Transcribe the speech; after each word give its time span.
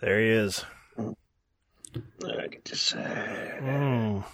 There 0.00 0.18
he 0.18 0.28
is. 0.28 0.64
I 0.98 2.46
get 2.46 2.64
to 2.66 2.76
say. 2.76 3.58
Mm. 3.60 4.24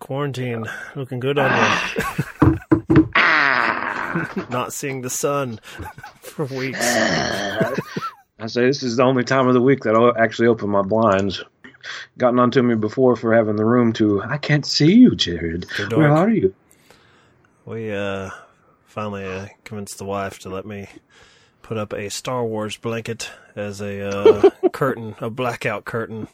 Quarantine 0.00 0.66
looking 0.96 1.20
good 1.20 1.38
on 1.38 1.52
you. 1.52 2.58
Not 4.50 4.72
seeing 4.72 5.02
the 5.02 5.10
sun 5.10 5.60
for 6.20 6.46
weeks. 6.46 6.80
I 6.82 8.46
say 8.46 8.66
this 8.66 8.82
is 8.82 8.96
the 8.96 9.04
only 9.04 9.22
time 9.22 9.46
of 9.46 9.54
the 9.54 9.62
week 9.62 9.84
that 9.84 9.94
I'll 9.94 10.16
actually 10.18 10.48
open 10.48 10.68
my 10.70 10.82
blinds. 10.82 11.44
Gotten 12.18 12.40
onto 12.40 12.60
me 12.62 12.74
before 12.74 13.14
for 13.14 13.32
having 13.32 13.54
the 13.54 13.64
room 13.64 13.92
to. 13.94 14.20
I 14.22 14.38
can't 14.38 14.66
see 14.66 14.92
you, 14.92 15.14
Jared. 15.14 15.66
Where 15.92 16.10
are 16.10 16.28
you? 16.28 16.52
We 17.64 17.92
uh, 17.92 18.30
finally 18.84 19.24
uh, 19.24 19.46
convinced 19.64 19.98
the 19.98 20.04
wife 20.04 20.40
to 20.40 20.48
let 20.48 20.66
me 20.66 20.88
put 21.66 21.76
up 21.76 21.92
a 21.92 22.08
Star 22.08 22.44
Wars 22.44 22.76
blanket 22.76 23.28
as 23.56 23.80
a 23.80 24.08
uh, 24.08 24.50
curtain, 24.72 25.16
a 25.20 25.28
blackout 25.28 25.84
curtain 25.84 26.28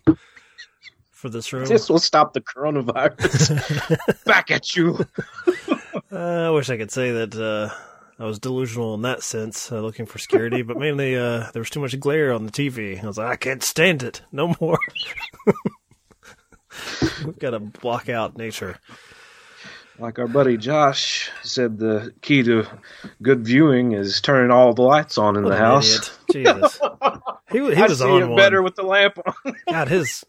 for 1.11 1.31
this 1.31 1.55
room. 1.55 1.65
This 1.65 1.89
will 1.89 1.99
stop 1.99 2.35
the 2.35 2.43
coronavirus. 2.43 4.25
Back 4.25 4.51
at 4.51 4.77
you. 4.77 4.99
Uh, 6.11 6.49
I 6.49 6.51
wish 6.51 6.69
I 6.69 6.77
could 6.77 6.91
say 6.91 7.11
that 7.11 7.35
uh, 7.35 7.75
I 8.23 8.27
was 8.27 8.39
delusional 8.39 8.93
in 8.93 9.01
that 9.03 9.23
sense, 9.23 9.73
uh, 9.73 9.81
looking 9.81 10.05
for 10.05 10.19
security, 10.19 10.61
but 10.61 10.77
mainly 10.77 11.17
uh, 11.17 11.51
there 11.55 11.61
was 11.61 11.71
too 11.71 11.81
much 11.81 11.99
glare 11.99 12.35
on 12.35 12.45
the 12.45 12.53
TV. 12.53 13.03
I 13.03 13.07
was 13.07 13.17
like, 13.17 13.29
I 13.29 13.37
can't 13.37 13.63
stand 13.63 14.03
it. 14.03 14.21
No 14.31 14.55
more. 14.61 14.79
We've 17.25 17.39
got 17.39 17.53
to 17.53 17.61
block 17.61 18.11
out 18.11 18.37
nature. 18.37 18.79
Like 19.99 20.19
our 20.19 20.27
buddy 20.27 20.57
Josh 20.57 21.31
said, 21.43 21.79
the 21.79 22.13
key 22.23 22.43
to 22.45 22.67
good 23.21 23.45
viewing 23.45 23.93
is 23.93 24.21
turning 24.21 24.51
all 24.51 24.73
the 24.73 24.83
lights 24.83 25.19
on 25.19 25.37
in 25.37 25.45
What 25.45 25.51
the 25.51 25.57
house. 25.57 26.11
idiot. 26.31 26.57
Jesus. 26.57 26.81
He, 27.51 27.59
he 27.59 27.61
was 27.83 27.99
see 27.99 28.05
on 28.05 28.31
one. 28.31 28.37
better 28.37 28.63
with 28.63 28.75
the 28.75 28.83
lamp 28.83 29.19
on. 29.25 29.55
God, 29.69 29.89
his 29.89 30.25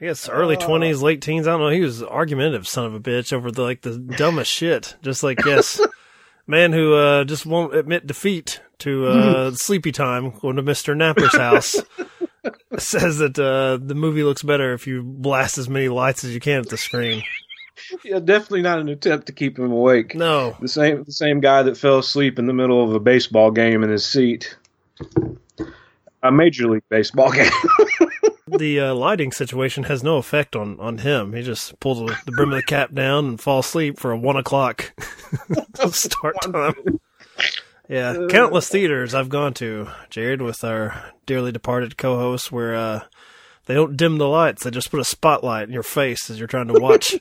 I 0.00 0.04
guess 0.06 0.28
early 0.28 0.56
twenties, 0.56 1.00
late 1.02 1.22
teens. 1.22 1.46
I 1.46 1.52
don't 1.52 1.60
know. 1.60 1.68
He 1.70 1.80
was 1.80 2.02
argumentative, 2.02 2.66
son 2.68 2.84
of 2.86 2.94
a 2.94 3.00
bitch, 3.00 3.32
over 3.32 3.50
the 3.50 3.62
like 3.62 3.80
the 3.82 3.96
dumbest 3.98 4.50
shit. 4.50 4.96
Just 5.02 5.22
like 5.22 5.42
yes, 5.46 5.80
man 6.46 6.72
who 6.72 6.94
uh, 6.94 7.24
just 7.24 7.46
won't 7.46 7.74
admit 7.74 8.06
defeat 8.06 8.60
to 8.80 9.06
uh, 9.06 9.50
sleepy 9.54 9.92
time 9.92 10.30
going 10.40 10.56
to 10.56 10.62
Mister 10.62 10.94
Napper's 10.94 11.34
house. 11.36 11.76
Says 12.78 13.18
that 13.18 13.38
uh, 13.38 13.78
the 13.82 13.94
movie 13.94 14.22
looks 14.22 14.42
better 14.42 14.74
if 14.74 14.86
you 14.86 15.02
blast 15.02 15.56
as 15.58 15.68
many 15.68 15.88
lights 15.88 16.24
as 16.24 16.34
you 16.34 16.40
can 16.40 16.60
at 16.60 16.68
the 16.68 16.76
screen. 16.76 17.22
yeah, 18.04 18.18
definitely 18.18 18.62
not 18.62 18.78
an 18.78 18.88
attempt 18.88 19.26
to 19.26 19.32
keep 19.32 19.58
him 19.58 19.70
awake. 19.70 20.14
No, 20.14 20.56
The 20.60 20.68
same 20.68 21.04
the 21.04 21.12
same 21.12 21.40
guy 21.40 21.62
that 21.62 21.76
fell 21.76 21.98
asleep 21.98 22.38
in 22.38 22.46
the 22.46 22.52
middle 22.52 22.82
of 22.82 22.94
a 22.94 23.00
baseball 23.00 23.50
game 23.50 23.82
in 23.82 23.90
his 23.90 24.04
seat. 24.04 24.56
A 26.22 26.32
major 26.32 26.68
league 26.68 26.82
baseball 26.88 27.30
game. 27.32 27.50
the 28.48 28.80
uh, 28.80 28.94
lighting 28.94 29.32
situation 29.32 29.84
has 29.84 30.02
no 30.02 30.16
effect 30.16 30.56
on, 30.56 30.78
on 30.80 30.98
him. 30.98 31.32
He 31.32 31.42
just 31.42 31.78
pulls 31.80 31.98
the, 31.98 32.16
the 32.24 32.32
brim 32.32 32.50
of 32.52 32.56
the 32.56 32.62
cap 32.62 32.94
down 32.94 33.26
and 33.26 33.40
falls 33.40 33.66
asleep 33.66 33.98
for 33.98 34.12
a 34.12 34.18
one 34.18 34.36
o'clock 34.36 34.92
start 35.90 36.36
time. 36.42 37.00
Yeah, 37.88 38.26
countless 38.28 38.68
theaters 38.68 39.14
I've 39.14 39.28
gone 39.28 39.54
to, 39.54 39.88
Jared, 40.10 40.42
with 40.42 40.64
our 40.64 41.12
dearly 41.24 41.52
departed 41.52 41.96
co-host, 41.96 42.50
where 42.50 42.74
uh, 42.74 43.00
they 43.66 43.74
don't 43.74 43.96
dim 43.96 44.18
the 44.18 44.26
lights; 44.26 44.64
they 44.64 44.70
just 44.72 44.90
put 44.90 44.98
a 44.98 45.04
spotlight 45.04 45.68
in 45.68 45.74
your 45.74 45.84
face 45.84 46.28
as 46.28 46.38
you're 46.38 46.48
trying 46.48 46.66
to 46.66 46.80
watch 46.80 47.14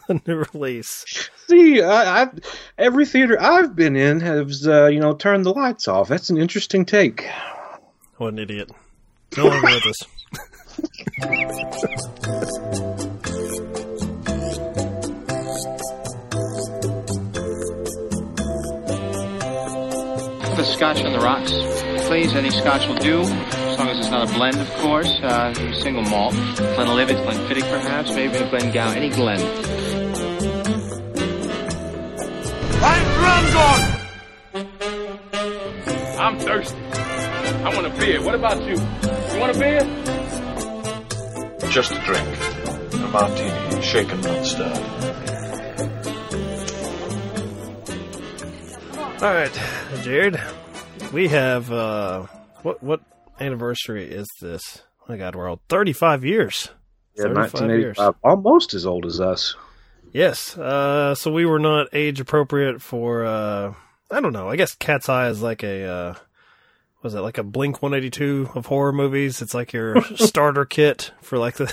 a 0.08 0.20
new 0.26 0.44
release. 0.52 1.30
See, 1.48 1.82
I, 1.82 2.22
I've, 2.22 2.38
every 2.78 3.06
theater 3.06 3.40
I've 3.40 3.74
been 3.74 3.96
in 3.96 4.20
has 4.20 4.66
uh, 4.66 4.86
you 4.86 5.00
know 5.00 5.14
turned 5.14 5.44
the 5.44 5.52
lights 5.52 5.88
off. 5.88 6.08
That's 6.08 6.30
an 6.30 6.38
interesting 6.38 6.84
take. 6.84 7.28
What 8.16 8.32
an 8.32 8.38
idiot! 8.38 8.70
No 9.36 9.46
longer 9.46 9.66
with 9.66 9.86
us. 9.86 10.02
The 20.56 20.64
scotch 20.64 21.02
on 21.02 21.12
the 21.12 21.18
rocks, 21.18 21.52
please. 22.06 22.34
Any 22.34 22.50
scotch 22.50 22.86
will 22.86 22.96
do, 22.96 23.24
as 23.72 23.78
long 23.78 23.88
as 23.88 23.98
it's 24.00 24.10
not 24.10 24.28
a 24.28 24.34
blend, 24.34 24.60
of 24.60 24.70
course. 24.74 25.08
Uh, 25.22 25.72
single 25.72 26.02
malt. 26.02 26.34
Glenlivet, 26.34 27.16
Glenfiddich, 27.16 27.68
perhaps, 27.70 28.14
maybe 28.14 28.36
a 28.36 28.50
Glengow, 28.50 28.94
any 28.94 29.08
Glen. 29.08 29.40
I'm 36.18 36.38
thirsty. 36.38 36.78
I 36.84 37.74
want 37.74 37.86
a 37.86 37.90
beer. 37.98 38.22
What 38.22 38.34
about 38.34 38.62
you? 38.62 38.76
You 38.76 39.40
want 39.40 39.56
a 39.56 39.58
beer? 39.58 39.80
Just 41.70 41.92
a 41.92 42.00
drink. 42.04 42.28
A 42.94 43.08
martini, 43.08 43.82
shaken, 43.82 44.20
not 44.20 44.44
stirred. 44.44 44.76
All 49.22 49.34
right, 49.34 49.60
Jared, 50.02 50.40
we 51.12 51.28
have 51.28 51.72
uh, 51.72 52.26
what 52.62 52.82
what 52.82 53.00
anniversary 53.40 54.10
is 54.10 54.28
this? 54.40 54.82
Oh 55.00 55.04
my 55.08 55.16
God, 55.16 55.34
we're 55.34 55.48
old. 55.48 55.60
thirty-five 55.68 56.24
years. 56.24 56.70
Yeah, 57.14 57.24
35 57.24 57.36
1985, 57.54 58.14
almost 58.24 58.72
as 58.72 58.86
old 58.86 59.04
as 59.04 59.20
us. 59.20 59.54
Yes. 60.12 60.56
Uh, 60.56 61.14
so 61.14 61.32
we 61.32 61.44
were 61.46 61.58
not 61.58 61.88
age 61.92 62.20
appropriate 62.20 62.80
for, 62.82 63.24
uh, 63.24 63.74
I 64.10 64.20
don't 64.20 64.32
know. 64.32 64.48
I 64.48 64.56
guess 64.56 64.74
Cat's 64.74 65.08
Eye 65.08 65.28
is 65.28 65.42
like 65.42 65.62
a, 65.62 65.84
uh, 65.84 66.14
was 67.02 67.14
it 67.14 67.20
like 67.20 67.38
a 67.38 67.42
Blink 67.42 67.82
182 67.82 68.50
of 68.54 68.66
horror 68.66 68.92
movies? 68.92 69.42
It's 69.42 69.54
like 69.54 69.72
your 69.72 70.02
starter 70.16 70.64
kit 70.64 71.12
for 71.20 71.38
like 71.38 71.56
the, 71.56 71.72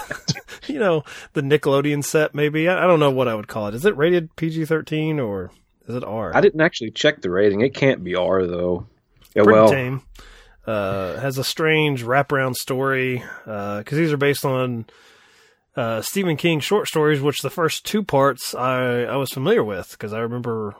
you 0.68 0.80
know, 0.80 1.04
the 1.34 1.42
Nickelodeon 1.42 2.04
set 2.04 2.34
maybe. 2.34 2.68
I, 2.68 2.84
I 2.84 2.88
don't 2.88 3.00
know 3.00 3.12
what 3.12 3.28
I 3.28 3.36
would 3.36 3.48
call 3.48 3.68
it. 3.68 3.76
Is 3.76 3.86
it 3.86 3.96
rated 3.98 4.36
PG 4.36 4.66
13 4.66 5.20
or 5.20 5.52
is 5.88 5.96
it 5.96 6.04
R? 6.04 6.36
I 6.36 6.42
didn't 6.42 6.62
actually 6.62 6.92
check 6.92 7.22
the 7.22 7.30
rating. 7.30 7.62
It 7.62 7.74
can't 7.74 8.04
be 8.04 8.16
R 8.16 8.46
though. 8.48 8.88
Yeah, 9.36 9.44
Pretty 9.44 9.60
well, 9.60 9.70
tame. 9.70 10.02
Uh, 10.70 11.20
has 11.20 11.38
a 11.38 11.44
strange 11.44 12.04
wraparound 12.04 12.54
story 12.56 13.24
because 13.46 13.98
these 13.98 14.14
are 14.14 14.18
based 14.18 14.46
on 14.46 14.86
uh, 15.76 16.02
Stephen 16.02 16.38
King 16.38 16.60
short 16.60 16.88
stories, 16.88 17.22
which 17.22 17.40
the 17.42 17.50
first 17.50 17.86
two 17.86 18.04
parts 18.04 18.54
I 18.54 19.04
I 19.04 19.16
was 19.16 19.32
familiar 19.32 19.64
with 19.64 19.92
because 19.92 20.14
I 20.14 20.20
remember. 20.20 20.76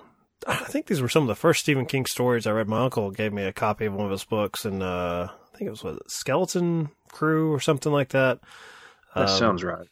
I 0.48 0.56
think 0.56 0.86
these 0.86 1.02
were 1.02 1.10
some 1.10 1.24
of 1.24 1.28
the 1.28 1.36
first 1.36 1.60
Stephen 1.62 1.86
King 1.86 2.06
stories 2.06 2.48
I 2.48 2.52
read. 2.52 2.70
My 2.70 2.84
uncle 2.84 3.12
gave 3.12 3.34
me 3.34 3.44
a 3.44 3.52
copy 3.52 3.86
of 3.86 3.94
one 3.94 4.06
of 4.06 4.12
his 4.12 4.24
books, 4.24 4.64
and 4.64 4.82
uh, 4.82 5.28
I 5.32 5.58
think 5.58 5.68
it 5.68 5.72
was 5.72 5.84
what, 5.84 6.00
Skeleton 6.10 6.90
Crew 7.12 7.52
or 7.52 7.60
something 7.60 7.92
like 7.92 8.10
that. 8.10 8.40
that 9.16 9.24
Um, 9.30 9.38
sounds 9.38 9.64
right. 9.66 9.88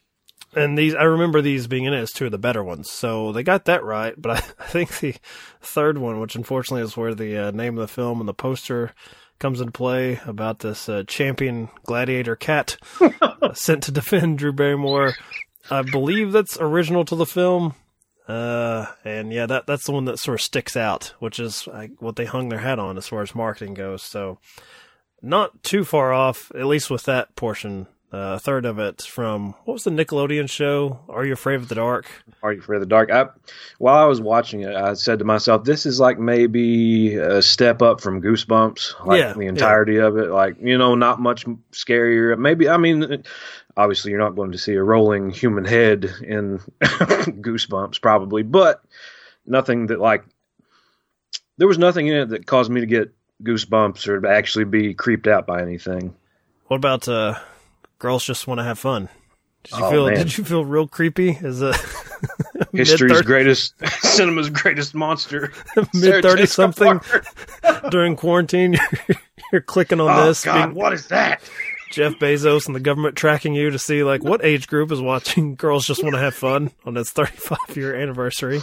and 0.56 0.78
these 0.78 0.94
I 0.94 1.02
remember 1.02 1.42
these 1.42 1.66
being 1.66 1.84
in 1.84 1.92
it 1.92 2.00
as 2.00 2.12
two 2.12 2.24
of 2.26 2.30
the 2.32 2.38
better 2.38 2.64
ones. 2.64 2.90
So 2.90 3.32
they 3.32 3.42
got 3.42 3.66
that 3.66 3.84
right, 3.84 4.14
but 4.16 4.30
I, 4.30 4.36
I 4.64 4.66
think 4.68 4.98
the 5.00 5.16
third 5.60 5.98
one, 5.98 6.18
which 6.20 6.34
unfortunately 6.34 6.82
is 6.82 6.96
where 6.96 7.14
the 7.14 7.48
uh, 7.48 7.50
name 7.50 7.76
of 7.76 7.82
the 7.82 7.92
film 7.92 8.20
and 8.20 8.28
the 8.28 8.34
poster 8.34 8.92
comes 9.38 9.60
into 9.60 9.72
play 9.72 10.20
about 10.26 10.60
this 10.60 10.88
uh, 10.88 11.04
champion 11.06 11.68
gladiator 11.84 12.36
cat 12.36 12.76
uh, 13.22 13.54
sent 13.54 13.84
to 13.84 13.92
defend 13.92 14.38
Drew 14.38 14.52
Barrymore. 14.52 15.14
I 15.70 15.82
believe 15.82 16.32
that's 16.32 16.58
original 16.60 17.04
to 17.06 17.16
the 17.16 17.26
film. 17.26 17.74
Uh, 18.26 18.86
and 19.04 19.32
yeah, 19.32 19.46
that 19.46 19.66
that's 19.66 19.86
the 19.86 19.92
one 19.92 20.04
that 20.04 20.18
sort 20.18 20.34
of 20.34 20.42
sticks 20.42 20.76
out, 20.76 21.14
which 21.18 21.40
is 21.40 21.66
like, 21.66 21.92
what 21.98 22.16
they 22.16 22.26
hung 22.26 22.50
their 22.50 22.58
hat 22.58 22.78
on 22.78 22.98
as 22.98 23.06
far 23.08 23.22
as 23.22 23.34
marketing 23.34 23.74
goes. 23.74 24.02
So, 24.02 24.38
not 25.22 25.62
too 25.62 25.84
far 25.84 26.12
off, 26.12 26.52
at 26.54 26.66
least 26.66 26.90
with 26.90 27.04
that 27.04 27.34
portion. 27.36 27.86
Uh, 28.10 28.36
a 28.36 28.38
third 28.38 28.64
of 28.64 28.78
it 28.78 29.02
from 29.02 29.52
what 29.66 29.74
was 29.74 29.84
the 29.84 29.90
Nickelodeon 29.90 30.48
show? 30.48 30.98
Are 31.10 31.26
you 31.26 31.34
afraid 31.34 31.56
of 31.56 31.68
the 31.68 31.74
dark? 31.74 32.06
Are 32.42 32.54
you 32.54 32.60
afraid 32.60 32.76
of 32.76 32.80
the 32.80 32.86
dark? 32.86 33.10
I, 33.10 33.26
while 33.78 33.98
I 33.98 34.06
was 34.06 34.18
watching 34.18 34.62
it, 34.62 34.74
I 34.74 34.94
said 34.94 35.18
to 35.18 35.26
myself, 35.26 35.64
"This 35.64 35.84
is 35.84 36.00
like 36.00 36.18
maybe 36.18 37.16
a 37.16 37.42
step 37.42 37.82
up 37.82 38.00
from 38.00 38.22
Goosebumps, 38.22 39.04
like 39.04 39.18
Yeah, 39.18 39.34
the 39.34 39.42
yeah. 39.42 39.48
entirety 39.50 39.96
of 39.96 40.16
it. 40.16 40.30
Like 40.30 40.56
you 40.58 40.78
know, 40.78 40.94
not 40.94 41.20
much 41.20 41.44
scarier. 41.72 42.38
Maybe 42.38 42.66
I 42.70 42.78
mean, 42.78 43.24
obviously, 43.76 44.10
you're 44.12 44.20
not 44.20 44.36
going 44.36 44.52
to 44.52 44.58
see 44.58 44.72
a 44.74 44.82
rolling 44.82 45.28
human 45.28 45.66
head 45.66 46.06
in 46.22 46.60
Goosebumps, 46.80 48.00
probably, 48.00 48.42
but 48.42 48.82
nothing 49.44 49.88
that 49.88 50.00
like 50.00 50.24
there 51.58 51.68
was 51.68 51.78
nothing 51.78 52.06
in 52.06 52.14
it 52.16 52.28
that 52.30 52.46
caused 52.46 52.70
me 52.70 52.80
to 52.80 52.86
get 52.86 53.12
goosebumps 53.42 54.08
or 54.08 54.20
to 54.22 54.28
actually 54.30 54.64
be 54.64 54.94
creeped 54.94 55.26
out 55.28 55.46
by 55.46 55.60
anything. 55.60 56.14
What 56.68 56.78
about 56.78 57.06
uh, 57.06 57.38
girls 57.98 58.24
just 58.24 58.46
want 58.46 58.58
to 58.58 58.64
have 58.64 58.78
fun? 58.78 59.08
Did 59.64 59.78
you 59.78 59.84
Oh, 59.84 59.90
feel? 59.90 60.06
man. 60.06 60.16
Did 60.16 60.38
you 60.38 60.44
feel 60.44 60.64
real 60.64 60.86
creepy 60.88 61.36
as 61.42 61.60
a 61.62 61.74
History's 62.72 63.22
greatest, 63.22 63.74
cinema's 64.00 64.50
greatest 64.50 64.94
monster. 64.94 65.52
mid 65.94 66.22
thirty 66.22 66.46
something 66.46 67.00
during 67.90 68.16
quarantine? 68.16 68.74
You're, 69.08 69.16
you're 69.52 69.60
clicking 69.62 70.00
on 70.00 70.08
Oh 70.10 70.26
this. 70.26 70.44
God, 70.44 70.66
being 70.68 70.74
what 70.76 70.92
is 70.92 71.08
that? 71.08 71.42
Jeff 71.90 72.14
Bezos 72.14 72.66
and 72.66 72.76
the 72.76 72.80
government 72.80 73.16
tracking 73.16 73.54
you 73.54 73.70
to 73.70 73.78
see 73.78 74.04
like 74.04 74.22
what 74.22 74.44
age 74.44 74.68
group 74.68 74.92
is 74.92 75.00
watching 75.00 75.54
Girls 75.54 75.86
Just 75.86 76.02
Want 76.02 76.14
to 76.14 76.20
Have 76.20 76.34
Fun 76.34 76.70
on 76.84 76.96
its 76.98 77.10
35 77.10 77.58
year 77.76 77.94
anniversary. 77.96 78.60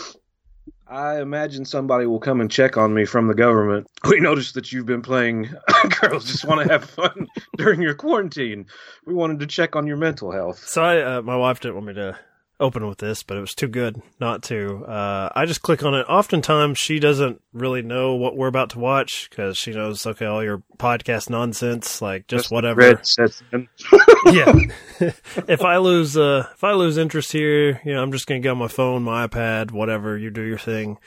I 0.87 1.19
imagine 1.19 1.65
somebody 1.65 2.05
will 2.05 2.19
come 2.19 2.41
and 2.41 2.49
check 2.49 2.77
on 2.77 2.93
me 2.93 3.05
from 3.05 3.27
the 3.27 3.33
government. 3.33 3.87
We 4.07 4.19
noticed 4.19 4.53
that 4.53 4.71
you've 4.71 4.85
been 4.85 5.01
playing 5.01 5.49
Girls 5.99 6.25
Just 6.25 6.45
Want 6.45 6.61
to 6.61 6.71
Have 6.71 6.87
Fun 6.87 7.27
during 7.57 7.81
your 7.81 7.95
quarantine. 7.95 8.67
We 9.03 9.15
wanted 9.15 9.39
to 9.39 9.47
check 9.47 9.75
on 9.75 9.87
your 9.87 9.97
mental 9.97 10.31
health. 10.31 10.59
So 10.59 10.83
I, 10.83 11.01
uh, 11.01 11.21
my 11.23 11.35
wife 11.35 11.59
didn't 11.59 11.73
want 11.75 11.87
me 11.87 11.93
to 11.95 12.19
open 12.59 12.87
with 12.87 12.99
this, 12.99 13.23
but 13.23 13.37
it 13.37 13.41
was 13.41 13.53
too 13.53 13.67
good 13.67 14.01
not 14.19 14.43
to. 14.43 14.85
Uh, 14.85 15.29
I 15.35 15.45
just 15.45 15.61
click 15.61 15.83
on 15.83 15.93
it. 15.93 16.05
Oftentimes, 16.07 16.77
she 16.77 16.99
doesn't 16.99 17.41
really 17.53 17.81
know 17.81 18.15
what 18.15 18.37
we're 18.37 18.47
about 18.47 18.71
to 18.71 18.79
watch 18.79 19.29
because 19.29 19.57
she 19.57 19.71
knows, 19.71 20.05
okay, 20.05 20.25
all 20.25 20.43
your 20.43 20.63
podcast 20.77 21.29
nonsense, 21.29 22.01
like 22.01 22.27
just 22.27 22.51
whatever. 22.51 22.81
Red 22.81 23.05
sets 23.05 23.43
yeah. 24.31 24.53
if 25.47 25.61
I 25.61 25.77
lose, 25.77 26.17
uh, 26.17 26.47
if 26.53 26.63
I 26.63 26.73
lose 26.73 26.97
interest 26.97 27.31
here, 27.31 27.81
you 27.83 27.93
know, 27.93 28.01
I'm 28.01 28.11
just 28.11 28.27
gonna 28.27 28.39
get 28.39 28.49
on 28.49 28.57
my 28.57 28.67
phone, 28.67 29.03
my 29.03 29.27
iPad, 29.27 29.71
whatever. 29.71 30.17
You 30.17 30.29
do 30.29 30.43
your 30.43 30.59
thing. 30.59 30.97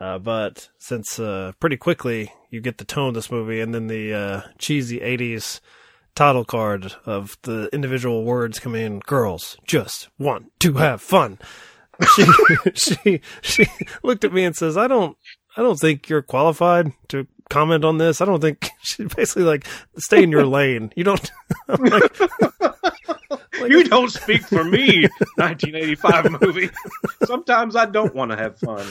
Uh, 0.00 0.18
but 0.18 0.68
since 0.78 1.18
uh, 1.18 1.52
pretty 1.58 1.76
quickly 1.76 2.32
you 2.50 2.60
get 2.60 2.78
the 2.78 2.84
tone 2.84 3.08
of 3.08 3.14
this 3.14 3.30
movie, 3.30 3.60
and 3.60 3.74
then 3.74 3.88
the 3.88 4.14
uh, 4.14 4.42
cheesy 4.58 5.00
'80s 5.00 5.60
title 6.14 6.44
card 6.44 6.94
of 7.06 7.36
the 7.42 7.68
individual 7.72 8.24
words 8.24 8.58
come 8.58 8.74
in. 8.74 9.00
Girls 9.00 9.56
just 9.66 10.08
want 10.18 10.50
to 10.60 10.74
have 10.74 11.00
fun. 11.00 11.38
She 12.14 12.24
she 12.74 13.20
she 13.42 13.66
looked 14.02 14.24
at 14.24 14.32
me 14.32 14.44
and 14.44 14.54
says, 14.56 14.76
"I 14.76 14.86
don't 14.88 15.16
I 15.56 15.62
don't 15.62 15.78
think 15.78 16.08
you're 16.08 16.22
qualified 16.22 16.92
to 17.08 17.26
comment 17.50 17.84
on 17.84 17.98
this. 17.98 18.20
I 18.20 18.24
don't 18.24 18.40
think 18.40 18.68
she 18.82 19.04
basically 19.04 19.44
like 19.44 19.66
stay 19.96 20.22
in 20.22 20.30
your 20.30 20.46
lane. 20.58 20.92
You 20.96 21.04
don't. 21.04 21.30
I'm 21.68 21.82
like, 21.84 22.20
like- 22.20 23.70
You 23.70 23.82
don't 23.84 24.10
speak 24.10 24.42
for 24.42 24.62
me, 24.64 25.08
1985 25.36 26.40
movie. 26.40 26.70
Sometimes 27.24 27.74
I 27.74 27.86
don't 27.86 28.14
want 28.14 28.30
to 28.30 28.36
have 28.36 28.58
fun. 28.58 28.86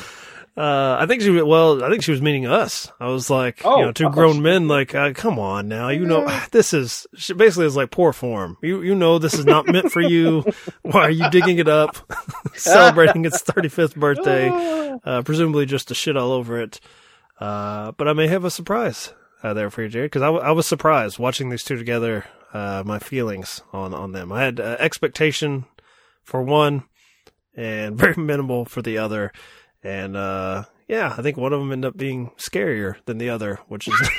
Uh, 0.57 0.97
I 0.99 1.05
think 1.05 1.21
she 1.21 1.29
well, 1.39 1.83
I 1.83 1.89
think 1.91 2.01
she 2.03 2.09
was 2.09 2.21
meaning 2.21 2.47
us. 2.47 2.91
I 2.99 3.09
was 3.09 3.29
like, 3.29 3.61
you 3.63 3.69
Oh, 3.69 3.81
know, 3.81 3.91
two 3.91 4.07
oh, 4.07 4.09
grown 4.09 4.41
men. 4.41 4.67
Like, 4.67 4.95
uh, 4.95 5.13
come 5.13 5.37
on 5.37 5.67
now, 5.67 5.89
you 5.89 6.03
know, 6.05 6.25
this 6.51 6.73
is 6.73 7.05
she 7.15 7.33
basically 7.33 7.67
is 7.67 7.75
like 7.75 7.91
poor 7.91 8.11
form. 8.11 8.57
You 8.63 8.81
you 8.81 8.95
know 8.95 9.19
this 9.19 9.35
is 9.35 9.45
not 9.45 9.67
meant 9.67 9.91
for 9.91 10.01
you. 10.01 10.43
Why 10.81 11.01
are 11.03 11.09
you 11.11 11.29
digging 11.29 11.59
it 11.59 11.67
up, 11.67 11.97
celebrating 12.55 13.23
its 13.25 13.41
thirty 13.41 13.69
fifth 13.69 13.95
birthday, 13.95 14.49
uh, 15.05 15.21
presumably 15.21 15.67
just 15.67 15.89
to 15.89 15.93
shit 15.95 16.17
all 16.17 16.31
over 16.31 16.59
it. 16.59 16.79
Uh, 17.39 17.91
but 17.91 18.07
I 18.07 18.13
may 18.13 18.27
have 18.27 18.43
a 18.43 18.49
surprise 18.49 19.13
uh, 19.43 19.53
there 19.53 19.69
for 19.69 19.83
you, 19.83 19.89
Jared, 19.89 20.09
because 20.09 20.23
I, 20.23 20.27
w- 20.27 20.43
I 20.43 20.51
was 20.51 20.65
surprised 20.65 21.19
watching 21.19 21.49
these 21.49 21.63
two 21.63 21.77
together. 21.77 22.25
Uh, 22.51 22.81
my 22.83 22.97
feelings 22.97 23.61
on 23.73 23.93
on 23.93 24.11
them. 24.13 24.31
I 24.31 24.41
had 24.41 24.59
uh, 24.59 24.77
expectation 24.79 25.65
for 26.23 26.41
one, 26.41 26.85
and 27.55 27.95
very 27.95 28.15
minimal 28.15 28.65
for 28.65 28.81
the 28.81 28.97
other. 28.97 29.31
And 29.87 30.17
uh, 30.17 30.65
yeah, 30.89 31.15
I 31.17 31.21
think 31.21 31.37
one 31.37 31.53
of 31.53 31.59
them 31.61 31.71
ended 31.71 31.87
up 31.89 31.97
being 31.97 32.31
scarier 32.37 32.95
than 33.05 33.17
the 33.19 33.29
other, 33.29 33.59
which 33.69 33.87
is 33.87 33.95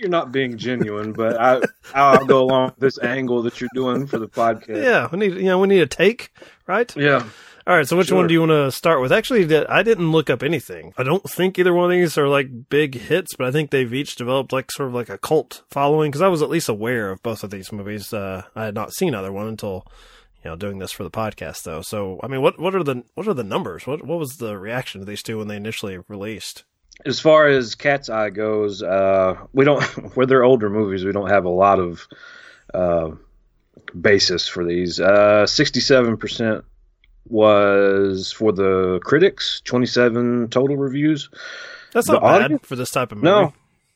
You're 0.00 0.08
not 0.08 0.32
being 0.32 0.56
genuine, 0.56 1.12
but 1.12 1.38
I, 1.38 1.60
I'll 1.94 2.24
go 2.24 2.42
along 2.42 2.70
with 2.70 2.78
this 2.78 2.98
angle 3.02 3.42
that 3.42 3.60
you're 3.60 3.68
doing 3.74 4.06
for 4.06 4.18
the 4.18 4.28
podcast. 4.28 4.82
yeah. 4.82 5.08
We 5.12 5.18
need 5.18 5.34
you 5.34 5.44
know 5.44 5.58
we 5.58 5.68
need 5.68 5.80
a 5.80 5.86
take, 5.86 6.32
right? 6.66 6.94
Yeah. 6.96 7.24
All 7.66 7.76
right. 7.76 7.86
So 7.86 7.96
which 7.96 8.08
Sure. 8.08 8.16
one 8.16 8.26
do 8.28 8.32
you 8.32 8.40
want 8.40 8.50
to 8.50 8.72
start 8.72 9.02
with? 9.02 9.12
Actually, 9.12 9.54
I 9.68 9.82
didn't 9.82 10.10
look 10.10 10.30
up 10.30 10.42
anything. 10.42 10.94
I 10.96 11.02
don't 11.02 11.22
think 11.28 11.58
either 11.58 11.74
one 11.74 11.84
of 11.84 11.90
these 11.90 12.16
are 12.16 12.26
like 12.28 12.70
big 12.70 12.94
hits, 12.94 13.34
but 13.36 13.46
I 13.46 13.50
think 13.50 13.70
they've 13.70 13.92
each 13.92 14.16
developed 14.16 14.52
like 14.54 14.72
sort 14.72 14.88
of 14.88 14.94
like 14.94 15.10
a 15.10 15.18
cult 15.18 15.62
following 15.68 16.10
because 16.10 16.22
I 16.22 16.28
was 16.28 16.40
at 16.42 16.48
least 16.48 16.70
aware 16.70 17.10
of 17.10 17.22
both 17.22 17.44
of 17.44 17.50
these 17.50 17.70
movies. 17.70 18.12
Uh, 18.12 18.42
I 18.56 18.64
had 18.64 18.74
not 18.74 18.94
seen 18.94 19.14
either 19.14 19.30
one 19.30 19.48
until 19.48 19.86
you 20.44 20.50
know 20.50 20.56
doing 20.56 20.78
this 20.78 20.92
for 20.92 21.04
the 21.04 21.10
podcast 21.10 21.62
though. 21.64 21.82
So 21.82 22.20
I 22.22 22.28
mean, 22.28 22.42
what 22.42 22.58
what 22.58 22.74
are 22.74 22.82
the 22.82 23.04
what 23.14 23.26
are 23.28 23.34
the 23.34 23.44
numbers? 23.44 23.86
What 23.86 24.04
what 24.06 24.18
was 24.18 24.36
the 24.36 24.56
reaction 24.58 25.00
to 25.00 25.04
these 25.04 25.22
two 25.22 25.38
when 25.38 25.48
they 25.48 25.56
initially 25.56 25.98
released? 26.08 26.64
As 27.06 27.20
far 27.20 27.46
as 27.46 27.74
Cat's 27.76 28.08
Eye 28.08 28.30
goes, 28.30 28.82
uh, 28.82 29.36
we 29.52 29.64
don't. 29.64 29.82
Where 30.16 30.26
they're 30.26 30.44
older 30.44 30.68
movies, 30.70 31.04
we 31.04 31.12
don't 31.12 31.28
have 31.30 31.44
a 31.44 31.48
lot 31.50 31.78
of 31.78 32.06
uh, 32.74 33.10
basis 34.00 34.48
for 34.48 34.64
these. 34.64 34.98
Uh, 35.00 35.46
Sixty-seven 35.46 36.16
percent 36.16 36.64
was 37.26 38.32
for 38.32 38.52
the 38.52 39.00
critics. 39.04 39.60
Twenty-seven 39.64 40.48
total 40.48 40.76
reviews. 40.76 41.30
That's 41.92 42.06
The 42.06 42.14
not 42.14 42.22
bad 42.22 42.42
audience? 42.42 42.66
for 42.66 42.76
this 42.76 42.90
type 42.90 43.12
of 43.12 43.18
movie. 43.18 43.26
No, 43.26 43.52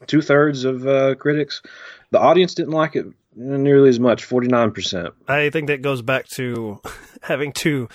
two 0.06 0.22
thirds 0.22 0.64
of 0.64 0.86
uh, 0.86 1.14
critics. 1.16 1.62
The 2.10 2.18
audience 2.20 2.54
didn't 2.54 2.72
like 2.72 2.94
it 2.96 3.06
nearly 3.34 3.88
as 3.88 4.00
much. 4.00 4.24
Forty-nine 4.24 4.72
percent. 4.72 5.14
I 5.28 5.50
think 5.50 5.68
that 5.68 5.82
goes 5.82 6.02
back 6.02 6.26
to 6.34 6.80
having 7.22 7.52
two 7.52 7.88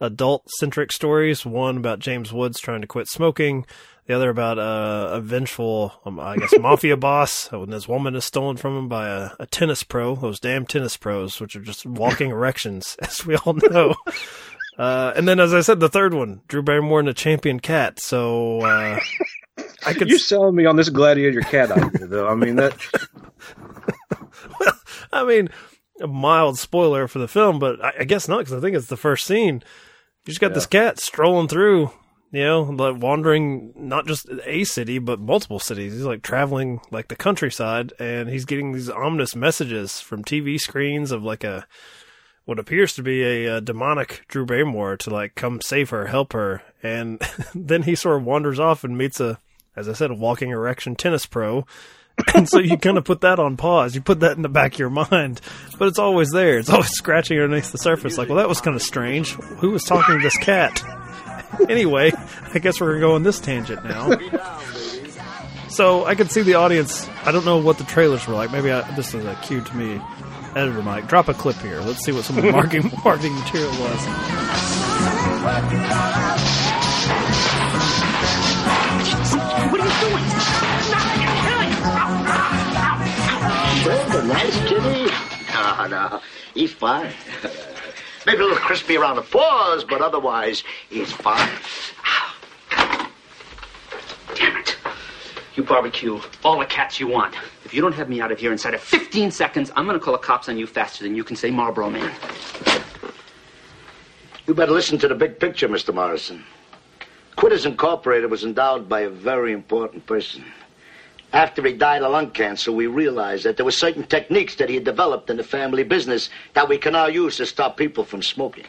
adult 0.00 0.48
centric 0.58 0.92
stories. 0.92 1.44
One 1.44 1.76
about 1.76 1.98
James 1.98 2.32
Woods 2.32 2.60
trying 2.60 2.80
to 2.80 2.86
quit 2.86 3.08
smoking. 3.08 3.66
The 4.06 4.14
other 4.14 4.30
about 4.30 4.58
uh, 4.58 5.10
a 5.12 5.20
vengeful, 5.20 5.92
um, 6.06 6.18
I 6.18 6.38
guess, 6.38 6.54
mafia 6.60 6.96
boss 6.96 7.52
when 7.52 7.68
this 7.68 7.86
woman 7.86 8.16
is 8.16 8.24
stolen 8.24 8.56
from 8.56 8.74
him 8.74 8.88
by 8.88 9.08
a, 9.08 9.30
a 9.38 9.46
tennis 9.46 9.82
pro. 9.82 10.14
Those 10.14 10.40
damn 10.40 10.64
tennis 10.64 10.96
pros, 10.96 11.38
which 11.40 11.54
are 11.54 11.60
just 11.60 11.84
walking 11.84 12.30
erections, 12.32 12.96
as 13.02 13.26
we 13.26 13.36
all 13.36 13.52
know. 13.52 13.94
Uh, 14.78 15.12
and 15.14 15.28
then, 15.28 15.38
as 15.40 15.52
I 15.52 15.60
said, 15.60 15.80
the 15.80 15.90
third 15.90 16.14
one, 16.14 16.40
Drew 16.48 16.62
Barrymore 16.62 17.00
and 17.00 17.08
a 17.08 17.14
champion 17.14 17.60
cat. 17.60 18.00
So 18.00 18.60
uh, 18.60 18.98
I 19.84 19.92
could 19.92 20.08
You're 20.08 20.18
selling 20.18 20.54
me 20.54 20.64
on 20.64 20.76
this 20.76 20.88
gladiator 20.88 21.42
cat 21.42 21.70
idea, 21.70 22.06
though. 22.06 22.28
I 22.28 22.34
mean 22.34 22.56
that. 22.56 22.74
I 25.12 25.24
mean, 25.24 25.48
a 26.00 26.06
mild 26.06 26.58
spoiler 26.58 27.08
for 27.08 27.18
the 27.18 27.28
film, 27.28 27.58
but 27.58 27.82
I, 27.84 27.92
I 28.00 28.04
guess 28.04 28.28
not 28.28 28.38
because 28.38 28.54
I 28.54 28.60
think 28.60 28.76
it's 28.76 28.86
the 28.86 28.96
first 28.96 29.26
scene. 29.26 29.62
You 30.24 30.30
just 30.32 30.40
got 30.40 30.54
this 30.54 30.66
cat 30.66 31.00
strolling 31.00 31.48
through, 31.48 31.90
you 32.32 32.44
know, 32.44 32.62
like 32.62 33.00
wandering 33.02 33.72
not 33.76 34.06
just 34.06 34.28
a 34.44 34.64
city 34.64 34.98
but 34.98 35.20
multiple 35.20 35.58
cities. 35.58 35.94
He's 35.94 36.02
like 36.02 36.22
traveling 36.22 36.80
like 36.90 37.08
the 37.08 37.16
countryside, 37.16 37.92
and 37.98 38.28
he's 38.28 38.44
getting 38.44 38.72
these 38.72 38.90
ominous 38.90 39.34
messages 39.34 40.00
from 40.00 40.24
TV 40.24 40.60
screens 40.60 41.10
of 41.12 41.22
like 41.22 41.44
a 41.44 41.66
what 42.44 42.58
appears 42.58 42.94
to 42.94 43.02
be 43.02 43.22
a, 43.22 43.56
uh 43.56 43.60
demonic 43.60 44.24
Drew 44.28 44.46
Barrymore 44.46 44.96
to 44.98 45.10
like 45.10 45.34
come 45.34 45.60
save 45.60 45.90
her, 45.90 46.06
help 46.06 46.32
her, 46.32 46.62
and 46.82 47.20
then 47.54 47.84
he 47.84 47.94
sort 47.94 48.18
of 48.18 48.24
wanders 48.24 48.60
off 48.60 48.84
and 48.84 48.98
meets 48.98 49.20
a, 49.20 49.38
as 49.74 49.88
I 49.88 49.94
said, 49.94 50.10
a 50.10 50.14
walking 50.14 50.50
erection 50.50 50.94
tennis 50.94 51.26
pro 51.26 51.64
and 52.34 52.48
so 52.48 52.58
you 52.58 52.76
kind 52.78 52.98
of 52.98 53.04
put 53.04 53.20
that 53.22 53.38
on 53.38 53.56
pause. 53.56 53.94
You 53.94 54.00
put 54.00 54.20
that 54.20 54.36
in 54.36 54.42
the 54.42 54.48
back 54.48 54.74
of 54.74 54.78
your 54.78 54.90
mind, 54.90 55.40
but 55.78 55.88
it's 55.88 55.98
always 55.98 56.30
there. 56.30 56.58
It's 56.58 56.70
always 56.70 56.90
scratching 56.96 57.38
underneath 57.38 57.72
the 57.72 57.78
surface. 57.78 58.18
Like, 58.18 58.28
well, 58.28 58.38
that 58.38 58.48
was 58.48 58.60
kind 58.60 58.76
of 58.76 58.82
strange. 58.82 59.32
Who 59.32 59.70
was 59.70 59.84
talking 59.84 60.18
to 60.18 60.22
this 60.22 60.36
cat? 60.38 60.82
anyway, 61.68 62.12
I 62.54 62.58
guess 62.58 62.80
we're 62.80 62.88
gonna 62.94 63.00
go 63.00 63.14
on 63.14 63.22
this 63.22 63.40
tangent 63.40 63.84
now. 63.84 64.18
So 65.68 66.06
I 66.06 66.14
could 66.14 66.30
see 66.30 66.42
the 66.42 66.54
audience. 66.54 67.08
I 67.24 67.32
don't 67.32 67.44
know 67.44 67.58
what 67.58 67.78
the 67.78 67.84
trailers 67.84 68.26
were 68.26 68.34
like. 68.34 68.50
Maybe 68.50 68.72
I, 68.72 68.90
this 68.96 69.14
is 69.14 69.24
a 69.24 69.34
cue 69.42 69.60
to 69.60 69.76
me, 69.76 70.00
editor 70.56 70.82
Mike. 70.82 71.08
Drop 71.08 71.28
a 71.28 71.34
clip 71.34 71.56
here. 71.56 71.80
Let's 71.80 72.04
see 72.04 72.12
what 72.12 72.24
some 72.24 72.38
of 72.38 72.44
the 72.44 72.52
marketing 72.52 72.90
marketing 73.04 73.34
material 73.34 73.70
was. 73.70 74.06
Well, 83.88 84.20
a 84.20 84.26
nice 84.26 84.60
kitty. 84.68 85.10
No, 85.54 85.86
no, 85.86 86.20
he's 86.52 86.74
fine. 86.74 87.10
Maybe 88.26 88.40
a 88.40 88.42
little 88.42 88.58
crispy 88.58 88.98
around 88.98 89.16
the 89.16 89.22
paws, 89.22 89.82
but 89.82 90.02
otherwise, 90.02 90.62
he's 90.90 91.10
fine. 91.10 91.48
Damn 94.34 94.58
it. 94.58 94.76
You 95.54 95.62
barbecue 95.62 96.20
all 96.44 96.58
the 96.58 96.66
cats 96.66 97.00
you 97.00 97.06
want. 97.06 97.34
If 97.64 97.72
you 97.72 97.80
don't 97.80 97.94
have 97.94 98.10
me 98.10 98.20
out 98.20 98.30
of 98.30 98.38
here 98.38 98.52
inside 98.52 98.74
of 98.74 98.82
15 98.82 99.30
seconds, 99.30 99.72
I'm 99.74 99.86
gonna 99.86 99.98
call 99.98 100.12
the 100.12 100.18
cops 100.18 100.50
on 100.50 100.58
you 100.58 100.66
faster 100.66 101.02
than 101.02 101.14
you 101.14 101.24
can 101.24 101.34
say 101.34 101.50
Marlboro 101.50 101.88
Man. 101.88 102.12
You 104.46 104.52
better 104.52 104.72
listen 104.72 104.98
to 104.98 105.08
the 105.08 105.14
big 105.14 105.40
picture, 105.40 105.66
Mr. 105.66 105.94
Morrison. 105.94 106.44
Quitters 107.36 107.64
Incorporated 107.64 108.30
was 108.30 108.44
endowed 108.44 108.86
by 108.86 109.00
a 109.00 109.08
very 109.08 109.54
important 109.54 110.04
person. 110.04 110.44
After 111.32 111.62
he 111.62 111.74
died 111.74 112.02
of 112.02 112.12
lung 112.12 112.30
cancer, 112.30 112.72
we 112.72 112.86
realized 112.86 113.44
that 113.44 113.56
there 113.56 113.64
were 113.64 113.70
certain 113.70 114.04
techniques 114.04 114.54
that 114.56 114.68
he 114.68 114.76
had 114.76 114.84
developed 114.84 115.28
in 115.28 115.36
the 115.36 115.42
family 115.42 115.82
business 115.82 116.30
that 116.54 116.68
we 116.68 116.78
can 116.78 116.94
now 116.94 117.06
use 117.06 117.36
to 117.36 117.46
stop 117.46 117.76
people 117.76 118.04
from 118.04 118.22
smoking. 118.22 118.66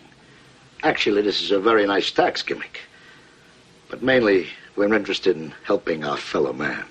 Actually, 0.83 1.21
this 1.21 1.41
is 1.41 1.51
a 1.51 1.59
very 1.59 1.85
nice 1.85 2.11
tax 2.11 2.41
gimmick. 2.41 2.81
But 3.89 4.03
mainly, 4.03 4.47
we're 4.75 4.93
interested 4.93 5.37
in 5.37 5.53
helping 5.63 6.03
our 6.03 6.17
fellow 6.17 6.53
man. 6.53 6.85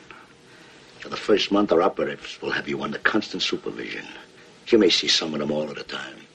For 1.01 1.11
the 1.11 1.17
first 1.17 1.53
month, 1.53 1.71
our 1.71 1.83
operatives 1.83 2.41
will 2.41 2.51
have 2.51 2.69
you 2.69 2.83
under 2.83 2.99
constant 2.99 3.43
supervision. 3.43 4.07
You 4.69 4.79
may 4.79 4.91
see 4.91 5.09
some 5.09 5.33
of 5.35 5.41
them 5.41 5.51
all 5.51 5.71
at 5.71 5.79
a 5.79 5.85
time. 5.85 6.27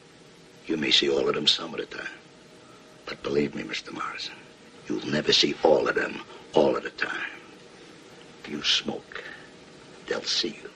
You 0.67 0.77
may 0.77 0.91
see 0.91 1.09
all 1.09 1.27
of 1.27 1.35
them 1.35 1.47
some 1.47 1.73
at 1.73 1.79
a 1.81 1.85
time. 1.85 2.07
But 3.05 3.21
believe 3.21 3.53
me, 3.55 3.63
Mr. 3.63 3.91
Morrison, 3.91 4.35
you'll 4.87 5.05
never 5.07 5.33
see 5.33 5.55
all 5.63 5.87
of 5.87 5.95
them 5.95 6.21
all 6.53 6.77
at 6.77 6.85
a 6.85 6.89
time. 6.91 7.29
You 8.50 8.62
smoke, 8.63 9.23
they'll 10.07 10.21
see 10.23 10.50
you. 10.50 10.69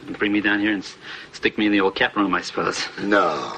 You 0.00 0.06
can 0.06 0.14
bring 0.14 0.32
me 0.32 0.40
down 0.40 0.60
here 0.60 0.72
and 0.72 0.82
s- 0.82 0.96
stick 1.32 1.56
me 1.58 1.66
in 1.66 1.72
the 1.72 1.80
old 1.80 1.94
cat 1.94 2.16
room, 2.16 2.34
I 2.34 2.40
suppose. 2.42 2.84
No. 3.00 3.56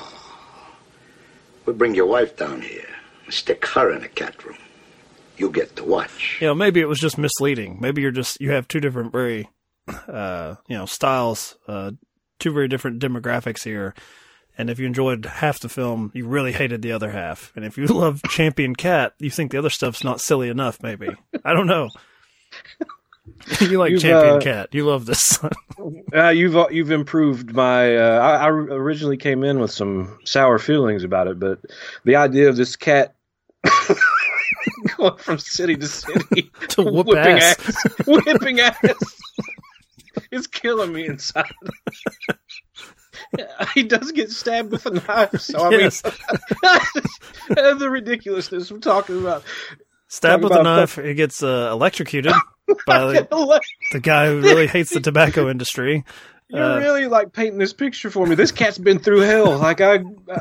We'll 1.64 1.76
bring 1.76 1.94
your 1.94 2.06
wife 2.06 2.36
down 2.36 2.60
here. 2.62 2.86
And 3.24 3.32
stick 3.32 3.64
her 3.66 3.90
in 3.90 4.04
a 4.04 4.08
cat 4.08 4.44
room. 4.44 4.58
You 5.38 5.50
get 5.50 5.74
to 5.76 5.84
watch. 5.84 6.38
You 6.40 6.48
know, 6.48 6.54
maybe 6.54 6.80
it 6.80 6.88
was 6.88 7.00
just 7.00 7.18
misleading. 7.18 7.78
Maybe 7.80 8.02
you're 8.02 8.10
just 8.10 8.40
you 8.40 8.52
have 8.52 8.68
two 8.68 8.78
different 8.80 9.10
very, 9.12 9.48
uh, 10.06 10.56
you 10.68 10.76
know, 10.76 10.86
styles, 10.86 11.56
uh, 11.66 11.92
two 12.38 12.52
very 12.52 12.68
different 12.68 13.00
demographics 13.02 13.64
here. 13.64 13.94
And 14.56 14.70
if 14.70 14.78
you 14.78 14.86
enjoyed 14.86 15.24
half 15.26 15.60
the 15.60 15.68
film, 15.68 16.12
you 16.14 16.26
really 16.26 16.52
hated 16.52 16.82
the 16.82 16.92
other 16.92 17.10
half. 17.10 17.52
And 17.56 17.64
if 17.64 17.76
you 17.76 17.86
love 17.88 18.22
Champion 18.28 18.74
Cat, 18.76 19.14
you 19.18 19.30
think 19.30 19.50
the 19.50 19.58
other 19.58 19.70
stuff's 19.70 20.04
not 20.04 20.20
silly 20.20 20.48
enough. 20.48 20.82
Maybe 20.82 21.08
I 21.44 21.52
don't 21.52 21.66
know. 21.66 21.88
you 23.60 23.78
like 23.78 23.90
You've, 23.90 24.02
Champion 24.02 24.36
uh, 24.36 24.40
Cat. 24.40 24.68
You 24.72 24.84
love 24.86 25.06
this. 25.06 25.38
Uh, 26.14 26.28
you've 26.28 26.56
you've 26.70 26.92
improved 26.92 27.52
my. 27.52 27.96
Uh, 27.96 28.18
I, 28.18 28.44
I 28.44 28.48
originally 28.48 29.16
came 29.16 29.42
in 29.42 29.58
with 29.58 29.72
some 29.72 30.18
sour 30.24 30.58
feelings 30.58 31.02
about 31.02 31.26
it, 31.26 31.38
but 31.40 31.58
the 32.04 32.16
idea 32.16 32.48
of 32.48 32.56
this 32.56 32.76
cat 32.76 33.14
going 34.96 35.18
from 35.18 35.38
city 35.38 35.76
to 35.76 35.86
city 35.86 36.50
To 36.68 36.82
whoop 36.82 37.06
whipping 37.08 37.38
ass. 37.38 37.84
whipping 38.06 38.60
ass, 38.60 38.78
is 40.30 40.46
killing 40.46 40.92
me 40.92 41.06
inside. 41.06 41.52
he 43.74 43.82
does 43.82 44.12
get 44.12 44.30
stabbed 44.30 44.72
with 44.72 44.86
a 44.86 44.90
knife, 44.90 45.40
so 45.40 45.70
Yes. 45.70 46.02
I 46.04 46.86
mean, 47.48 47.78
the 47.78 47.88
ridiculousness 47.90 48.70
we're 48.70 48.78
talking 48.78 49.18
about. 49.18 49.42
Stabbed 50.08 50.44
with 50.44 50.52
a 50.52 50.62
knife, 50.62 50.98
it 50.98 51.14
gets 51.14 51.42
uh, 51.42 51.68
electrocuted 51.72 52.32
by 52.86 53.00
the, 53.00 53.60
the 53.92 54.00
guy 54.00 54.26
who 54.28 54.40
really 54.40 54.66
hates 54.66 54.90
the 54.90 55.00
tobacco 55.00 55.48
industry. 55.48 56.04
You're 56.48 56.62
Uh, 56.62 56.78
really 56.78 57.06
like 57.06 57.32
painting 57.32 57.58
this 57.58 57.72
picture 57.72 58.10
for 58.10 58.26
me. 58.26 58.34
This 58.34 58.52
cat's 58.52 58.78
been 58.78 58.98
through 58.98 59.20
hell. 59.20 59.58
Like 59.58 59.80
I, 59.80 60.04
I 60.30 60.40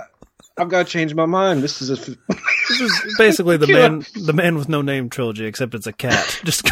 I've 0.57 0.69
got 0.69 0.85
to 0.85 0.91
change 0.91 1.15
my 1.15 1.25
mind. 1.25 1.63
This 1.63 1.81
is 1.81 1.89
a. 1.89 1.95
This 1.95 2.79
is 2.81 3.15
basically 3.17 3.57
the 3.57 3.65
man, 3.67 4.05
the 4.15 4.33
man 4.33 4.55
with 4.55 4.69
no 4.69 4.83
name 4.83 5.09
trilogy, 5.09 5.45
except 5.45 5.73
it's 5.73 5.87
a 5.87 5.93
cat 5.93 6.39
just 6.43 6.69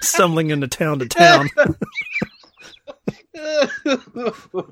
stumbling 0.00 0.48
into 0.50 0.66
town 0.68 1.00
to 1.00 1.06
town. 1.06 1.50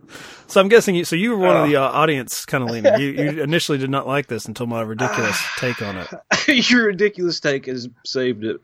So 0.48 0.62
I'm 0.62 0.68
guessing 0.68 0.94
you. 0.94 1.04
So 1.04 1.14
you 1.14 1.32
were 1.32 1.36
one 1.36 1.56
of 1.58 1.68
the 1.68 1.76
uh, 1.76 1.82
audience, 1.82 2.46
kind 2.46 2.64
of 2.64 2.70
leaning. 2.70 2.98
You, 2.98 3.08
you 3.08 3.42
initially 3.42 3.76
did 3.76 3.90
not 3.90 4.06
like 4.06 4.28
this 4.28 4.46
until 4.46 4.66
my 4.66 4.80
ridiculous 4.80 5.38
take 5.58 5.82
on 5.82 5.98
it. 5.98 6.08
Your 6.70 6.86
ridiculous 6.86 7.38
take 7.38 7.66
has 7.66 7.86
saved 8.06 8.44
it, 8.44 8.58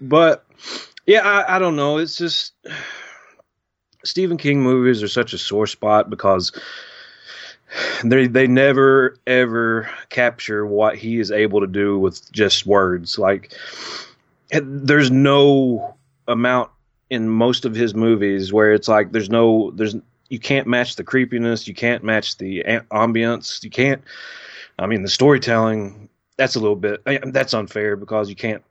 but 0.00 0.44
yeah, 1.06 1.20
I, 1.20 1.56
I 1.56 1.58
don't 1.60 1.76
know. 1.76 1.98
It's 1.98 2.16
just 2.16 2.54
Stephen 4.04 4.36
King 4.36 4.62
movies 4.62 5.00
are 5.02 5.08
such 5.08 5.32
a 5.32 5.38
sore 5.38 5.68
spot 5.68 6.10
because 6.10 6.50
they 8.02 8.26
they 8.26 8.48
never 8.48 9.16
ever 9.26 9.88
capture 10.08 10.66
what 10.66 10.96
he 10.96 11.20
is 11.20 11.30
able 11.30 11.60
to 11.60 11.68
do 11.68 12.00
with 12.00 12.30
just 12.32 12.66
words. 12.66 13.16
Like 13.16 13.52
there's 14.50 15.10
no 15.12 15.96
amount 16.26 16.70
in 17.10 17.28
most 17.28 17.64
of 17.64 17.74
his 17.74 17.94
movies 17.94 18.52
where 18.52 18.72
it's 18.72 18.88
like 18.88 19.12
there's 19.12 19.30
no 19.30 19.70
there's 19.72 19.96
you 20.28 20.38
can't 20.38 20.66
match 20.66 20.96
the 20.96 21.04
creepiness, 21.04 21.66
you 21.66 21.74
can't 21.74 22.04
match 22.04 22.36
the 22.36 22.62
ambience, 22.90 23.64
you 23.64 23.70
can't. 23.70 24.02
I 24.78 24.86
mean, 24.86 25.02
the 25.02 25.08
storytelling 25.08 26.08
that's 26.36 26.54
a 26.54 26.60
little 26.60 26.76
bit 26.76 27.02
I- 27.06 27.20
that's 27.24 27.54
unfair 27.54 27.96
because 27.96 28.28
you 28.28 28.36
can't 28.36 28.62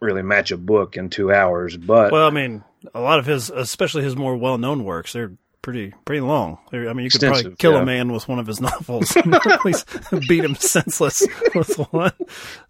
really 0.00 0.22
match 0.22 0.50
a 0.50 0.56
book 0.56 0.96
in 0.96 1.10
two 1.10 1.32
hours. 1.32 1.76
But 1.76 2.12
Well, 2.12 2.26
I 2.26 2.30
mean, 2.30 2.64
a 2.94 3.00
lot 3.00 3.18
of 3.18 3.26
his, 3.26 3.50
especially 3.50 4.02
his 4.02 4.16
more 4.16 4.36
well-known 4.36 4.84
works, 4.84 5.12
they're 5.12 5.32
pretty 5.62 5.92
pretty 6.04 6.20
long. 6.20 6.58
They're, 6.70 6.88
I 6.88 6.92
mean, 6.94 7.04
you 7.04 7.10
could 7.10 7.20
probably 7.20 7.54
kill 7.56 7.74
yeah. 7.74 7.82
a 7.82 7.84
man 7.84 8.12
with 8.12 8.28
one 8.28 8.38
of 8.38 8.46
his 8.46 8.60
novels, 8.60 9.14
at 9.16 9.64
least 9.64 9.86
beat 10.28 10.44
him 10.44 10.54
senseless 10.54 11.26
with 11.54 11.76
one. 11.92 12.12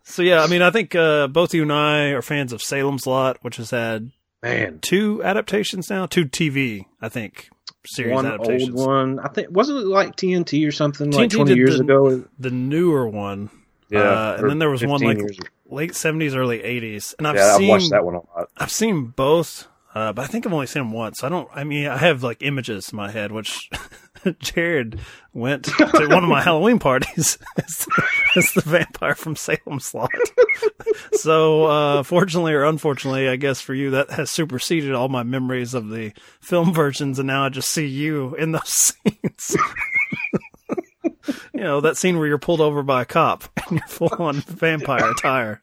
So 0.04 0.22
yeah, 0.22 0.42
I 0.42 0.46
mean, 0.48 0.62
I 0.62 0.70
think 0.70 0.94
uh, 0.94 1.28
both 1.28 1.54
you 1.54 1.62
and 1.62 1.72
I 1.72 2.08
are 2.08 2.22
fans 2.22 2.52
of 2.52 2.62
Salem's 2.62 3.06
Lot, 3.06 3.38
which 3.42 3.56
has 3.56 3.70
had 3.70 4.10
man, 4.42 4.78
two 4.80 5.22
adaptations 5.24 5.90
now, 5.90 6.06
two 6.06 6.24
TV, 6.26 6.86
I 7.00 7.08
think, 7.08 7.48
series 7.86 8.14
one 8.14 8.26
adaptations. 8.26 8.78
old 8.80 8.88
one. 8.88 9.18
I 9.20 9.28
think 9.28 9.48
wasn't 9.50 9.78
it 9.80 9.86
like 9.86 10.16
TNT 10.16 10.66
or 10.66 10.72
something 10.72 11.10
like 11.10 11.30
twenty 11.30 11.54
years 11.54 11.76
the- 11.78 11.82
ago. 11.84 12.24
The 12.38 12.50
newer 12.50 13.08
one, 13.08 13.50
Yeah, 13.88 14.00
uh, 14.00 14.36
and 14.40 14.50
then 14.50 14.58
there 14.58 14.70
was 14.70 14.84
one 14.84 15.00
like 15.02 15.18
years 15.18 15.38
late 15.68 15.94
seventies, 15.94 16.34
early 16.34 16.62
eighties, 16.62 17.14
and 17.18 17.26
I've 17.28 17.36
yeah, 17.36 17.56
seen 17.56 17.64
I've 17.64 17.68
watched 17.70 17.90
that 17.90 18.04
one 18.04 18.14
a 18.14 18.18
lot. 18.18 18.48
I've 18.56 18.70
seen 18.72 19.06
both, 19.06 19.66
uh, 19.94 20.12
but 20.12 20.22
I 20.22 20.26
think 20.26 20.46
I've 20.46 20.52
only 20.52 20.66
seen 20.66 20.82
them 20.82 20.92
once. 20.92 21.22
I 21.24 21.28
don't. 21.28 21.48
I 21.54 21.64
mean, 21.64 21.86
I 21.86 21.96
have 21.96 22.22
like 22.22 22.42
images 22.42 22.90
in 22.92 22.96
my 22.96 23.10
head, 23.10 23.32
which 23.32 23.68
Jared 24.40 25.00
went 25.32 25.64
to 25.64 26.06
one 26.10 26.22
of 26.24 26.28
my 26.30 26.40
Halloween 26.44 26.78
parties 26.78 27.38
as, 28.36 28.52
the 28.52 28.62
vampire 28.62 29.14
from 29.14 29.36
Salem's 29.36 29.94
Lot. 29.94 30.10
so, 31.12 31.64
uh, 31.64 32.02
fortunately 32.02 32.52
or 32.54 32.64
unfortunately, 32.64 33.28
I 33.28 33.36
guess 33.36 33.60
for 33.60 33.74
you, 33.74 33.90
that 33.90 34.10
has 34.10 34.30
superseded 34.30 34.92
all 34.92 35.08
my 35.08 35.22
memories 35.22 35.74
of 35.74 35.88
the 35.88 36.12
film 36.40 36.72
versions, 36.72 37.18
and 37.18 37.26
now 37.26 37.44
I 37.44 37.48
just 37.48 37.70
see 37.70 37.86
you 37.86 38.34
in 38.36 38.52
those 38.52 38.68
scenes. 39.04 39.56
you 41.52 41.60
know 41.60 41.80
that 41.80 41.96
scene 41.96 42.18
where 42.18 42.26
you're 42.26 42.38
pulled 42.38 42.60
over 42.60 42.82
by 42.82 43.02
a 43.02 43.06
cop 43.06 43.44
and 43.68 43.78
you're 43.78 43.88
full 43.88 44.14
on 44.18 44.40
vampire 44.40 45.10
attire. 45.10 45.62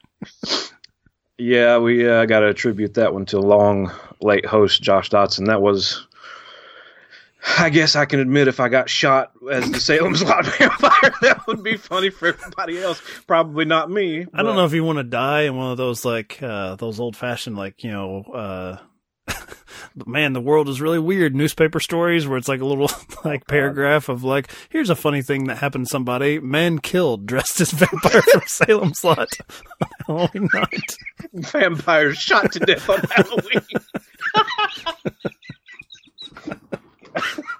Yeah, 1.37 1.77
we 1.77 2.07
uh, 2.07 2.25
got 2.25 2.39
to 2.39 2.47
attribute 2.47 2.95
that 2.95 3.13
one 3.13 3.25
to 3.27 3.39
long 3.39 3.91
late 4.21 4.45
host 4.45 4.81
Josh 4.81 5.09
Dotson. 5.09 5.45
That 5.45 5.61
was, 5.61 6.07
I 7.59 7.69
guess 7.69 7.95
I 7.95 8.05
can 8.05 8.19
admit, 8.19 8.47
if 8.47 8.59
I 8.59 8.67
got 8.69 8.89
shot 8.89 9.31
as 9.51 9.69
the 9.69 9.79
Salem's 9.79 10.23
Lot 10.27 10.45
vampire, 10.45 11.13
that 11.21 11.43
would 11.47 11.63
be 11.63 11.77
funny 11.77 12.09
for 12.09 12.29
everybody 12.29 12.81
else. 12.81 13.01
Probably 13.27 13.65
not 13.65 13.89
me. 13.91 14.25
I 14.33 14.43
don't 14.43 14.55
know 14.55 14.65
if 14.65 14.73
you 14.73 14.83
want 14.83 14.97
to 14.97 15.03
die 15.03 15.41
in 15.43 15.55
one 15.55 15.71
of 15.71 15.77
those 15.77 16.03
like 16.03 16.41
uh 16.41 16.75
those 16.75 16.99
old 16.99 17.15
fashioned 17.15 17.55
like 17.55 17.83
you 17.83 17.91
know 17.91 18.23
uh 18.23 18.77
man 20.05 20.33
the 20.33 20.41
world 20.41 20.69
is 20.69 20.79
really 20.81 20.99
weird 20.99 21.35
newspaper 21.35 21.79
stories 21.79 22.27
where 22.27 22.37
it's 22.37 22.47
like 22.47 22.61
a 22.61 22.65
little 22.65 22.89
like 23.25 23.45
paragraph 23.47 24.09
of 24.09 24.23
like 24.23 24.49
here's 24.69 24.89
a 24.89 24.95
funny 24.95 25.21
thing 25.21 25.45
that 25.45 25.57
happened 25.57 25.85
to 25.85 25.89
somebody 25.89 26.39
man 26.39 26.79
killed 26.79 27.25
dressed 27.25 27.59
as 27.61 27.71
vampire 27.71 28.21
from 28.21 28.41
Salem's 28.47 29.03
Lot 29.03 29.29
on 29.79 29.89
Halloween 30.05 30.49
night. 30.53 30.95
vampires 31.33 32.17
shot 32.17 32.51
to 32.53 32.59
death 32.59 32.89
on 32.89 32.99
Halloween. 33.11 33.61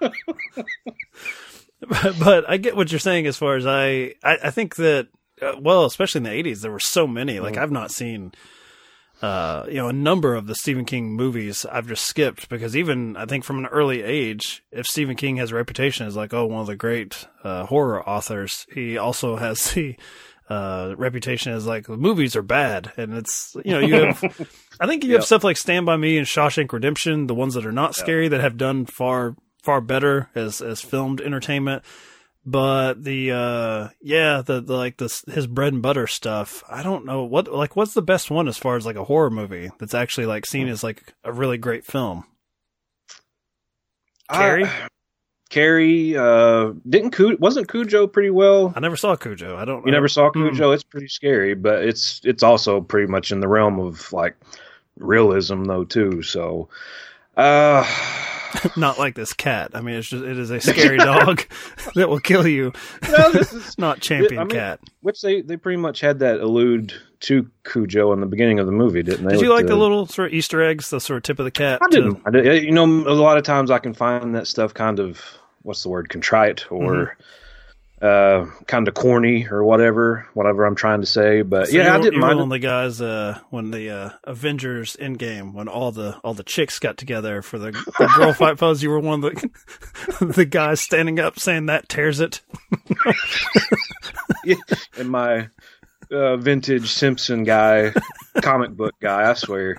but, 2.20 2.48
I 2.48 2.56
get 2.56 2.76
what 2.76 2.90
you're 2.90 2.98
saying 2.98 3.26
as 3.26 3.36
far 3.36 3.56
as 3.56 3.66
I 3.66 4.14
I, 4.22 4.38
I 4.44 4.50
think 4.50 4.76
that 4.76 5.08
uh, 5.40 5.52
well 5.60 5.84
especially 5.84 6.20
in 6.20 6.24
the 6.24 6.50
80s 6.50 6.62
there 6.62 6.72
were 6.72 6.80
so 6.80 7.06
many. 7.06 7.40
Like 7.40 7.56
I've 7.56 7.70
not 7.70 7.90
seen 7.90 8.32
uh, 9.20 9.66
you 9.68 9.74
know, 9.74 9.88
a 9.88 9.92
number 9.92 10.34
of 10.34 10.46
the 10.46 10.54
Stephen 10.54 10.84
King 10.84 11.12
movies 11.12 11.66
I've 11.70 11.88
just 11.88 12.04
skipped 12.04 12.48
because 12.48 12.76
even 12.76 13.16
I 13.16 13.26
think 13.26 13.44
from 13.44 13.58
an 13.58 13.66
early 13.66 14.02
age, 14.02 14.62
if 14.70 14.86
Stephen 14.86 15.16
King 15.16 15.36
has 15.38 15.50
a 15.50 15.56
reputation 15.56 16.06
as 16.06 16.14
like, 16.14 16.32
oh, 16.32 16.46
one 16.46 16.60
of 16.60 16.68
the 16.68 16.76
great 16.76 17.26
uh, 17.42 17.66
horror 17.66 18.06
authors, 18.08 18.66
he 18.72 18.96
also 18.96 19.36
has 19.36 19.70
the 19.74 19.96
uh, 20.48 20.94
reputation 20.96 21.52
as 21.52 21.66
like 21.66 21.86
the 21.86 21.96
movies 21.96 22.36
are 22.36 22.42
bad, 22.42 22.92
and 22.96 23.12
it's 23.12 23.56
you 23.64 23.72
know 23.72 23.80
you 23.80 23.94
have, 23.94 24.48
I 24.80 24.86
think 24.86 25.04
you 25.04 25.14
have 25.14 25.24
stuff 25.24 25.44
like 25.44 25.56
Stand 25.56 25.84
by 25.84 25.96
Me 25.96 26.16
and 26.16 26.26
Shawshank 26.26 26.72
Redemption, 26.72 27.26
the 27.26 27.34
ones 27.34 27.54
that 27.54 27.66
are 27.66 27.72
not 27.72 27.94
scary 27.94 28.28
that 28.28 28.40
have 28.40 28.56
done 28.56 28.86
far 28.86 29.36
far 29.62 29.80
better 29.80 30.28
as 30.34 30.60
as 30.60 30.80
filmed 30.80 31.20
entertainment 31.20 31.82
but 32.46 33.02
the 33.04 33.30
uh 33.32 33.88
yeah 34.00 34.40
the, 34.40 34.60
the 34.60 34.74
like 34.76 34.96
this 34.96 35.22
his 35.26 35.46
bread 35.46 35.72
and 35.72 35.82
butter 35.82 36.06
stuff 36.06 36.62
i 36.68 36.82
don't 36.82 37.04
know 37.04 37.24
what 37.24 37.52
like 37.52 37.76
what's 37.76 37.92
the 37.94 38.00
best 38.02 38.30
one 38.30 38.48
as 38.48 38.56
far 38.56 38.76
as 38.76 38.86
like 38.86 38.96
a 38.96 39.04
horror 39.04 39.30
movie 39.30 39.70
that's 39.78 39.94
actually 39.94 40.26
like 40.26 40.46
seen 40.46 40.68
as 40.68 40.82
like 40.82 41.12
a 41.24 41.32
really 41.32 41.58
great 41.58 41.84
film 41.84 42.24
Carrie? 44.30 44.64
I- 44.64 44.88
Carrie, 45.50 46.14
uh, 46.14 46.72
didn't 46.86 47.12
Cu- 47.12 47.38
wasn't 47.40 47.68
Cujo 47.70 48.06
pretty 48.06 48.28
well? 48.28 48.70
i 48.76 48.80
never 48.80 48.96
saw 48.96 49.16
cujo 49.16 49.56
i 49.56 49.64
don't 49.64 49.84
You 49.86 49.92
never 49.92 50.06
saw 50.08 50.30
Hmm. 50.30 50.48
Cujo? 50.48 50.72
It's 50.72 50.82
pretty 50.84 51.08
scary, 51.08 51.54
but 51.54 51.82
it's 51.84 52.20
it's 52.24 52.42
also 52.42 52.82
pretty 52.82 53.10
much 53.10 53.32
in 53.32 53.40
the 53.40 53.48
realm 53.48 53.80
of 53.80 54.12
like 54.12 54.36
realism 54.98 55.64
though 55.64 55.84
too. 55.84 56.22
So, 56.22 56.68
uh, 57.38 57.86
not 58.76 58.98
like 58.98 59.14
this 59.14 59.32
cat 59.32 59.70
i 59.74 59.80
mean 59.80 59.96
it's 59.96 60.08
just 60.08 60.24
it 60.24 60.38
is 60.38 60.50
a 60.50 60.60
scary 60.60 60.98
dog 60.98 61.42
that 61.94 62.08
will 62.08 62.20
kill 62.20 62.46
you 62.46 62.72
no, 63.10 63.30
this 63.32 63.52
is 63.52 63.78
not 63.78 64.00
champion 64.00 64.40
I 64.40 64.44
mean, 64.44 64.50
cat 64.50 64.80
which 65.00 65.20
they 65.20 65.42
they 65.42 65.56
pretty 65.56 65.76
much 65.76 66.00
had 66.00 66.18
that 66.20 66.40
allude 66.40 66.92
to 67.20 67.50
Cujo 67.64 68.12
in 68.12 68.20
the 68.20 68.26
beginning 68.26 68.60
of 68.60 68.66
the 68.66 68.72
movie, 68.72 69.02
didn't 69.02 69.26
they? 69.26 69.32
did 69.32 69.40
you 69.40 69.50
like 69.50 69.66
the 69.66 69.74
little 69.74 70.06
sort 70.06 70.28
of 70.28 70.34
easter 70.34 70.62
eggs 70.62 70.90
the 70.90 71.00
sort 71.00 71.16
of 71.16 71.22
tip 71.24 71.40
of 71.40 71.44
the 71.44 71.50
cat 71.50 71.80
I 71.82 71.88
didn't. 71.90 72.22
I 72.24 72.30
did. 72.30 72.62
You 72.62 72.70
know, 72.70 72.84
a 72.84 73.10
lot 73.10 73.36
of 73.36 73.42
times 73.42 73.72
I 73.72 73.80
can 73.80 73.92
find 73.92 74.36
that 74.36 74.46
stuff 74.46 74.72
kind 74.72 75.00
of 75.00 75.20
what's 75.62 75.82
the 75.82 75.88
word, 75.88 76.08
contrite 76.08 76.70
or 76.70 77.16
uh, 78.00 78.46
kind 78.66 78.86
of 78.86 78.94
corny 78.94 79.46
or 79.50 79.64
whatever, 79.64 80.26
whatever 80.34 80.64
I'm 80.64 80.74
trying 80.76 81.00
to 81.00 81.06
say. 81.06 81.42
But 81.42 81.68
So 81.68 81.76
yeah, 81.76 81.94
I 81.96 82.00
didn't 82.00 82.20
mind. 82.20 82.50
the 82.52 82.58
guys 82.58 83.00
uh, 83.00 83.38
when 83.50 83.70
the 83.70 83.90
uh, 83.90 84.10
Avengers 84.24 84.96
Endgame, 85.00 85.52
when 85.52 85.68
all 85.68 85.90
the 85.90 86.16
all 86.18 86.34
the 86.34 86.44
chicks 86.44 86.78
got 86.78 86.96
together 86.96 87.42
for 87.42 87.58
the, 87.58 87.72
the 87.72 88.12
girl 88.16 88.32
fight 88.34 88.58
pose. 88.58 88.82
You 88.82 88.90
were 88.90 89.00
one 89.00 89.24
of 89.24 89.34
the 89.34 90.26
the 90.34 90.44
guys 90.44 90.80
standing 90.80 91.18
up 91.18 91.38
saying 91.38 91.66
that 91.66 91.88
tears 91.88 92.20
it. 92.20 92.40
in 94.96 95.08
my 95.08 95.48
uh, 96.10 96.36
vintage 96.36 96.88
Simpson 96.90 97.44
guy, 97.44 97.92
comic 98.42 98.70
book 98.70 98.94
guy. 99.00 99.28
I 99.28 99.34
swear. 99.34 99.78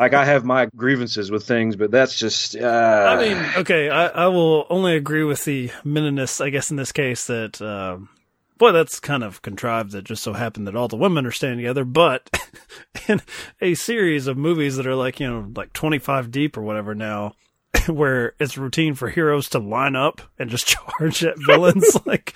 Like 0.00 0.14
I 0.14 0.24
have 0.24 0.46
my 0.46 0.66
grievances 0.74 1.30
with 1.30 1.46
things, 1.46 1.76
but 1.76 1.90
that's 1.90 2.18
just. 2.18 2.56
Uh, 2.56 3.16
I 3.18 3.20
mean, 3.20 3.36
okay, 3.58 3.90
I, 3.90 4.06
I 4.06 4.26
will 4.28 4.66
only 4.70 4.96
agree 4.96 5.24
with 5.24 5.44
the 5.44 5.70
minimist, 5.84 6.40
I 6.40 6.48
guess, 6.48 6.70
in 6.70 6.78
this 6.78 6.90
case 6.90 7.26
that, 7.26 7.60
um, 7.60 8.08
boy, 8.56 8.72
that's 8.72 8.98
kind 8.98 9.22
of 9.22 9.42
contrived. 9.42 9.92
That 9.92 10.04
just 10.04 10.22
so 10.22 10.32
happened 10.32 10.66
that 10.68 10.74
all 10.74 10.88
the 10.88 10.96
women 10.96 11.26
are 11.26 11.30
staying 11.30 11.58
together, 11.58 11.84
but 11.84 12.30
in 13.08 13.20
a 13.60 13.74
series 13.74 14.26
of 14.26 14.38
movies 14.38 14.76
that 14.76 14.86
are 14.86 14.94
like 14.94 15.20
you 15.20 15.28
know 15.28 15.52
like 15.54 15.74
twenty 15.74 15.98
five 15.98 16.30
deep 16.30 16.56
or 16.56 16.62
whatever 16.62 16.94
now, 16.94 17.34
where 17.86 18.32
it's 18.40 18.56
routine 18.56 18.94
for 18.94 19.10
heroes 19.10 19.50
to 19.50 19.58
line 19.58 19.96
up 19.96 20.22
and 20.38 20.48
just 20.48 20.66
charge 20.98 21.22
at 21.24 21.36
villains, 21.44 21.94
like 22.06 22.34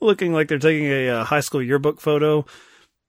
looking 0.00 0.32
like 0.32 0.48
they're 0.48 0.58
taking 0.58 0.86
a, 0.86 1.10
uh 1.10 1.24
high 1.24 1.38
school 1.38 1.62
yearbook 1.62 2.00
photo. 2.00 2.44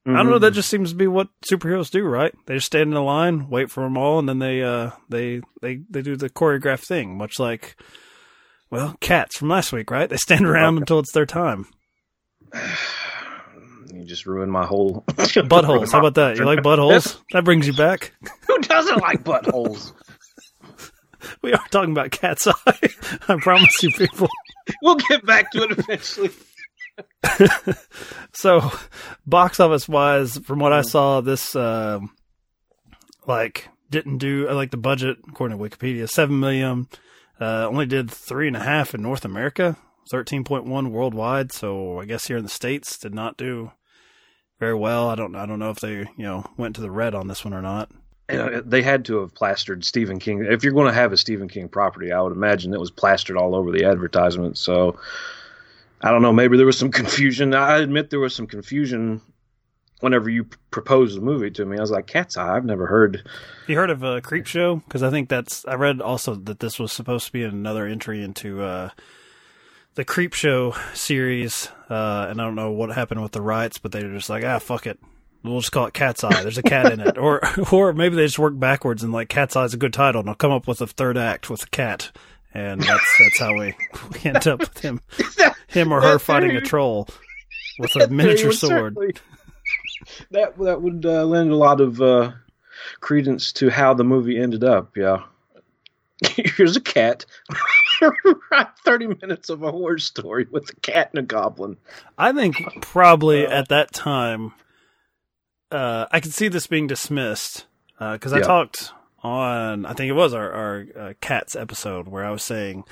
I 0.07 0.17
don't 0.17 0.29
know. 0.29 0.39
That 0.39 0.53
just 0.53 0.69
seems 0.69 0.91
to 0.91 0.95
be 0.95 1.07
what 1.07 1.29
superheroes 1.51 1.89
do, 1.89 2.03
right? 2.03 2.33
They 2.45 2.55
just 2.55 2.67
stand 2.67 2.91
in 2.91 2.97
a 2.97 3.03
line, 3.03 3.49
wait 3.49 3.71
for 3.71 3.83
them 3.83 3.97
all, 3.97 4.19
and 4.19 4.29
then 4.29 4.39
they 4.39 4.61
uh 4.61 4.91
they 5.09 5.41
they 5.61 5.81
they 5.89 6.01
do 6.03 6.15
the 6.15 6.29
choreographed 6.29 6.85
thing, 6.85 7.17
much 7.17 7.39
like 7.39 7.75
well, 8.69 8.95
cats 8.99 9.37
from 9.37 9.49
last 9.49 9.71
week, 9.71 9.89
right? 9.89 10.09
They 10.09 10.17
stand 10.17 10.45
around 10.45 10.77
until 10.77 10.99
it's 10.99 11.11
their 11.11 11.25
time. 11.25 11.67
you 13.93 14.03
just 14.05 14.25
ruined 14.25 14.51
my 14.51 14.65
whole 14.65 15.03
Buttholes. 15.07 15.91
How 15.91 15.99
about 15.99 16.15
that? 16.15 16.37
You 16.37 16.45
like 16.45 16.59
buttholes? 16.59 17.17
That 17.31 17.43
brings 17.43 17.67
you 17.67 17.73
back. 17.73 18.13
Who 18.47 18.59
doesn't 18.59 19.01
like 19.01 19.23
buttholes? 19.23 19.93
We 21.41 21.53
are 21.53 21.67
talking 21.71 21.91
about 21.91 22.11
Cat's 22.11 22.45
Eye. 22.45 22.89
I 23.27 23.37
promise 23.39 23.81
you, 23.81 23.89
people. 23.91 24.29
we'll 24.83 24.95
get 24.95 25.25
back 25.25 25.49
to 25.51 25.63
it 25.63 25.71
eventually. 25.71 26.29
So, 28.35 28.69
box 29.25 29.61
office 29.61 29.87
wise, 29.87 30.37
from 30.39 30.59
what 30.59 30.73
I 30.73 30.81
saw, 30.81 31.21
this 31.21 31.55
um 31.55 32.11
like 33.25 33.69
didn't 33.89 34.17
do 34.17 34.49
like 34.51 34.71
the 34.71 34.77
budget 34.77 35.17
according 35.29 35.57
to 35.57 35.63
Wikipedia 35.63 36.09
seven 36.09 36.39
million. 36.39 36.87
Uh, 37.39 37.67
only 37.67 37.85
did 37.85 38.11
three 38.11 38.47
and 38.47 38.55
a 38.57 38.61
half 38.61 38.93
in 38.93 39.01
North 39.01 39.23
America, 39.23 39.77
thirteen 40.11 40.43
point 40.43 40.65
one 40.65 40.91
worldwide. 40.91 41.53
So 41.53 41.99
I 41.99 42.05
guess 42.05 42.27
here 42.27 42.37
in 42.37 42.43
the 42.43 42.49
states 42.49 42.97
did 42.97 43.15
not 43.15 43.37
do 43.37 43.71
very 44.59 44.75
well. 44.75 45.09
I 45.09 45.15
don't 45.15 45.35
I 45.35 45.45
don't 45.45 45.59
know 45.59 45.71
if 45.71 45.79
they 45.79 45.93
you 45.93 46.07
know 46.17 46.45
went 46.57 46.75
to 46.75 46.81
the 46.81 46.91
red 46.91 47.15
on 47.15 47.27
this 47.29 47.45
one 47.45 47.53
or 47.53 47.61
not. 47.61 47.89
Know, 48.29 48.59
they 48.61 48.81
had 48.81 49.05
to 49.05 49.19
have 49.19 49.33
plastered 49.35 49.85
Stephen 49.85 50.19
King. 50.19 50.43
If 50.43 50.63
you're 50.63 50.73
going 50.73 50.87
to 50.87 50.93
have 50.93 51.13
a 51.13 51.17
Stephen 51.17 51.47
King 51.47 51.69
property, 51.69 52.11
I 52.11 52.19
would 52.21 52.33
imagine 52.33 52.73
it 52.73 52.79
was 52.79 52.89
plastered 52.89 53.37
all 53.37 53.55
over 53.55 53.71
the 53.71 53.85
advertisement. 53.85 54.57
So 54.57 54.97
I 56.01 56.11
don't 56.11 56.21
know. 56.21 56.33
Maybe 56.33 56.57
there 56.57 56.65
was 56.65 56.77
some 56.77 56.91
confusion. 56.91 57.53
I 57.53 57.77
admit 57.77 58.09
there 58.09 58.19
was 58.19 58.35
some 58.35 58.47
confusion 58.47 59.21
whenever 60.01 60.29
you 60.29 60.43
p- 60.43 60.57
proposed 60.71 61.17
the 61.17 61.21
movie 61.21 61.51
to 61.51 61.65
me. 61.65 61.77
I 61.77 61.81
was 61.81 61.91
like, 61.91 62.07
"Cat's 62.07 62.37
Eye." 62.37 62.55
I've 62.55 62.65
never 62.65 62.85
heard. 62.85 63.27
You 63.67 63.75
heard 63.75 63.89
of 63.89 64.03
uh, 64.03 64.21
Creep 64.21 64.45
Show? 64.45 64.77
Because 64.77 65.03
I 65.03 65.09
think 65.09 65.29
that's. 65.29 65.65
I 65.65 65.75
read 65.75 66.01
also 66.01 66.35
that 66.35 66.59
this 66.59 66.79
was 66.79 66.91
supposed 66.91 67.25
to 67.27 67.31
be 67.31 67.43
another 67.43 67.87
entry 67.87 68.23
into 68.23 68.61
uh, 68.61 68.89
the 69.95 70.05
Creep 70.05 70.33
Show 70.33 70.75
series, 70.93 71.69
uh, 71.89 72.27
and 72.29 72.41
I 72.41 72.45
don't 72.45 72.55
know 72.55 72.71
what 72.71 72.91
happened 72.91 73.23
with 73.23 73.31
the 73.31 73.41
rights, 73.41 73.77
but 73.77 73.91
they 73.91 74.03
were 74.03 74.13
just 74.13 74.29
like, 74.29 74.43
ah, 74.43 74.59
fuck 74.59 74.85
it, 74.85 74.99
we'll 75.43 75.59
just 75.59 75.71
call 75.71 75.85
it 75.85 75.93
Cat's 75.93 76.23
Eye. 76.23 76.41
There's 76.41 76.57
a 76.57 76.63
cat 76.63 76.91
in 76.91 76.99
it, 76.99 77.17
or 77.17 77.41
or 77.71 77.93
maybe 77.93 78.15
they 78.15 78.25
just 78.25 78.39
work 78.39 78.57
backwards 78.57 79.03
and 79.03 79.13
like 79.13 79.29
Cat's 79.29 79.55
Eye 79.55 79.63
is 79.65 79.73
a 79.73 79.77
good 79.77 79.93
title, 79.93 80.21
and 80.21 80.29
I'll 80.29 80.35
come 80.35 80.51
up 80.51 80.67
with 80.67 80.81
a 80.81 80.87
third 80.87 81.17
act 81.17 81.49
with 81.49 81.63
a 81.63 81.69
cat, 81.69 82.11
and 82.53 82.81
that's 82.81 83.17
that's 83.19 83.39
how 83.39 83.53
we, 83.53 83.75
we 84.13 84.29
end 84.29 84.47
up 84.47 84.59
with 84.59 84.79
him, 84.79 85.01
him 85.67 85.91
or 85.91 86.01
her 86.01 86.19
fighting 86.19 86.55
a 86.55 86.61
troll 86.61 87.07
with 87.79 87.95
a 87.95 88.07
miniature 88.09 88.51
sword. 88.51 88.95
That 90.31 90.57
that 90.59 90.81
would 90.81 91.05
uh, 91.05 91.25
lend 91.25 91.51
a 91.51 91.55
lot 91.55 91.81
of 91.81 92.01
uh, 92.01 92.31
credence 92.99 93.51
to 93.53 93.69
how 93.69 93.93
the 93.93 94.03
movie 94.03 94.37
ended 94.37 94.63
up. 94.63 94.95
Yeah, 94.97 95.23
here's 96.25 96.75
a 96.75 96.81
cat. 96.81 97.25
thirty 98.85 99.07
minutes 99.07 99.49
of 99.49 99.63
a 99.63 99.71
horror 99.71 99.97
story 99.97 100.47
with 100.51 100.69
a 100.69 100.75
cat 100.81 101.09
and 101.13 101.19
a 101.19 101.23
goblin. 101.23 101.77
I 102.17 102.31
think 102.33 102.81
probably 102.81 103.45
at 103.45 103.69
that 103.69 103.93
time, 103.93 104.53
uh, 105.71 106.05
I 106.11 106.19
could 106.19 106.33
see 106.33 106.47
this 106.49 106.67
being 106.67 106.87
dismissed 106.87 107.65
because 107.97 108.33
I 108.33 108.39
Yeah. 108.39 108.45
talked 108.45 108.91
on, 109.23 109.85
I 109.85 109.93
think 109.93 110.09
it 110.09 110.13
was 110.13 110.33
our, 110.33 110.51
our 110.51 110.85
uh, 110.99 111.13
cats 111.21 111.55
episode 111.55 112.07
where 112.07 112.23
I 112.23 112.29
was 112.31 112.43
saying 112.43 112.83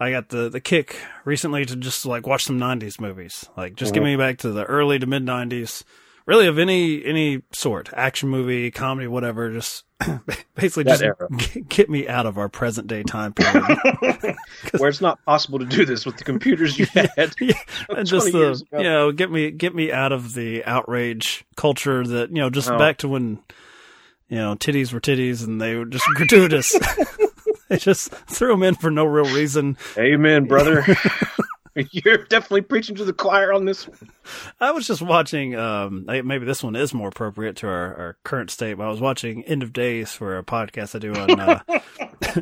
I 0.00 0.10
got 0.10 0.30
the, 0.30 0.48
the 0.48 0.60
kick 0.60 0.96
recently 1.24 1.64
to 1.64 1.76
just 1.76 2.04
like 2.06 2.26
watch 2.26 2.44
some 2.44 2.58
'90s 2.58 3.00
movies, 3.00 3.44
like 3.56 3.74
just 3.76 3.94
give 3.94 4.02
me 4.02 4.16
back 4.16 4.38
to 4.38 4.50
the 4.50 4.64
early 4.64 4.98
to 4.98 5.06
mid 5.06 5.24
'90s, 5.24 5.84
really 6.26 6.46
of 6.46 6.58
any 6.58 7.04
any 7.04 7.42
sort, 7.52 7.90
action 7.94 8.28
movie, 8.28 8.70
comedy, 8.70 9.06
whatever. 9.06 9.50
Just 9.52 9.84
basically 10.56 10.82
That 10.84 10.98
just 10.98 11.02
era. 11.04 11.28
get, 11.36 11.68
get 11.68 11.90
me 11.90 12.08
out 12.08 12.26
of 12.26 12.36
our 12.36 12.48
present 12.48 12.88
day 12.88 13.04
time 13.04 13.32
period. 13.32 13.78
Where 14.78 14.88
it's 14.88 15.00
not 15.00 15.24
possible 15.24 15.60
to 15.60 15.64
do 15.66 15.84
this 15.84 16.04
with 16.04 16.16
the 16.16 16.24
computers 16.24 16.76
you 16.78 16.86
had. 16.86 17.32
yeah, 17.40 17.54
and 17.88 18.06
just 18.06 18.32
the 18.32 18.60
you 18.72 18.82
know 18.82 19.12
get 19.12 19.30
me 19.30 19.52
get 19.52 19.72
me 19.74 19.92
out 19.92 20.10
of 20.10 20.34
the 20.34 20.64
outrage 20.64 21.44
culture 21.56 22.04
that 22.04 22.30
you 22.30 22.36
know 22.36 22.50
just 22.50 22.68
Oh. 22.70 22.78
back 22.78 22.96
to 22.98 23.08
when 23.08 23.38
you 24.28 24.38
know 24.38 24.56
titties 24.56 24.92
were 24.92 25.00
titties 25.00 25.44
and 25.46 25.60
they 25.60 25.76
were 25.76 25.84
just 25.84 26.04
gratuitous. 26.16 26.74
they 27.68 27.78
just 27.78 28.10
threw 28.10 28.52
him 28.54 28.62
in 28.62 28.74
for 28.74 28.90
no 28.90 29.04
real 29.04 29.32
reason. 29.34 29.76
Amen, 29.96 30.46
brother. 30.46 30.84
You're 31.90 32.18
definitely 32.18 32.62
preaching 32.62 32.96
to 32.96 33.04
the 33.04 33.12
choir 33.12 33.52
on 33.52 33.64
this 33.64 33.88
one. 33.88 34.10
I 34.60 34.72
was 34.72 34.86
just 34.86 35.00
watching. 35.00 35.54
Um, 35.56 36.04
maybe 36.06 36.44
this 36.44 36.62
one 36.62 36.76
is 36.76 36.92
more 36.92 37.08
appropriate 37.08 37.56
to 37.56 37.66
our, 37.66 37.96
our 37.96 38.18
current 38.24 38.50
state. 38.50 38.74
But 38.74 38.84
I 38.84 38.90
was 38.90 39.00
watching 39.00 39.42
End 39.44 39.62
of 39.62 39.72
Days 39.72 40.12
for 40.12 40.36
a 40.36 40.44
podcast 40.44 40.94
I 40.94 40.98
do 40.98 41.14
on 41.14 41.40
uh, 41.40 42.40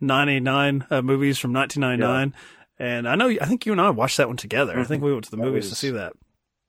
99 0.00 0.86
uh, 0.90 1.02
movies 1.02 1.38
from 1.38 1.52
1999. 1.52 2.34
And 2.78 3.08
I 3.08 3.16
know, 3.16 3.28
I 3.28 3.46
think 3.46 3.66
you 3.66 3.72
and 3.72 3.80
I 3.80 3.90
watched 3.90 4.18
that 4.18 4.28
one 4.28 4.36
together. 4.36 4.78
I 4.78 4.84
think 4.84 5.02
we 5.02 5.12
went 5.12 5.24
to 5.24 5.30
the 5.32 5.36
That 5.36 5.42
movies 5.42 5.68
to 5.70 5.74
see 5.74 5.90
that. 5.90 6.12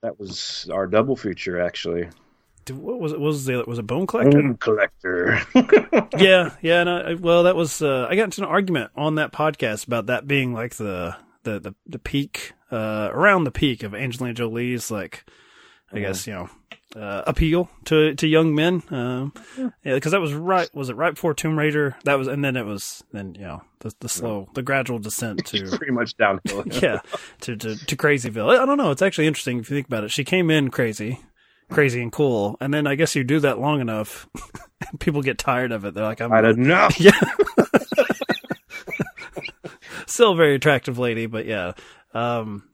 That 0.02 0.20
was 0.20 0.68
our 0.74 0.88
double 0.88 1.16
feature, 1.16 1.62
actually. 1.62 2.10
What 2.72 3.00
was 3.00 3.14
it? 3.14 3.20
Was 3.20 3.46
the 3.46 3.64
was 3.68 3.80
a 3.80 3.84
Bone 3.84 4.08
Collector? 4.08 4.42
Bone 4.42 4.58
collector. 4.58 5.42
yeah, 6.18 6.56
yeah. 6.62 6.82
And 6.82 6.90
I, 6.90 7.14
well, 7.16 7.44
that 7.44 7.56
was 7.56 7.82
uh, 7.82 8.08
I 8.10 8.16
got 8.16 8.26
into 8.26 8.42
an 8.42 8.48
argument 8.48 8.92
on 8.96 9.16
that 9.16 9.32
podcast 9.32 9.88
about 9.88 10.08
that 10.08 10.28
being 10.28 10.54
like 10.54 10.76
the 10.76 11.16
the 11.44 11.60
the, 11.60 11.76
the 11.86 12.00
peak 12.00 12.54
uh, 12.72 13.10
around 13.12 13.44
the 13.44 13.52
peak 13.52 13.84
of 13.84 13.94
Angelina 13.96 14.34
Jolie's 14.34 14.92
like 14.92 15.26
I 15.92 16.00
guess 16.00 16.28
you 16.28 16.34
know 16.34 16.50
uh, 16.96 17.24
appeal 17.28 17.70
to 17.86 18.16
to 18.16 18.28
young 18.28 18.56
men. 18.56 18.82
Um, 18.90 19.34
yeah, 19.58 19.94
because 19.94 20.12
that 20.12 20.22
was 20.22 20.34
right. 20.34 20.74
Was 20.74 20.90
it 20.90 20.96
right 20.96 21.14
before 21.14 21.34
Tomb 21.34 21.58
Raider? 21.58 21.96
That 22.04 22.16
was, 22.16 22.28
and 22.28 22.44
then 22.44 22.56
it 22.56 22.66
was 22.66 23.04
then 23.12 23.36
you 23.36 23.42
know 23.42 23.62
the 23.80 23.94
the 24.00 24.10
slow 24.10 24.50
the 24.56 24.64
gradual 24.64 25.00
descent 25.00 25.46
to 25.48 25.78
Pretty 25.78 25.92
much 25.92 26.18
downhill. 26.18 26.64
yeah 26.82 27.00
to, 27.42 27.56
to 27.56 27.76
to 27.76 27.96
crazyville. 27.96 28.58
I 28.58 28.66
don't 28.66 28.78
know. 28.78 28.92
It's 28.92 29.02
actually 29.02 29.28
interesting 29.28 29.60
if 29.60 29.70
you 29.70 29.78
think 29.78 29.88
about 29.88 30.04
it. 30.04 30.12
She 30.12 30.24
came 30.24 30.50
in 30.50 30.70
crazy. 30.70 31.22
Crazy 31.70 32.02
and 32.02 32.12
cool, 32.12 32.58
and 32.60 32.74
then 32.74 32.88
I 32.88 32.96
guess 32.96 33.16
you 33.16 33.24
do 33.24 33.40
that 33.42 33.60
long 33.60 33.80
enough, 33.80 34.28
people 35.00 35.22
get 35.22 35.38
tired 35.38 35.72
of 35.72 35.86
it. 35.86 35.94
They're 35.94 36.04
like, 36.04 36.20
"I'm 36.20 36.32
I 36.34 36.42
don't 36.42 36.58
know. 36.58 36.90
yeah. 36.98 37.12
Still 40.08 40.32
a 40.32 40.36
very 40.36 40.56
attractive 40.56 40.98
lady, 40.98 41.28
but 41.28 41.46
yeah. 41.46 41.74
Um, 42.14 42.70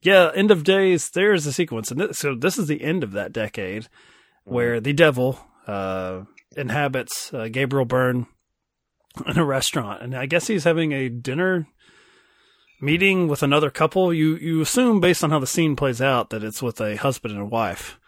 yeah, 0.00 0.30
end 0.34 0.50
of 0.50 0.64
days, 0.64 1.10
there's 1.10 1.46
a 1.46 1.52
sequence. 1.52 1.90
And 1.90 2.00
this, 2.00 2.18
so 2.18 2.34
this 2.34 2.58
is 2.58 2.68
the 2.68 2.82
end 2.82 3.02
of 3.02 3.12
that 3.12 3.32
decade 3.32 3.88
where 4.44 4.80
the 4.80 4.92
devil 4.92 5.38
uh, 5.66 6.22
inhabits 6.56 7.32
uh, 7.34 7.48
Gabriel 7.48 7.84
Byrne 7.84 8.26
in 9.26 9.38
a 9.38 9.44
restaurant. 9.44 10.02
And 10.02 10.16
I 10.16 10.26
guess 10.26 10.46
he's 10.46 10.64
having 10.64 10.92
a 10.92 11.08
dinner 11.08 11.66
meeting 12.80 13.28
with 13.28 13.42
another 13.42 13.70
couple. 13.70 14.14
You, 14.14 14.36
you 14.36 14.60
assume, 14.60 15.00
based 15.00 15.24
on 15.24 15.30
how 15.30 15.38
the 15.38 15.46
scene 15.46 15.76
plays 15.76 16.00
out, 16.00 16.30
that 16.30 16.44
it's 16.44 16.62
with 16.62 16.80
a 16.80 16.96
husband 16.96 17.34
and 17.34 17.42
a 17.42 17.46
wife. 17.46 17.98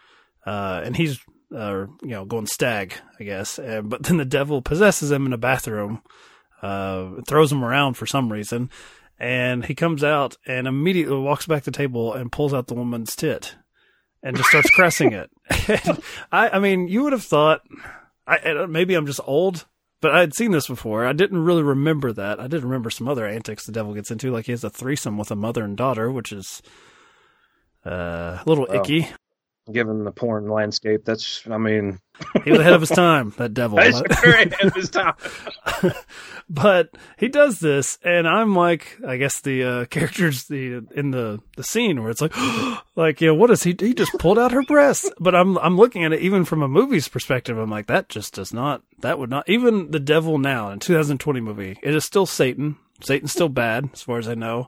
Uh, 0.45 0.81
and 0.83 0.95
he's, 0.95 1.19
uh, 1.55 1.85
you 2.01 2.09
know, 2.09 2.25
going 2.25 2.47
stag, 2.47 2.95
I 3.19 3.23
guess. 3.23 3.59
Uh, 3.59 3.81
but 3.83 4.03
then 4.03 4.17
the 4.17 4.25
devil 4.25 4.61
possesses 4.61 5.11
him 5.11 5.25
in 5.25 5.33
a 5.33 5.37
bathroom, 5.37 6.01
uh, 6.61 7.21
throws 7.27 7.51
him 7.51 7.63
around 7.63 7.95
for 7.95 8.05
some 8.05 8.31
reason. 8.31 8.69
And 9.19 9.65
he 9.65 9.75
comes 9.75 10.03
out 10.03 10.37
and 10.47 10.67
immediately 10.67 11.17
walks 11.17 11.45
back 11.45 11.63
to 11.63 11.71
the 11.71 11.77
table 11.77 12.13
and 12.13 12.31
pulls 12.31 12.53
out 12.53 12.67
the 12.67 12.73
woman's 12.73 13.15
tit 13.15 13.55
and 14.23 14.35
just 14.35 14.49
starts 14.49 14.71
caressing 14.71 15.13
it. 15.13 15.29
I, 16.31 16.49
I 16.49 16.59
mean, 16.59 16.87
you 16.87 17.03
would 17.03 17.13
have 17.13 17.23
thought, 17.23 17.61
I, 18.25 18.65
maybe 18.67 18.95
I'm 18.95 19.05
just 19.05 19.19
old, 19.25 19.65
but 19.99 20.11
I 20.15 20.21
had 20.21 20.33
seen 20.33 20.51
this 20.51 20.67
before. 20.67 21.05
I 21.05 21.13
didn't 21.13 21.43
really 21.43 21.63
remember 21.63 22.11
that. 22.13 22.39
I 22.39 22.47
did 22.47 22.63
remember 22.63 22.89
some 22.89 23.07
other 23.07 23.27
antics 23.27 23.65
the 23.65 23.71
devil 23.71 23.93
gets 23.93 24.09
into, 24.09 24.31
like 24.31 24.45
he 24.45 24.51
has 24.51 24.63
a 24.63 24.69
threesome 24.69 25.17
with 25.17 25.31
a 25.31 25.35
mother 25.35 25.63
and 25.63 25.77
daughter, 25.77 26.11
which 26.11 26.31
is 26.31 26.61
uh, 27.85 28.39
a 28.39 28.43
little 28.45 28.67
icky. 28.73 29.09
Given 29.71 30.03
the 30.03 30.11
porn 30.11 30.49
landscape. 30.49 31.05
That's, 31.05 31.43
I 31.49 31.57
mean, 31.57 31.99
He 32.43 32.51
was 32.51 32.59
ahead 32.59 32.73
of 32.73 32.81
his 32.81 32.89
time, 32.89 33.33
that 33.37 33.53
devil. 33.53 33.77
that's 33.77 34.01
very 34.21 34.43
ahead 34.43 34.63
of 34.65 34.73
his 34.75 34.89
time. 34.89 35.13
but 36.49 36.89
he 37.17 37.27
does 37.27 37.59
this, 37.59 37.97
and 38.03 38.27
I'm 38.27 38.55
like, 38.55 38.97
I 39.07 39.17
guess 39.17 39.41
the 39.41 39.63
uh, 39.63 39.85
characters 39.85 40.45
the 40.45 40.85
in 40.95 41.11
the 41.11 41.39
the 41.55 41.63
scene 41.63 42.01
where 42.01 42.11
it's 42.11 42.21
like, 42.21 42.33
like 42.95 43.21
you 43.21 43.27
know, 43.27 43.35
what 43.35 43.49
is 43.51 43.63
he? 43.63 43.75
He 43.79 43.93
just 43.93 44.13
pulled 44.19 44.37
out 44.39 44.51
her 44.51 44.63
breasts. 44.63 45.09
But 45.19 45.35
I'm 45.35 45.57
I'm 45.59 45.77
looking 45.77 46.03
at 46.03 46.13
it 46.13 46.21
even 46.21 46.45
from 46.45 46.61
a 46.61 46.67
movie's 46.67 47.07
perspective. 47.07 47.57
I'm 47.57 47.69
like, 47.69 47.87
that 47.87 48.09
just 48.09 48.33
does 48.35 48.53
not. 48.53 48.83
That 48.99 49.17
would 49.19 49.29
not. 49.29 49.49
Even 49.49 49.91
the 49.91 49.99
devil 49.99 50.37
now 50.37 50.69
in 50.69 50.79
2020 50.79 51.39
movie, 51.41 51.77
it 51.81 51.95
is 51.95 52.05
still 52.05 52.25
Satan. 52.25 52.77
Satan's 53.03 53.31
still 53.31 53.49
bad, 53.49 53.89
as 53.93 54.03
far 54.03 54.19
as 54.19 54.27
I 54.27 54.35
know. 54.35 54.67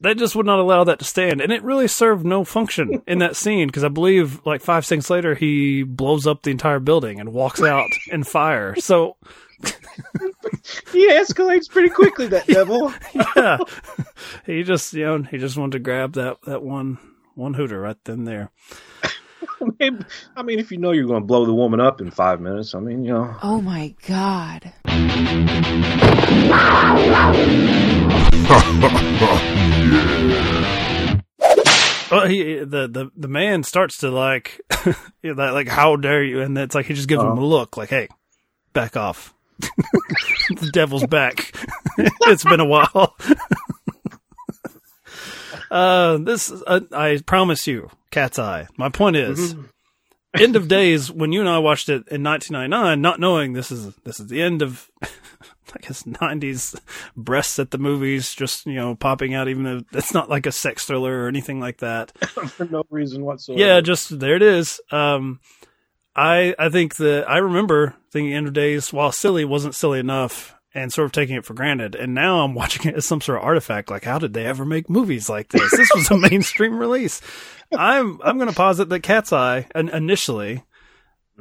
They 0.00 0.14
just 0.14 0.34
would 0.36 0.46
not 0.46 0.58
allow 0.58 0.84
that 0.84 0.98
to 0.98 1.04
stand, 1.04 1.40
and 1.40 1.52
it 1.52 1.62
really 1.62 1.88
served 1.88 2.26
no 2.26 2.44
function 2.44 3.02
in 3.06 3.18
that 3.20 3.36
scene 3.36 3.68
because 3.68 3.84
I 3.84 3.88
believe 3.88 4.44
like 4.44 4.60
five 4.60 4.84
seconds 4.84 5.08
later 5.08 5.34
he 5.34 5.82
blows 5.82 6.26
up 6.26 6.42
the 6.42 6.50
entire 6.50 6.80
building 6.80 7.20
and 7.20 7.32
walks 7.32 7.62
out 7.62 7.88
in 8.10 8.24
fire. 8.24 8.74
So 8.76 9.16
He 10.92 11.08
escalates 11.10 11.68
pretty 11.68 11.90
quickly, 11.90 12.26
that 12.28 12.46
devil. 12.46 12.92
yeah, 13.36 13.58
he 14.46 14.62
just 14.62 14.92
you 14.94 15.04
know 15.04 15.22
he 15.22 15.38
just 15.38 15.56
wanted 15.56 15.72
to 15.72 15.78
grab 15.80 16.14
that 16.14 16.38
that 16.46 16.62
one 16.62 16.98
one 17.34 17.54
hooter 17.54 17.80
right 17.80 17.96
then 18.04 18.24
there. 18.24 18.50
Maybe- 19.78 20.04
I 20.36 20.42
mean, 20.42 20.58
if 20.58 20.70
you 20.72 20.78
know 20.78 20.92
you're 20.92 21.06
going 21.06 21.22
to 21.22 21.26
blow 21.26 21.44
the 21.46 21.54
woman 21.54 21.80
up 21.80 22.00
in 22.00 22.10
five 22.10 22.40
minutes, 22.40 22.74
I 22.74 22.80
mean, 22.80 23.04
you 23.04 23.12
know. 23.12 23.34
Oh 23.42 23.60
my 23.60 23.94
god. 24.06 24.72
Well, 32.10 32.26
he 32.28 32.58
the 32.58 32.86
the 32.86 33.10
the 33.16 33.28
man 33.28 33.64
starts 33.64 33.98
to 33.98 34.10
like, 34.10 34.60
that, 34.68 35.50
like 35.52 35.66
how 35.68 35.96
dare 35.96 36.22
you, 36.22 36.42
and 36.42 36.56
it's 36.56 36.74
like 36.74 36.86
he 36.86 36.94
just 36.94 37.08
gives 37.08 37.22
him 37.22 37.30
a 37.30 37.44
look, 37.44 37.76
like 37.76 37.88
hey, 37.88 38.08
back 38.72 38.96
off. 38.96 39.34
the 39.58 40.70
devil's 40.72 41.06
back. 41.06 41.52
it's 41.98 42.44
been 42.44 42.60
a 42.60 42.64
while. 42.64 43.16
uh, 45.72 46.18
this 46.18 46.52
uh, 46.66 46.80
I 46.92 47.20
promise 47.26 47.66
you, 47.66 47.90
Cat's 48.14 48.38
Eye. 48.38 48.68
My 48.76 48.88
point 48.90 49.16
is, 49.16 49.56
end 50.34 50.54
of 50.54 50.68
days 50.68 51.10
when 51.10 51.32
you 51.32 51.40
and 51.40 51.48
I 51.48 51.58
watched 51.58 51.88
it 51.88 52.06
in 52.12 52.22
1999, 52.22 53.00
not 53.00 53.18
knowing 53.18 53.54
this 53.54 53.72
is 53.72 53.92
this 54.04 54.20
is 54.20 54.28
the 54.28 54.40
end 54.40 54.62
of. 54.62 54.88
I 55.74 55.80
guess 55.80 56.04
'90s 56.04 56.78
breasts 57.16 57.58
at 57.58 57.72
the 57.72 57.78
movies, 57.78 58.32
just 58.32 58.64
you 58.66 58.74
know, 58.74 58.94
popping 58.94 59.34
out. 59.34 59.48
Even 59.48 59.64
though 59.64 59.80
it's 59.92 60.14
not 60.14 60.30
like 60.30 60.46
a 60.46 60.52
sex 60.52 60.84
thriller 60.84 61.24
or 61.24 61.26
anything 61.26 61.58
like 61.58 61.78
that. 61.78 62.16
For 62.28 62.66
no 62.66 62.84
reason 62.90 63.24
whatsoever. 63.24 63.60
Yeah, 63.60 63.80
just 63.80 64.20
there 64.20 64.36
it 64.36 64.42
is. 64.42 64.80
Um, 64.92 65.40
I 66.14 66.54
I 66.58 66.68
think 66.68 66.96
that 66.96 67.28
I 67.28 67.38
remember 67.38 67.96
thinking 68.12 68.34
End 68.34 68.46
of 68.46 68.52
Days, 68.52 68.92
while 68.92 69.10
silly, 69.10 69.44
wasn't 69.44 69.74
silly 69.74 69.98
enough, 69.98 70.54
and 70.74 70.92
sort 70.92 71.06
of 71.06 71.12
taking 71.12 71.36
it 71.36 71.44
for 71.44 71.54
granted. 71.54 71.94
And 71.94 72.14
now 72.14 72.40
I'm 72.40 72.54
watching 72.54 72.90
it 72.90 72.96
as 72.96 73.06
some 73.06 73.20
sort 73.20 73.38
of 73.38 73.44
artifact. 73.44 73.90
Like, 73.90 74.04
how 74.04 74.18
did 74.18 74.34
they 74.34 74.44
ever 74.44 74.64
make 74.64 74.90
movies 74.90 75.28
like 75.28 75.48
this? 75.48 75.70
This 75.70 75.90
was 75.94 76.10
a 76.10 76.18
mainstream 76.30 76.76
release. 76.76 77.20
I'm 77.72 78.20
I'm 78.22 78.36
going 78.36 78.50
to 78.50 78.54
posit 78.54 78.88
that 78.88 79.00
Cat's 79.00 79.32
Eye 79.32 79.66
in- 79.74 79.88
initially. 79.88 80.64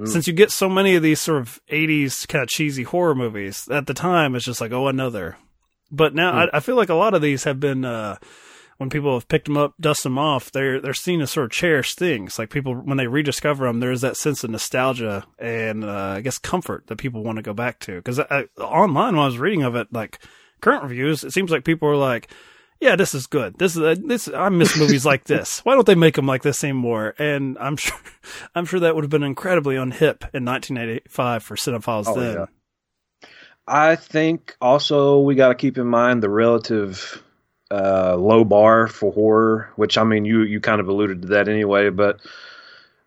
Since 0.06 0.26
you 0.26 0.34
get 0.34 0.50
so 0.50 0.68
many 0.70 0.96
of 0.96 1.04
these 1.04 1.22
sort 1.22 1.40
of 1.40 1.62
80s 1.72 2.28
kind 2.28 2.42
of 2.42 2.50
cheesy 2.50 2.82
horror 2.82 3.14
movies, 3.14 3.70
at 3.70 3.86
the 3.86 3.94
time 3.94 4.34
it's 4.34 4.44
just 4.44 4.60
like, 4.60 4.72
oh, 4.72 4.88
another. 4.88 5.38
But 5.92 6.16
now 6.16 6.32
I, 6.32 6.58
I 6.58 6.60
feel 6.62 6.76
like 6.76 6.90
a 6.90 6.96
lot 6.96 7.14
of 7.14 7.22
these 7.22 7.44
have 7.44 7.60
been, 7.60 7.86
uh, 7.86 8.18
when 8.78 8.90
people 8.90 9.14
have 9.14 9.28
picked 9.28 9.46
them 9.46 9.58
up, 9.58 9.74
dust 9.80 10.04
them 10.04 10.18
off, 10.18 10.52
they're 10.52 10.82
they're 10.82 10.94
seen 10.94 11.22
as 11.22 11.32
sort 11.32 11.46
of 11.46 11.52
cherished 11.52 11.98
things. 11.98 12.40
Like 12.40 12.50
people 12.50 12.74
when 12.74 12.98
they 12.98 13.08
rediscover 13.08 13.66
them, 13.68 13.80
there's 13.80 14.02
that 14.02 14.18
sense 14.18 14.44
of 14.44 14.50
nostalgia 14.50 15.26
and 15.40 15.84
uh, 15.84 16.16
I 16.18 16.22
guess 16.22 16.38
comfort 16.38 16.88
that 16.88 16.98
people 16.98 17.24
want 17.24 17.38
to 17.38 17.42
go 17.44 17.54
back 17.54 17.80
to. 17.82 17.96
Because 17.98 18.20
online, 18.60 19.16
when 19.16 19.24
I 19.24 19.28
was 19.28 19.38
reading 19.38 19.64
of 19.64 19.76
it, 19.76 19.88
like 19.92 20.20
current 20.62 20.84
reviews, 20.84 21.24
it 21.24 21.32
seems 21.34 21.52
like 21.52 21.64
people 21.66 21.88
are 21.88 21.96
like, 21.96 22.30
"Yeah, 22.82 22.96
this 22.96 23.14
is 23.14 23.28
good. 23.28 23.58
This 23.60 23.76
is 23.76 23.82
uh, 23.82 23.96
this. 24.06 24.28
I 24.28 24.50
miss 24.50 24.78
movies 24.78 25.06
like 25.06 25.26
this. 25.26 25.60
Why 25.66 25.76
don't 25.76 25.86
they 25.88 25.96
make 25.96 26.16
them 26.16 26.26
like 26.28 26.42
this 26.44 26.64
anymore?" 26.64 27.14
And 27.20 27.58
I'm 27.60 27.78
sure, 27.78 27.98
I'm 28.56 28.66
sure 28.66 28.80
that 28.80 28.96
would 28.96 29.04
have 29.04 29.12
been 29.12 29.24
incredibly 29.24 29.76
unhip 29.76 30.24
in 30.34 30.46
1985 30.46 31.44
for 31.44 31.56
cinephiles 31.56 32.06
Oh, 32.08 32.20
then. 32.20 32.34
yeah. 32.34 32.46
I 33.66 33.96
think 33.96 34.58
also 34.60 35.20
we 35.20 35.36
got 35.36 35.48
to 35.50 35.56
keep 35.56 35.78
in 35.78 35.88
mind 35.88 36.22
the 36.22 36.30
relative 36.30 37.24
uh, 37.72 38.16
low 38.18 38.44
bar 38.44 38.88
for 38.88 39.12
horror, 39.12 39.72
which 39.76 39.98
I 39.98 40.04
mean, 40.04 40.26
you 40.26 40.42
you 40.44 40.60
kind 40.60 40.80
of 40.82 40.88
alluded 40.88 41.24
to 41.24 41.28
that 41.30 41.48
anyway. 41.48 41.90
But 41.90 42.20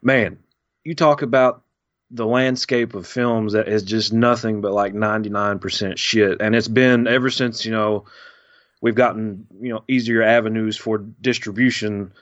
man, 0.02 0.38
you 0.84 0.94
talk 0.94 1.22
about 1.22 1.62
the 2.10 2.26
landscape 2.26 2.94
of 2.94 3.06
films 3.06 3.52
that 3.54 3.68
is 3.68 3.82
just 3.82 4.12
nothing 4.12 4.60
but 4.60 4.72
like 4.72 4.94
ninety 4.94 5.28
nine 5.28 5.58
percent 5.58 5.98
shit, 5.98 6.40
and 6.40 6.54
it's 6.54 6.68
been 6.68 7.06
ever 7.06 7.30
since 7.30 7.64
you 7.64 7.72
know 7.72 8.04
we've 8.80 8.94
gotten 8.94 9.46
you 9.60 9.72
know 9.72 9.84
easier 9.88 10.22
avenues 10.22 10.76
for 10.76 10.98
distribution. 10.98 12.12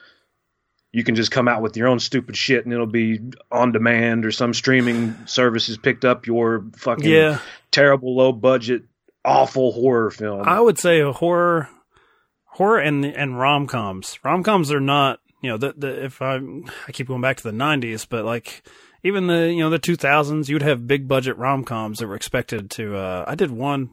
You 0.93 1.03
can 1.03 1.17
just 1.17 1.33
come 1.33 1.49
out 1.49 1.61
with 1.61 1.77
your 1.77 1.89
own 1.89 1.99
stupid 1.99 2.37
shit, 2.37 2.65
and 2.65 2.73
it'll 2.73 2.87
be 2.87 3.19
on 3.51 3.73
demand, 3.73 4.25
or 4.25 4.31
some 4.31 4.55
streaming 4.55 5.17
services 5.27 5.77
picked 5.77 6.05
up 6.05 6.27
your 6.29 6.65
fucking 6.77 7.11
Yeah. 7.11 7.39
terrible 7.73 8.15
low 8.15 8.33
budget 8.33 8.85
awful 9.25 9.73
horror 9.73 10.11
film. 10.11 10.43
I 10.45 10.61
would 10.61 10.79
say 10.79 11.01
a 11.01 11.11
horror, 11.11 11.69
horror 12.55 12.79
and 12.79 13.05
and 13.05 13.39
rom 13.39 13.67
coms. 13.67 14.19
Rom 14.25 14.43
coms 14.43 14.73
are 14.73 14.81
not, 14.81 15.21
you 15.43 15.51
know, 15.51 15.57
the, 15.57 15.75
the 15.77 16.05
if 16.05 16.23
I 16.23 16.41
I 16.89 16.93
keep 16.93 17.09
going 17.09 17.21
back 17.21 17.37
to 17.39 17.43
the 17.43 17.57
'90s, 17.57 18.07
but 18.09 18.25
like 18.25 18.63
even 19.03 19.27
the 19.27 19.53
you 19.53 19.61
know 19.61 19.71
the 19.71 19.79
2000s, 19.79 20.49
you'd 20.49 20.63
have 20.63 20.87
big 20.87 21.07
budget 21.07 21.37
rom 21.37 21.65
coms 21.65 21.99
that 21.99 22.07
were 22.07 22.17
expected 22.17 22.71
to. 22.73 22.97
Uh, 22.97 23.25
I 23.27 23.35
did 23.35 23.51
one 23.51 23.91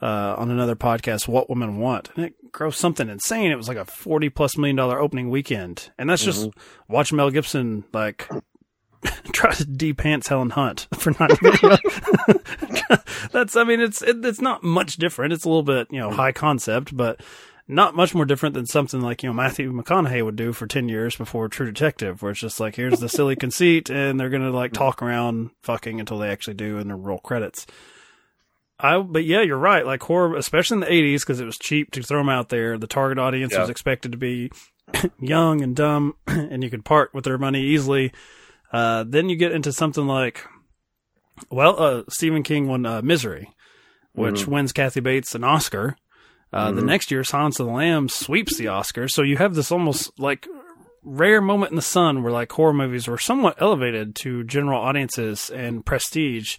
uh, 0.00 0.34
on 0.38 0.50
another 0.50 0.76
podcast, 0.76 1.26
What 1.26 1.48
Women 1.48 1.78
Want, 1.78 2.10
and 2.14 2.26
it 2.26 2.52
grossed 2.52 2.76
something 2.76 3.08
insane. 3.08 3.50
It 3.50 3.56
was 3.56 3.68
like 3.68 3.76
a 3.76 3.84
40 3.84 4.28
plus 4.30 4.56
million 4.56 4.76
dollar 4.76 5.00
opening 5.00 5.30
weekend, 5.30 5.90
and 5.98 6.08
that's 6.08 6.24
just 6.24 6.50
watch 6.88 7.12
Mel 7.12 7.30
Gibson 7.30 7.84
like. 7.92 8.28
try 9.34 9.52
to 9.52 9.66
de-pants 9.66 10.28
Helen 10.28 10.48
Hunt 10.48 10.88
for 10.94 11.14
not. 11.20 11.30
That's, 13.32 13.54
I 13.54 13.64
mean, 13.64 13.82
it's 13.82 14.00
it, 14.00 14.24
it's 14.24 14.40
not 14.40 14.62
much 14.62 14.96
different. 14.96 15.34
It's 15.34 15.44
a 15.44 15.48
little 15.48 15.62
bit, 15.62 15.88
you 15.90 16.00
know, 16.00 16.10
high 16.10 16.32
concept, 16.32 16.96
but 16.96 17.20
not 17.66 17.96
much 17.96 18.14
more 18.14 18.24
different 18.24 18.54
than 18.54 18.66
something 18.66 19.00
like 19.00 19.22
you 19.22 19.28
know 19.28 19.32
Matthew 19.34 19.72
McConaughey 19.72 20.24
would 20.24 20.36
do 20.36 20.52
for 20.52 20.66
ten 20.66 20.88
years 20.88 21.16
before 21.16 21.48
True 21.48 21.66
Detective, 21.66 22.20
where 22.22 22.32
it's 22.32 22.40
just 22.40 22.60
like 22.60 22.76
here's 22.76 23.00
the 23.00 23.08
silly 23.08 23.36
conceit, 23.44 23.90
and 23.90 24.18
they're 24.20 24.30
gonna 24.30 24.50
like 24.50 24.72
talk 24.72 25.02
around 25.02 25.50
fucking 25.62 26.00
until 26.00 26.18
they 26.18 26.28
actually 26.28 26.54
do, 26.54 26.78
and 26.78 26.90
then 26.90 27.02
roll 27.02 27.18
credits. 27.18 27.66
I, 28.78 28.98
but 28.98 29.24
yeah, 29.24 29.40
you're 29.40 29.56
right. 29.56 29.86
Like 29.86 30.02
horror, 30.02 30.36
especially 30.36 30.76
in 30.76 30.80
the 30.80 30.86
'80s, 30.86 31.20
because 31.20 31.40
it 31.40 31.44
was 31.46 31.56
cheap 31.56 31.90
to 31.92 32.02
throw 32.02 32.18
them 32.20 32.28
out 32.28 32.48
there. 32.48 32.76
The 32.76 32.86
target 32.88 33.18
audience 33.18 33.52
Yeah. 33.52 33.60
was 33.60 33.70
expected 33.70 34.12
to 34.12 34.18
be 34.18 34.50
young 35.20 35.62
and 35.62 35.74
dumb, 35.76 36.14
and 36.26 36.62
you 36.62 36.70
could 36.70 36.84
part 36.84 37.14
with 37.14 37.24
their 37.24 37.38
money 37.38 37.62
easily. 37.62 38.12
Uh, 38.72 39.04
then 39.06 39.28
you 39.28 39.36
get 39.36 39.52
into 39.52 39.72
something 39.72 40.06
like, 40.06 40.44
well, 41.50 41.80
uh, 41.80 42.02
Stephen 42.08 42.42
King 42.42 42.66
won 42.66 42.84
uh, 42.84 43.00
Misery, 43.02 43.54
which 44.12 44.48
wins 44.48 44.72
Kathy 44.72 44.98
Bates 45.00 45.34
an 45.36 45.44
Oscar. 45.44 45.96
Uh, 46.54 46.70
The 46.72 46.82
next 46.82 47.10
year, 47.10 47.24
Silence 47.24 47.58
of 47.60 47.66
the 47.66 47.72
Lambs 47.72 48.14
sweeps 48.14 48.56
the 48.56 48.66
Oscars. 48.66 49.10
So 49.10 49.22
you 49.22 49.36
have 49.36 49.54
this 49.54 49.72
almost 49.72 50.18
like 50.18 50.46
rare 51.02 51.40
moment 51.40 51.70
in 51.72 51.76
the 51.76 51.82
sun 51.82 52.22
where 52.22 52.32
like 52.32 52.50
horror 52.52 52.72
movies 52.72 53.08
were 53.08 53.18
somewhat 53.18 53.60
elevated 53.60 54.14
to 54.16 54.44
general 54.44 54.80
audiences 54.80 55.50
and 55.50 55.84
prestige. 55.84 56.56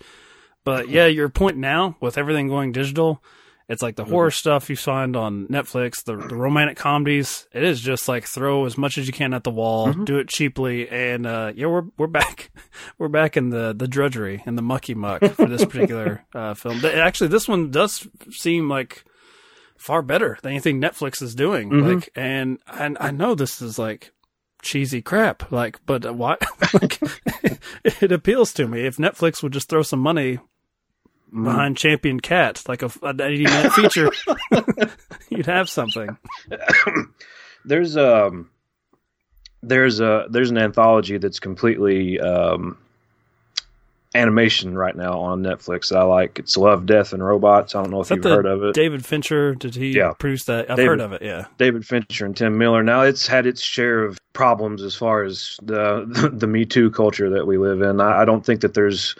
But 0.64 0.90
yeah, 0.90 1.06
your 1.06 1.30
point 1.30 1.58
now 1.58 1.96
with 2.02 2.18
everything 2.18 2.48
going 2.48 2.72
digital, 2.72 3.24
it's 3.68 3.82
like 3.82 3.96
the 3.96 4.06
horror 4.06 4.30
stuff 4.32 4.70
you 4.70 4.76
find 4.76 5.16
on 5.16 5.48
Netflix, 5.48 6.04
the, 6.04 6.16
the 6.16 6.36
romantic 6.36 6.78
comedies. 6.78 7.48
It 7.54 7.64
is 7.64 7.82
just 7.82 8.08
like 8.08 8.26
throw 8.26 8.66
as 8.66 8.78
much 8.78 8.98
as 9.00 9.08
you 9.08 9.14
can 9.14 9.34
at 9.34 9.44
the 9.44 9.50
wall, 9.52 9.92
do 9.94 10.18
it 10.20 10.28
cheaply, 10.28 10.88
and 10.90 11.26
uh, 11.26 11.52
yeah, 11.56 11.66
we're 11.68 11.86
we're 11.98 12.06
back, 12.08 12.52
we're 13.00 13.08
back 13.08 13.38
in 13.38 13.50
the 13.50 13.74
the 13.74 13.88
drudgery 13.88 14.44
and 14.46 14.56
the 14.56 14.62
mucky 14.62 14.94
muck 14.94 15.24
for 15.34 15.48
this 15.48 15.66
particular 15.66 16.24
uh, 16.36 16.54
film. 16.54 16.84
Actually, 16.86 17.30
this 17.30 17.48
one 17.48 17.72
does 17.72 18.08
seem 18.30 18.70
like 18.70 19.04
far 19.78 20.02
better 20.02 20.38
than 20.42 20.52
anything 20.52 20.82
Netflix 20.82 21.22
is 21.22 21.36
doing. 21.36 21.70
Like, 21.70 22.10
and 22.16 22.60
and 22.68 22.98
I 23.00 23.12
know 23.12 23.36
this 23.36 23.62
is 23.62 23.78
like 23.78 24.12
cheesy 24.62 25.02
crap, 25.02 25.52
like, 25.52 25.80
but 25.86 26.16
why? 26.16 26.38
like, 26.74 27.00
it 27.84 28.12
appeals 28.12 28.54
to 28.54 28.68
me. 28.68 28.86
If 28.86 28.98
Netflix 28.98 29.44
would 29.44 29.54
just 29.54 29.70
throw 29.70 29.84
some 29.84 30.00
money 30.00 30.40
behind 31.32 31.78
Champion 31.78 32.20
Cat, 32.20 32.64
like 32.68 32.82
a, 32.82 32.92
an 33.04 33.22
80 33.22 33.44
minute 33.44 33.74
feature, 33.74 34.12
you'd 35.30 35.46
have 35.46 35.70
something. 35.70 36.18
there's 37.66 37.98
um 37.98 38.50
there's 39.62 40.00
a 40.00 40.26
there's 40.30 40.52
an 40.52 40.58
anthology 40.58 41.18
that's 41.18 41.40
completely 41.40 42.20
um 42.20 42.78
animation 44.16 44.76
right 44.78 44.96
now 44.96 45.20
on 45.20 45.44
Netflix 45.44 45.90
that 45.90 45.98
I 46.00 46.04
like. 46.04 46.40
It's 46.40 46.58
Love, 46.58 46.86
Death, 46.86 47.14
and 47.14 47.24
Robots. 47.24 47.76
I 47.76 47.82
don't 47.82 47.92
know 47.92 48.02
if 48.02 48.10
you've 48.10 48.24
heard 48.24 48.46
of 48.46 48.64
it. 48.64 48.74
David 48.74 49.06
Fincher? 49.06 49.54
Did 49.56 49.76
he 49.76 49.92
Yeah. 49.92 50.14
produce 50.18 50.46
that? 50.46 50.70
I've 50.72 50.78
David- 50.78 50.88
heard 50.90 51.02
of 51.02 51.14
it. 51.14 51.22
Yeah. 51.22 51.46
David 51.58 51.86
Fincher 51.86 52.26
and 52.26 52.36
Tim 52.36 52.58
Miller. 52.58 52.82
Now 52.82 53.02
it's 53.02 53.28
had 53.28 53.46
its 53.46 53.62
share 53.62 54.04
of 54.04 54.18
problems 54.34 54.82
as 54.82 54.96
far 54.96 55.24
as 55.24 55.58
the 55.62 56.06
the, 56.08 56.30
the 56.34 56.48
Me 56.48 56.66
Too 56.66 56.90
culture 56.92 57.30
that 57.32 57.46
we 57.46 57.58
live 57.58 57.82
in. 57.82 58.00
I, 58.02 58.22
I 58.22 58.26
don't 58.26 58.46
think 58.46 58.62
that 58.62 58.74
there's 58.74 59.16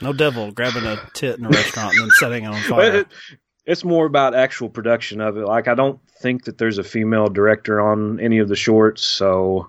No 0.00 0.12
devil 0.12 0.50
grabbing 0.52 0.84
a 0.86 0.96
tit 1.14 1.38
in 1.38 1.44
a 1.44 1.48
restaurant 1.50 1.92
and 1.94 2.02
then 2.02 2.10
setting 2.18 2.44
it 2.44 2.48
on 2.48 2.60
fire. 2.62 2.96
it, 2.96 3.06
it's 3.66 3.84
more 3.84 4.06
about 4.06 4.34
actual 4.34 4.68
production 4.68 5.20
of 5.20 5.36
it. 5.36 5.44
Like 5.46 5.68
I 5.68 5.74
don't 5.74 6.00
think 6.20 6.44
that 6.44 6.58
there's 6.58 6.78
a 6.78 6.82
female 6.84 7.28
director 7.28 7.80
on 7.80 8.18
any 8.20 8.38
of 8.38 8.48
the 8.48 8.56
shorts. 8.56 9.02
So, 9.04 9.68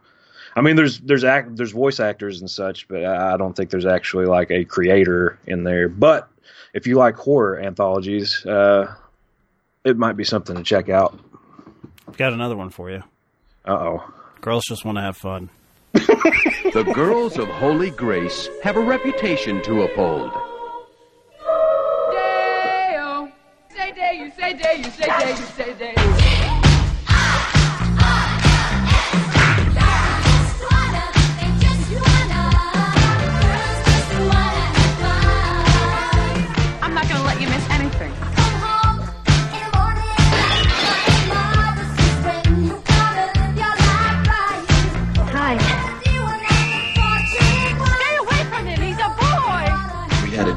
I 0.55 0.61
mean, 0.61 0.75
there's 0.75 0.99
there's 0.99 1.23
act 1.23 1.55
there's 1.55 1.71
voice 1.71 1.99
actors 1.99 2.41
and 2.41 2.49
such, 2.49 2.87
but 2.87 3.03
I 3.05 3.33
I 3.33 3.37
don't 3.37 3.55
think 3.55 3.69
there's 3.69 3.85
actually 3.85 4.25
like 4.25 4.51
a 4.51 4.65
creator 4.65 5.39
in 5.47 5.63
there. 5.63 5.87
But 5.87 6.29
if 6.73 6.87
you 6.87 6.95
like 6.95 7.15
horror 7.15 7.59
anthologies, 7.59 8.45
uh, 8.45 8.93
it 9.83 9.97
might 9.97 10.17
be 10.17 10.23
something 10.23 10.55
to 10.55 10.63
check 10.63 10.89
out. 10.89 11.17
I've 12.07 12.17
Got 12.17 12.33
another 12.33 12.57
one 12.57 12.69
for 12.69 12.89
you. 12.91 13.03
Uh 13.65 13.71
oh. 13.71 14.13
Girls 14.41 14.63
just 14.67 14.83
want 14.85 14.97
to 14.97 15.01
have 15.01 15.17
fun. 15.17 15.49
The 16.73 16.83
girls 16.83 17.37
of 17.37 17.49
Holy 17.49 17.89
Grace 17.89 18.47
have 18.63 18.77
a 18.77 18.79
reputation 18.79 19.61
to 19.63 19.81
uphold. 19.81 20.31
Day-o. 22.11 23.29
Say 23.75 23.91
day, 23.91 24.13
you 24.15 24.31
say 24.31 24.53
day, 24.53 24.77
you 24.77 24.83
say 24.85 25.05
day, 25.05 25.29
you 25.31 25.35
say 25.35 25.73
day. 25.73 26.30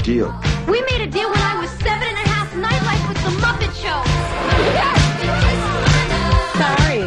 Deal. 0.05 0.39
We 0.69 0.83
made 0.83 1.01
a 1.01 1.07
deal 1.07 1.31
when 1.31 1.41
I 1.41 1.59
was 1.59 1.71
seven 1.81 2.07
and 2.07 2.19
a 2.19 2.29
half 2.29 2.53
nightlife 2.53 3.09
with 3.09 3.21
the 3.25 3.33
Muppet 3.41 3.73
Show. 3.73 3.99
Sorry. 6.61 7.01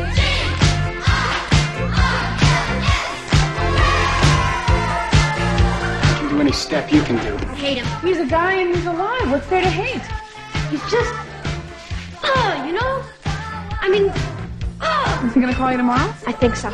can 6.17 6.29
do 6.29 6.41
any 6.41 6.51
step 6.51 6.91
you 6.91 7.03
can 7.03 7.17
do. 7.17 7.35
I 7.45 7.55
hate 7.55 7.77
him. 7.77 7.85
He's 8.01 8.17
a 8.17 8.25
guy 8.25 8.53
and 8.53 8.75
he's 8.75 8.85
alive. 8.87 9.29
What's 9.29 9.47
there 9.47 9.61
to 9.61 9.69
hate? 9.69 10.01
He's 10.71 10.81
just, 10.89 11.13
uh, 12.23 12.63
you 12.65 12.73
know? 12.73 13.03
I 13.79 13.89
mean, 13.89 14.11
uh, 14.81 15.23
Is 15.27 15.35
he 15.35 15.39
gonna 15.39 15.53
call 15.53 15.69
you 15.71 15.77
tomorrow? 15.77 16.11
I 16.25 16.31
think 16.31 16.55
so. 16.55 16.73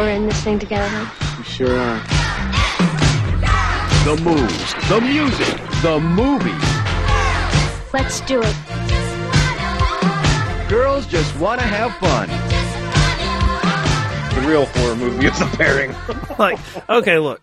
We're 0.00 0.12
in 0.12 0.24
this 0.24 0.42
thing 0.42 0.58
together, 0.58 0.88
huh? 0.88 1.36
You 1.36 1.44
sure 1.44 1.78
are. 1.78 2.00
The 4.06 4.16
moves, 4.22 4.74
the 4.88 4.98
music, 4.98 5.60
the 5.82 6.00
movies. 6.00 6.54
Let's 7.92 8.22
do 8.22 8.40
it. 8.42 8.56
Girls 10.70 11.06
just 11.06 11.38
want 11.38 11.60
to 11.60 11.66
have 11.66 11.94
fun. 11.96 12.30
The 14.40 14.48
real 14.48 14.64
horror 14.64 14.96
movie 14.96 15.26
is 15.26 15.38
the 15.38 15.44
pairing. 15.58 15.94
like, 16.38 16.58
okay, 16.88 17.18
look. 17.18 17.42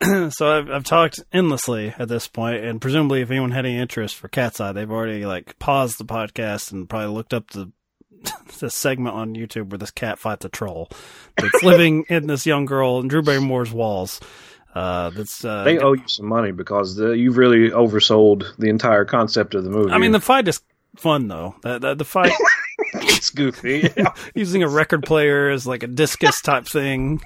so 0.32 0.56
I've 0.56 0.70
I've 0.70 0.84
talked 0.84 1.20
endlessly 1.34 1.94
at 1.98 2.08
this 2.08 2.28
point, 2.28 2.64
and 2.64 2.80
presumably, 2.80 3.20
if 3.20 3.30
anyone 3.30 3.50
had 3.50 3.66
any 3.66 3.76
interest 3.76 4.16
for 4.16 4.28
Cat's 4.28 4.58
Eye, 4.58 4.72
they've 4.72 4.90
already 4.90 5.26
like 5.26 5.58
paused 5.58 5.98
the 5.98 6.06
podcast 6.06 6.72
and 6.72 6.88
probably 6.88 7.14
looked 7.14 7.34
up 7.34 7.50
the 7.50 7.70
the 8.58 8.70
segment 8.70 9.14
on 9.14 9.34
YouTube 9.34 9.70
where 9.70 9.78
this 9.78 9.90
cat 9.90 10.18
fights 10.18 10.44
a 10.44 10.48
troll 10.48 10.88
that's 11.36 11.62
living 11.62 12.04
in 12.08 12.26
this 12.26 12.46
young 12.46 12.64
girl 12.64 13.00
in 13.00 13.08
Drew 13.08 13.22
Barrymore's 13.22 13.72
walls. 13.72 14.20
Uh, 14.74 15.10
that's 15.10 15.44
uh, 15.44 15.62
they 15.62 15.78
owe 15.78 15.92
you 15.92 16.08
some 16.08 16.26
money 16.26 16.50
because 16.50 16.96
the, 16.96 17.10
you've 17.10 17.36
really 17.36 17.70
oversold 17.70 18.56
the 18.56 18.68
entire 18.68 19.04
concept 19.04 19.54
of 19.54 19.62
the 19.62 19.70
movie. 19.70 19.92
I 19.92 19.98
mean, 19.98 20.12
the 20.12 20.20
fight 20.20 20.48
is 20.48 20.60
fun 20.96 21.28
though. 21.28 21.54
The, 21.62 21.78
the, 21.78 21.94
the 21.94 22.04
fight 22.04 22.32
it's 22.94 23.30
goofy. 23.30 23.88
using 24.34 24.62
a 24.62 24.68
record 24.68 25.04
player 25.04 25.50
as 25.50 25.66
like 25.66 25.82
a 25.82 25.86
discus 25.86 26.40
type 26.40 26.66
thing. 26.66 27.20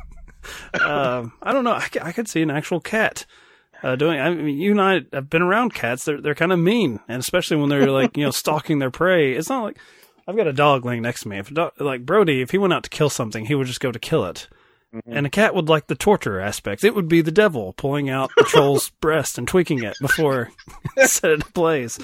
Um, 0.81 1.33
I 1.43 1.53
don't 1.53 1.65
know. 1.65 1.73
I 2.03 2.13
could 2.13 2.29
see 2.29 2.43
an 2.43 2.51
actual 2.51 2.81
cat 2.81 3.25
uh, 3.83 3.97
doing. 3.97 4.19
I 4.21 4.31
mean, 4.31 4.59
you 4.59 4.73
and 4.73 4.81
I 4.81 5.01
have 5.13 5.31
been 5.31 5.43
around 5.43 5.75
cats. 5.75 6.05
They're 6.05 6.21
they're 6.21 6.35
kind 6.35 6.53
of 6.53 6.59
mean, 6.59 7.01
and 7.09 7.21
especially 7.21 7.57
when 7.57 7.69
they're 7.69 7.91
like 7.91 8.17
you 8.17 8.25
know 8.25 8.31
stalking 8.31 8.79
their 8.79 8.91
prey. 8.91 9.33
It's 9.33 9.49
not 9.49 9.65
like 9.65 9.79
I've 10.29 10.37
got 10.37 10.47
a 10.47 10.53
dog 10.53 10.85
laying 10.85 11.01
next 11.01 11.23
to 11.23 11.29
me. 11.29 11.39
If 11.39 11.51
a 11.51 11.55
dog, 11.55 11.73
like 11.81 12.05
Brody, 12.05 12.43
if 12.43 12.51
he 12.51 12.59
went 12.59 12.75
out 12.75 12.85
to 12.85 12.91
kill 12.91 13.09
something, 13.09 13.47
he 13.47 13.55
would 13.55 13.67
just 13.67 13.81
go 13.81 13.91
to 13.91 13.99
kill 13.99 14.27
it. 14.27 14.47
Mm-hmm. 14.95 15.17
And 15.17 15.27
a 15.27 15.31
cat 15.31 15.55
would 15.55 15.71
like 15.71 15.87
the 15.87 15.95
torture 15.95 16.39
aspect. 16.39 16.85
It 16.85 16.95
would 16.95 17.09
be 17.09 17.23
the 17.23 17.33
devil 17.33 17.73
pulling 17.73 18.11
out 18.11 18.31
the 18.37 18.45
troll's 18.45 18.91
breast 19.01 19.39
and 19.39 19.49
tweaking 19.49 19.83
it 19.83 19.97
before 20.01 20.51
set 20.99 21.31
it 21.31 21.49
ablaze. 21.49 21.99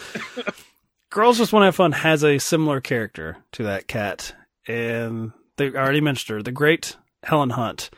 Girls 1.10 1.37
Just 1.37 1.52
Want 1.52 1.62
to 1.62 1.66
Have 1.66 1.76
Fun 1.76 1.92
has 1.92 2.24
a 2.24 2.38
similar 2.38 2.80
character 2.80 3.37
to 3.52 3.64
that 3.64 3.88
cat. 3.88 4.34
And 4.66 5.32
they 5.56 5.70
already 5.70 6.00
mentioned 6.00 6.34
her, 6.34 6.42
the 6.42 6.50
great 6.50 6.96
Helen 7.22 7.50
Hunt, 7.50 7.90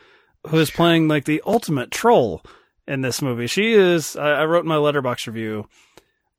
who 0.47 0.57
is 0.59 0.71
playing 0.71 1.07
like 1.07 1.23
the 1.23 1.41
ultimate 1.45 1.89
troll 1.89 2.41
in 2.85 2.99
this 2.99 3.21
movie. 3.21 3.47
She 3.47 3.73
is, 3.73 4.17
I, 4.17 4.41
I 4.41 4.45
wrote 4.45 4.65
in 4.65 4.69
my 4.69 4.75
Letterboxd 4.75 5.27
review, 5.27 5.67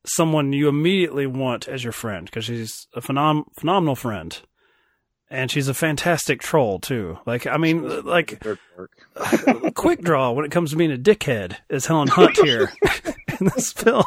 someone 0.05 0.53
you 0.53 0.67
immediately 0.67 1.27
want 1.27 1.67
as 1.67 1.83
your 1.83 1.93
friend 1.93 2.25
because 2.25 2.45
she's 2.45 2.87
a 2.93 3.01
phenom- 3.01 3.45
phenomenal 3.59 3.95
friend. 3.95 4.39
And 5.31 5.51
she's 5.51 5.67
a 5.67 5.75
fantastic 5.75 6.41
troll 6.41 6.79
too. 6.79 7.19
Like, 7.27 7.45
I 7.45 7.57
mean, 7.57 8.03
like, 8.03 8.41
quick 9.75 10.01
draw 10.01 10.31
when 10.31 10.43
it 10.43 10.49
comes 10.51 10.71
to 10.71 10.75
being 10.75 10.91
a 10.91 10.97
dickhead 10.97 11.57
is 11.69 11.85
Helen 11.85 12.07
Hunt 12.07 12.35
here 12.43 12.71
in 13.39 13.45
this 13.53 13.71
film, 13.71 14.05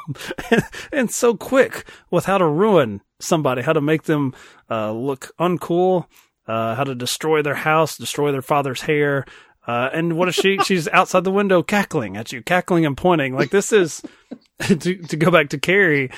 and, 0.50 0.64
and 0.92 1.10
so 1.12 1.36
quick 1.36 1.84
with 2.10 2.24
how 2.24 2.38
to 2.38 2.46
ruin 2.46 3.02
somebody, 3.20 3.62
how 3.62 3.72
to 3.72 3.80
make 3.80 4.02
them 4.02 4.34
uh, 4.68 4.90
look 4.90 5.30
uncool, 5.38 6.06
uh, 6.48 6.74
how 6.74 6.82
to 6.82 6.94
destroy 6.94 7.40
their 7.40 7.54
house, 7.54 7.96
destroy 7.96 8.32
their 8.32 8.42
father's 8.42 8.82
hair. 8.82 9.24
Uh, 9.66 9.90
and 9.92 10.16
what 10.16 10.28
is 10.28 10.34
she? 10.34 10.58
She's 10.64 10.88
outside 10.88 11.24
the 11.24 11.30
window 11.30 11.62
cackling 11.62 12.16
at 12.16 12.32
you, 12.32 12.42
cackling 12.42 12.86
and 12.86 12.96
pointing. 12.96 13.34
Like 13.34 13.50
this 13.50 13.72
is 13.72 14.02
to 14.60 14.76
to 14.76 15.16
go 15.16 15.30
back 15.30 15.48
to 15.50 15.58
Carrie. 15.58 16.10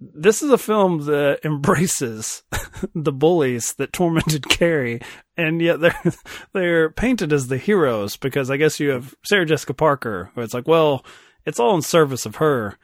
This 0.00 0.42
is 0.42 0.50
a 0.50 0.58
film 0.58 1.06
that 1.06 1.40
embraces 1.44 2.44
the 2.94 3.12
bullies 3.12 3.74
that 3.74 3.92
tormented 3.92 4.48
Carrie, 4.48 5.00
and 5.36 5.60
yet 5.60 5.80
they're 5.80 6.12
they're 6.52 6.90
painted 6.90 7.32
as 7.32 7.48
the 7.48 7.58
heroes 7.58 8.16
because 8.16 8.50
I 8.50 8.56
guess 8.56 8.80
you 8.80 8.90
have 8.90 9.14
Sarah 9.24 9.46
Jessica 9.46 9.74
Parker, 9.74 10.30
it's 10.36 10.54
like, 10.54 10.68
well, 10.68 11.04
it's 11.44 11.58
all 11.58 11.74
in 11.74 11.82
service 11.82 12.26
of 12.26 12.36
her 12.36 12.78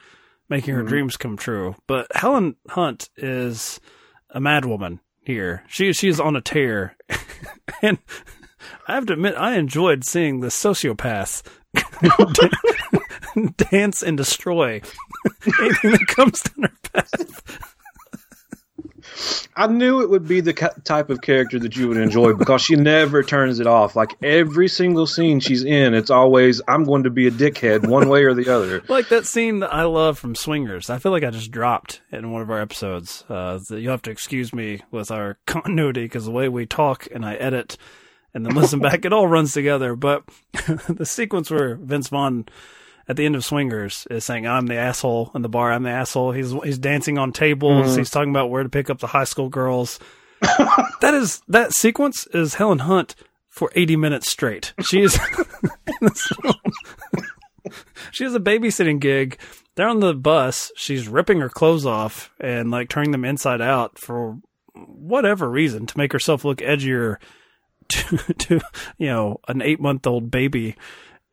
making 0.49 0.75
her 0.75 0.83
dreams 0.83 1.17
come 1.17 1.37
true. 1.37 1.75
But 1.87 2.07
Helen 2.15 2.57
Hunt 2.69 3.09
is 3.17 3.81
a 4.31 4.41
madwoman 4.41 5.01
here. 5.21 5.65
She 5.69 5.93
she 5.93 6.09
is 6.09 6.21
on 6.21 6.37
a 6.37 6.41
tear, 6.41 6.97
and 7.83 7.99
I 8.87 8.95
have 8.95 9.07
to 9.07 9.15
admit, 9.15 9.35
I 9.37 9.57
enjoyed 9.57 10.05
seeing 10.05 10.41
the 10.41 10.49
sociopath 10.49 11.43
dance 13.71 14.03
and 14.03 14.17
destroy 14.17 14.81
anything 15.61 15.91
that 15.93 16.07
comes 16.09 16.43
down 16.43 16.63
her 16.65 16.91
path. 16.93 17.71
I 19.57 19.67
knew 19.69 20.03
it 20.03 20.11
would 20.11 20.27
be 20.27 20.41
the 20.41 20.53
type 20.53 21.11
of 21.11 21.21
character 21.21 21.59
that 21.61 21.77
you 21.77 21.89
would 21.89 21.97
enjoy 21.97 22.33
because 22.35 22.63
she 22.63 22.75
never 22.75 23.23
turns 23.23 23.61
it 23.61 23.67
off. 23.67 23.95
Like 23.95 24.17
every 24.23 24.69
single 24.69 25.07
scene 25.07 25.41
she's 25.41 25.63
in, 25.65 25.95
it's 25.95 26.11
always 26.11 26.61
I'm 26.67 26.85
going 26.85 27.05
to 27.05 27.11
be 27.11 27.27
a 27.27 27.31
dickhead 27.31 27.87
one 27.87 28.09
way 28.09 28.25
or 28.25 28.35
the 28.35 28.49
other. 28.49 28.83
Like 28.95 29.09
that 29.09 29.27
scene 29.27 29.59
that 29.61 29.75
I 29.75 29.85
love 29.85 30.19
from 30.19 30.35
Swingers. 30.37 30.89
I 30.89 30.99
feel 30.99 31.11
like 31.11 31.25
I 31.25 31.31
just 31.31 31.51
dropped 31.51 32.01
in 32.13 32.31
one 32.31 32.43
of 32.43 32.51
our 32.51 32.61
episodes. 32.61 33.25
Uh, 33.29 33.59
you'll 33.71 33.91
have 33.91 34.03
to 34.03 34.11
excuse 34.11 34.53
me 34.53 34.83
with 34.93 35.11
our 35.11 35.39
continuity 35.47 36.05
because 36.05 36.25
the 36.27 36.31
way 36.31 36.49
we 36.49 36.65
talk 36.65 37.09
and 37.13 37.25
I 37.25 37.35
edit 37.35 37.77
and 38.35 38.45
then 38.45 38.55
listen 38.55 38.81
back, 38.81 39.05
it 39.05 39.13
all 39.13 39.29
runs 39.29 39.53
together. 39.53 39.95
But 39.97 40.25
the 40.89 41.07
sequence 41.07 41.51
where 41.51 41.77
Vince 41.77 42.09
Vaughn 42.09 42.47
at 43.09 43.17
the 43.17 43.25
end 43.27 43.37
of 43.37 43.45
Swingers 43.45 44.07
is 44.11 44.25
saying, 44.25 44.47
"I'm 44.47 44.67
the 44.67 44.77
asshole 44.77 45.31
in 45.35 45.43
the 45.43 45.49
bar. 45.49 45.73
I'm 45.73 45.83
the 45.85 45.91
asshole." 45.91 46.33
He's 46.33 46.53
he's 46.65 46.79
dancing 46.79 47.19
on 47.19 47.33
tables. 47.33 47.95
Mhm. 47.95 47.99
He's 47.99 48.11
talking 48.11 48.31
about 48.31 48.51
where 48.51 48.63
to 48.63 48.69
pick 48.69 48.91
up 48.91 48.99
the 48.99 49.07
high 49.09 49.25
school 49.25 49.49
girls. 49.49 49.99
that 51.01 51.15
is 51.15 51.41
that 51.49 51.73
sequence 51.73 52.27
is 52.35 52.55
Helen 52.55 52.81
Hunt 52.81 53.15
for 53.49 53.71
80 53.77 53.97
minutes 53.97 54.29
straight. 54.29 54.75
She 54.85 55.01
is 55.01 55.19
in 55.87 55.95
this 56.01 56.27
film. 56.43 56.55
she 58.11 58.25
has 58.25 58.35
a 58.35 58.41
babysitting 58.41 58.99
gig. 59.01 59.39
They're 59.77 59.89
on 59.89 60.01
the 60.01 60.15
bus. 60.15 60.71
She's 60.77 61.09
ripping 61.09 61.41
her 61.41 61.49
clothes 61.49 61.87
off 61.87 62.31
and 62.41 62.71
like 62.71 62.89
turning 62.89 63.13
them 63.13 63.25
inside 63.25 63.61
out 63.61 63.99
for 63.99 64.39
whatever 64.75 65.49
reason 65.49 65.87
to 65.87 65.99
make 65.99 66.13
herself 66.13 66.45
look 66.45 66.59
edgier 66.59 67.17
to, 67.89 68.17
to 68.39 68.61
you 68.99 69.07
know 69.07 69.41
an 69.49 69.63
eight 69.63 69.81
month 69.81 70.07
old 70.07 70.31
baby, 70.31 70.77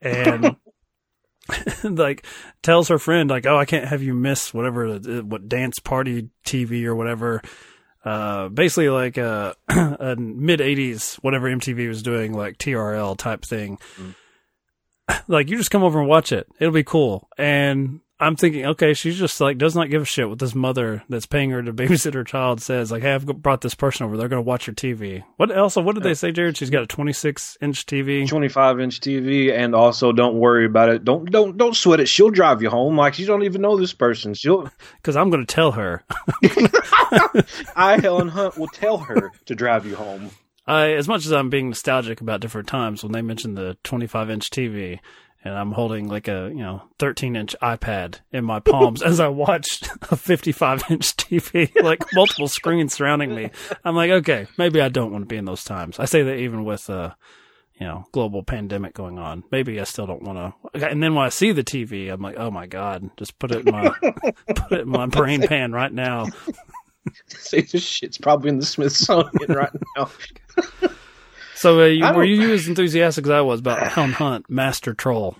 and 0.01 0.55
like 1.83 2.25
tells 2.61 2.87
her 2.87 2.99
friend 2.99 3.29
like, 3.29 3.45
"Oh, 3.45 3.57
I 3.57 3.65
can't 3.65 3.87
have 3.87 4.03
you 4.03 4.13
miss 4.13 4.53
whatever 4.53 4.87
uh, 4.87 4.99
what 5.21 5.49
dance 5.49 5.79
party 5.79 6.29
TV 6.45 6.85
or 6.85 6.95
whatever." 6.95 7.41
Uh, 8.03 8.49
basically 8.49 8.89
like 8.89 9.17
a, 9.17 9.55
a 9.69 10.15
mid 10.17 10.59
'80s 10.59 11.15
whatever 11.15 11.49
MTV 11.49 11.87
was 11.87 12.03
doing, 12.03 12.33
like 12.33 12.57
TRL 12.57 13.17
type 13.17 13.43
thing. 13.43 13.79
Like 15.27 15.49
you 15.49 15.57
just 15.57 15.71
come 15.71 15.83
over 15.83 15.99
and 15.99 16.07
watch 16.07 16.31
it; 16.31 16.47
it'll 16.57 16.73
be 16.73 16.85
cool. 16.85 17.27
And 17.37 17.99
I'm 18.21 18.35
thinking, 18.35 18.67
okay, 18.67 18.93
she's 18.93 19.17
just 19.17 19.41
like 19.41 19.57
does 19.57 19.75
not 19.75 19.89
give 19.89 20.03
a 20.03 20.05
shit 20.05 20.29
what 20.29 20.37
this 20.37 20.53
mother 20.53 21.03
that's 21.09 21.25
paying 21.25 21.49
her 21.49 21.63
to 21.63 21.73
babysit 21.73 22.13
her 22.13 22.23
child 22.23 22.61
says. 22.61 22.91
Like, 22.91 23.01
hey, 23.01 23.15
I've 23.15 23.25
brought 23.25 23.61
this 23.61 23.73
person 23.73 24.05
over; 24.05 24.15
they're 24.15 24.29
going 24.29 24.43
to 24.43 24.47
watch 24.47 24.67
your 24.67 24.75
TV. 24.75 25.23
What 25.37 25.49
else? 25.49 25.75
What 25.75 25.95
did 25.95 26.03
they 26.03 26.13
say, 26.13 26.31
Jared? 26.31 26.55
She's 26.55 26.69
got 26.69 26.83
a 26.83 26.87
26 26.87 27.57
inch 27.61 27.85
TV. 27.87 28.27
25 28.27 28.79
inch 28.79 28.99
TV, 28.99 29.51
and 29.51 29.73
also 29.73 30.11
don't 30.11 30.35
worry 30.35 30.65
about 30.65 30.89
it. 30.89 31.03
Don't 31.03 31.31
don't 31.31 31.57
don't 31.57 31.75
sweat 31.75 31.99
it. 31.99 32.07
She'll 32.07 32.29
drive 32.29 32.61
you 32.61 32.69
home. 32.69 32.95
Like 32.95 33.17
you 33.17 33.25
don't 33.25 33.43
even 33.43 33.61
know 33.61 33.75
this 33.75 33.93
person. 33.93 34.35
She'll 34.35 34.69
because 34.97 35.15
I'm 35.15 35.31
going 35.31 35.43
to 35.43 35.53
tell 35.53 35.71
her. 35.71 36.03
I 37.75 37.99
Helen 37.99 38.27
Hunt 38.27 38.55
will 38.55 38.67
tell 38.67 38.99
her 38.99 39.31
to 39.45 39.55
drive 39.55 39.87
you 39.87 39.95
home. 39.95 40.29
I, 40.67 40.91
as 40.91 41.07
much 41.07 41.25
as 41.25 41.31
I'm 41.31 41.49
being 41.49 41.69
nostalgic 41.69 42.21
about 42.21 42.39
different 42.39 42.67
times 42.67 43.01
when 43.01 43.13
they 43.13 43.23
mentioned 43.23 43.57
the 43.57 43.77
25 43.83 44.29
inch 44.29 44.51
TV, 44.51 44.99
and 45.43 45.53
I'm 45.53 45.71
holding 45.71 46.07
like 46.07 46.27
a 46.27 46.49
you 46.49 46.59
know 46.61 46.83
13 46.99 47.35
inch 47.35 47.55
iPad 47.61 48.19
in 48.31 48.45
my 48.45 48.59
palms 48.59 49.01
as 49.01 49.19
I 49.19 49.27
watched 49.27 49.89
a 50.11 50.15
55 50.15 50.83
inch 50.89 51.15
TV, 51.17 51.71
like 51.83 52.03
multiple 52.13 52.47
screens 52.47 52.93
surrounding 52.93 53.33
me. 53.33 53.49
I'm 53.83 53.95
like, 53.95 54.11
okay, 54.11 54.47
maybe 54.57 54.81
I 54.81 54.89
don't 54.89 55.11
want 55.11 55.23
to 55.23 55.27
be 55.27 55.37
in 55.37 55.45
those 55.45 55.63
times. 55.63 55.99
I 55.99 56.05
say 56.05 56.23
that 56.23 56.35
even 56.35 56.63
with 56.63 56.89
uh, 56.89 57.13
you 57.81 57.87
know, 57.87 58.05
global 58.11 58.43
pandemic 58.43 58.93
going 58.93 59.17
on. 59.17 59.43
Maybe 59.51 59.81
I 59.81 59.85
still 59.85 60.05
don't 60.05 60.21
want 60.21 60.55
to. 60.71 60.87
And 60.87 61.01
then 61.01 61.15
when 61.15 61.25
I 61.25 61.29
see 61.29 61.51
the 61.51 61.63
TV, 61.63 62.13
I'm 62.13 62.21
like, 62.21 62.37
oh 62.37 62.51
my 62.51 62.67
god, 62.67 63.09
just 63.17 63.39
put 63.39 63.51
it 63.51 63.65
in 63.65 63.71
my 63.73 63.89
put 64.55 64.71
it 64.71 64.81
in 64.81 64.87
my 64.87 65.07
brain 65.07 65.41
pan 65.41 65.71
right 65.71 65.91
now. 65.91 66.27
See, 67.25 67.61
this 67.61 67.81
shit's 67.81 68.19
probably 68.19 68.49
in 68.49 68.59
the 68.59 68.65
Smithsonian 68.67 69.51
right 69.51 69.71
now. 69.97 70.11
So 71.61 71.79
uh, 71.79 71.85
you, 71.85 72.11
were 72.11 72.23
you 72.23 72.53
as 72.53 72.67
enthusiastic 72.67 73.25
as 73.25 73.29
I 73.29 73.41
was 73.41 73.59
about 73.59 73.91
Helen 73.91 74.13
Hunt, 74.13 74.49
Master 74.49 74.95
Troll? 74.95 75.37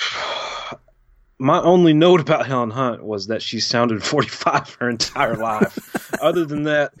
My 1.38 1.60
only 1.60 1.92
note 1.92 2.20
about 2.20 2.46
Helen 2.48 2.72
Hunt 2.72 3.04
was 3.04 3.28
that 3.28 3.40
she 3.40 3.60
sounded 3.60 4.02
45 4.04 4.76
her 4.80 4.90
entire 4.90 5.36
life. 5.36 5.78
Other 6.20 6.44
than 6.44 6.64
that, 6.64 6.92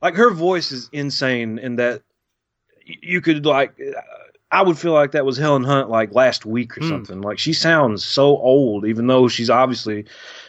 like 0.00 0.14
her 0.14 0.30
voice 0.30 0.70
is 0.70 0.88
insane 0.92 1.58
in 1.58 1.76
that 1.76 2.02
you 2.84 3.20
could 3.20 3.44
like 3.44 3.76
I 4.52 4.62
would 4.62 4.78
feel 4.78 4.92
like 4.92 5.10
that 5.12 5.24
was 5.24 5.36
Helen 5.36 5.64
Hunt 5.64 5.90
like 5.90 6.14
last 6.14 6.46
week 6.46 6.78
or 6.78 6.82
Hmm. 6.82 6.88
something. 6.88 7.20
Like 7.22 7.40
she 7.40 7.52
sounds 7.54 8.04
so 8.04 8.36
old, 8.36 8.86
even 8.86 9.08
though 9.08 9.26
she's 9.26 9.50
obviously 9.50 10.04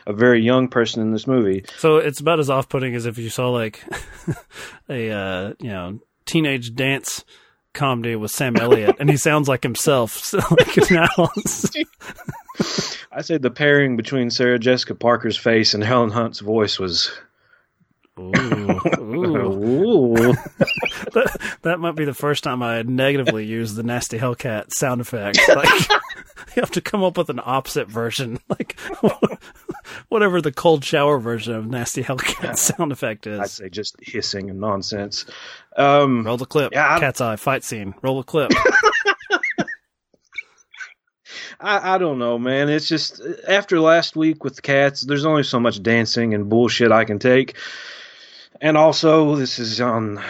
a 0.06 0.14
very 0.14 0.44
young 0.44 0.68
person 0.68 1.02
in 1.02 1.12
this 1.12 1.26
movie. 1.26 1.66
So 1.78 1.98
it's 1.98 2.20
about 2.20 2.40
as 2.40 2.52
off-putting 2.52 2.94
as 2.94 3.08
if 3.08 3.18
you 3.18 3.32
saw 3.32 3.50
like 3.50 3.84
a 4.90 5.10
uh, 5.10 5.54
you 5.60 5.70
know 5.70 6.00
teenage 6.26 6.76
dance 6.76 7.26
comedy 7.78 8.16
with 8.16 8.32
Sam 8.32 8.58
Elliott, 8.58 8.98
and 9.00 9.10
he 9.10 9.16
sounds 9.18 9.48
like 9.48 9.64
himself. 9.64 10.18
So 10.28 10.40
like 10.50 10.92
now, 10.92 11.08
I 13.12 13.22
say 13.22 13.38
the 13.38 13.52
pairing 13.52 13.96
between 13.96 14.30
Sarah 14.30 14.60
Jessica 14.60 14.96
Parker's 14.96 15.38
face 15.38 15.74
and 15.74 15.84
Helen 15.84 16.10
Hunt's 16.10 16.40
voice 16.40 16.80
was. 16.80 17.12
ooh, 18.20 18.34
ooh. 19.00 20.18
Ooh. 20.18 20.34
that, 21.14 21.58
that 21.62 21.80
might 21.80 21.96
be 21.96 22.06
the 22.06 22.14
first 22.14 22.44
time 22.44 22.62
I 22.64 22.82
negatively 22.82 23.46
used 23.46 23.76
the 23.76 23.84
nasty 23.84 24.18
Hellcat 24.18 24.74
sound 24.74 25.02
effect. 25.02 25.40
Like 25.48 25.90
you 26.56 26.62
have 26.62 26.72
to 26.72 26.82
come 26.82 27.04
up 27.04 27.18
with 27.18 27.30
an 27.30 27.40
opposite 27.44 27.88
version, 27.88 28.40
like 28.50 28.78
whatever 30.10 30.42
the 30.42 30.52
cold 30.52 30.84
shower 30.84 31.20
version 31.20 31.54
of 31.56 31.68
nasty 31.68 32.04
Hellcat 32.04 32.58
sound 32.58 32.92
effect 32.92 33.28
is. 33.28 33.40
I'd 33.40 33.50
say 33.50 33.70
just 33.70 33.96
hissing 34.02 34.50
and 34.50 34.60
nonsense. 34.60 35.26
Um, 35.76 36.26
Roll 36.26 36.38
the 36.38 36.46
clip. 36.46 36.74
Yeah, 36.74 37.00
Cat's 37.00 37.22
eye 37.22 37.36
fight 37.36 37.64
scene. 37.64 37.94
Roll 38.02 38.18
the 38.18 38.24
clip. 38.24 38.52
I, 41.60 41.96
I 41.96 41.98
don't 41.98 42.20
know, 42.20 42.38
man. 42.38 42.70
It's 42.70 42.88
just 42.88 43.22
after 43.48 43.80
last 43.80 44.16
week 44.16 44.44
with 44.44 44.56
the 44.56 44.62
cats, 44.62 45.02
there's 45.02 45.26
only 45.26 45.44
so 45.44 45.60
much 45.60 45.82
dancing 45.82 46.34
and 46.34 46.50
bullshit 46.50 46.92
I 46.92 47.04
can 47.04 47.20
take. 47.20 47.56
And 48.62 48.78
also, 48.78 49.36
this 49.36 49.60
is 49.60 49.82
on 49.82 50.22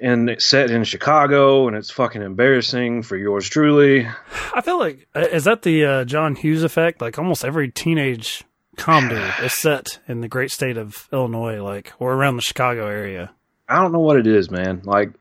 and 0.00 0.30
it's 0.30 0.46
set 0.46 0.70
in 0.70 0.84
Chicago, 0.84 1.68
and 1.68 1.76
it's 1.76 1.90
fucking 1.90 2.22
embarrassing 2.22 3.02
for 3.02 3.16
yours 3.16 3.48
truly. 3.48 4.08
I 4.54 4.60
feel 4.62 4.78
like 4.78 5.06
uh, 5.14 5.20
is 5.20 5.44
that 5.44 5.62
the 5.62 5.84
uh, 5.84 6.04
John 6.04 6.36
Hughes 6.36 6.62
effect? 6.62 7.00
Like 7.00 7.18
almost 7.18 7.44
every 7.44 7.70
teenage 7.70 8.42
comedy 8.76 9.20
is 9.44 9.52
set 9.54 9.98
in 10.08 10.20
the 10.20 10.28
great 10.28 10.50
state 10.50 10.76
of 10.76 11.08
Illinois, 11.12 11.62
like 11.62 11.92
or 11.98 12.12
around 12.14 12.36
the 12.36 12.42
Chicago 12.42 12.86
area. 12.86 13.30
I 13.68 13.80
don't 13.80 13.92
know 13.92 14.00
what 14.00 14.16
it 14.16 14.26
is, 14.26 14.50
man. 14.50 14.82
Like 14.84 15.12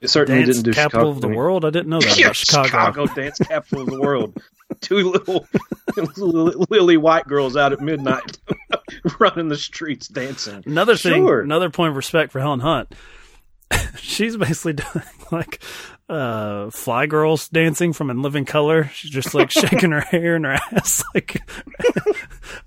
it 0.00 0.08
certainly 0.08 0.42
Dance 0.44 0.56
didn't 0.56 0.64
do 0.64 0.72
capital 0.72 1.00
Chicago 1.00 1.10
of 1.10 1.20
the 1.20 1.28
world. 1.28 1.64
I 1.64 1.70
didn't 1.70 1.88
know 1.88 2.00
that 2.00 2.18
Yeah, 2.18 2.26
about 2.26 2.36
Chicago. 2.36 3.06
dance 3.06 3.38
capital 3.38 3.82
of 3.82 3.90
the 3.90 4.00
world. 4.00 4.36
Two 4.80 5.10
little 5.10 5.46
lily 6.70 6.96
white 6.96 7.26
girls 7.26 7.56
out 7.56 7.72
at 7.72 7.80
midnight 7.80 8.38
running 9.20 9.48
the 9.48 9.56
streets 9.56 10.08
dancing. 10.08 10.62
Another 10.66 10.96
thing, 10.96 11.24
Sure. 11.26 11.40
another 11.40 11.70
point 11.70 11.90
of 11.90 11.96
respect 11.96 12.32
for 12.32 12.40
Helen 12.40 12.60
Hunt. 12.60 12.94
She's 13.98 14.36
basically 14.36 14.74
doing 14.74 15.04
like 15.30 15.62
uh 16.08 16.70
fly 16.70 17.06
girls 17.06 17.48
dancing 17.48 17.92
from 17.92 18.10
In 18.10 18.20
Living 18.22 18.44
Color. 18.44 18.84
She's 18.92 19.10
just 19.10 19.34
like 19.34 19.50
shaking 19.52 19.92
her 19.92 20.00
hair 20.00 20.36
and 20.36 20.44
her 20.44 20.52
ass 20.52 21.02
like 21.14 21.40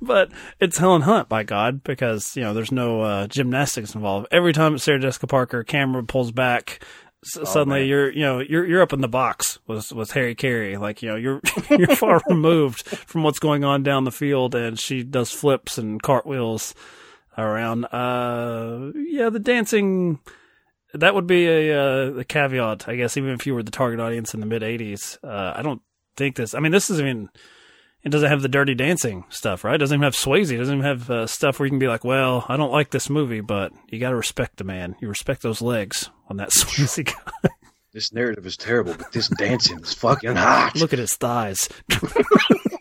but 0.01 0.31
it's 0.59 0.77
Helen 0.77 1.03
Hunt 1.03 1.29
by 1.29 1.43
God 1.43 1.83
because 1.83 2.35
you 2.35 2.43
know 2.43 2.53
there's 2.53 2.71
no 2.71 3.01
uh 3.01 3.27
gymnastics 3.27 3.93
involved. 3.95 4.27
Every 4.31 4.53
time 4.53 4.75
it's 4.75 4.83
Sarah 4.83 4.99
Jessica 4.99 5.27
Parker 5.27 5.63
camera 5.63 6.03
pulls 6.03 6.31
back 6.31 6.83
s- 7.23 7.49
suddenly 7.49 7.81
man. 7.81 7.87
you're 7.89 8.11
you 8.11 8.21
know 8.21 8.39
you're 8.39 8.65
you're 8.65 8.81
up 8.81 8.93
in 8.93 9.01
the 9.01 9.07
box 9.07 9.59
with 9.67 9.91
with 9.91 10.11
Harry 10.11 10.33
Caray 10.35 10.77
like 10.77 11.01
you 11.03 11.09
know 11.09 11.15
you're 11.15 11.41
you're 11.69 11.95
far 11.95 12.21
removed 12.27 12.85
from 12.87 13.23
what's 13.23 13.39
going 13.39 13.63
on 13.63 13.83
down 13.83 14.03
the 14.03 14.11
field 14.11 14.55
and 14.55 14.79
she 14.79 15.03
does 15.03 15.31
flips 15.31 15.77
and 15.77 16.01
cartwheels 16.01 16.73
around. 17.37 17.85
Uh, 17.85 18.91
yeah, 18.95 19.29
the 19.29 19.39
dancing. 19.39 20.19
That 20.93 21.15
would 21.15 21.27
be 21.27 21.47
a, 21.47 21.79
uh, 21.79 22.11
a 22.19 22.23
caveat, 22.23 22.87
I 22.87 22.95
guess. 22.95 23.17
Even 23.17 23.31
if 23.31 23.45
you 23.45 23.53
were 23.53 23.63
the 23.63 23.71
target 23.71 23.99
audience 23.99 24.33
in 24.33 24.39
the 24.39 24.45
mid 24.45 24.61
'80s, 24.61 25.17
uh, 25.23 25.53
I 25.55 25.61
don't 25.61 25.81
think 26.15 26.35
this. 26.35 26.53
I 26.53 26.59
mean, 26.59 26.71
this 26.71 26.89
is 26.89 26.99
even. 26.99 27.29
It 28.03 28.09
doesn't 28.09 28.29
have 28.29 28.41
the 28.41 28.47
dirty 28.47 28.73
dancing 28.73 29.25
stuff, 29.27 29.63
right? 29.63 29.75
It 29.75 29.79
doesn't 29.79 29.95
even 29.95 30.03
have 30.03 30.13
Swayze. 30.15 30.51
It 30.51 30.57
doesn't 30.57 30.77
even 30.77 30.85
have 30.85 31.09
uh, 31.09 31.27
stuff 31.27 31.59
where 31.59 31.65
you 31.65 31.71
can 31.71 31.79
be 31.79 31.89
like, 31.89 32.05
"Well, 32.05 32.45
I 32.47 32.55
don't 32.55 32.71
like 32.71 32.91
this 32.91 33.09
movie, 33.09 33.41
but 33.41 33.73
you 33.89 33.99
got 33.99 34.11
to 34.11 34.15
respect 34.15 34.57
the 34.57 34.63
man. 34.63 34.95
You 35.01 35.09
respect 35.09 35.41
those 35.41 35.61
legs 35.61 36.09
on 36.29 36.37
that 36.37 36.49
Swayze 36.57 37.03
guy. 37.05 37.49
This 37.91 38.13
narrative 38.13 38.45
is 38.45 38.55
terrible, 38.55 38.93
but 38.97 39.11
this 39.11 39.27
dancing 39.27 39.79
is 39.79 39.93
fucking 39.93 40.35
hot. 40.35 40.75
Look 40.75 40.93
at 40.93 40.99
his 40.99 41.15
thighs." 41.15 41.67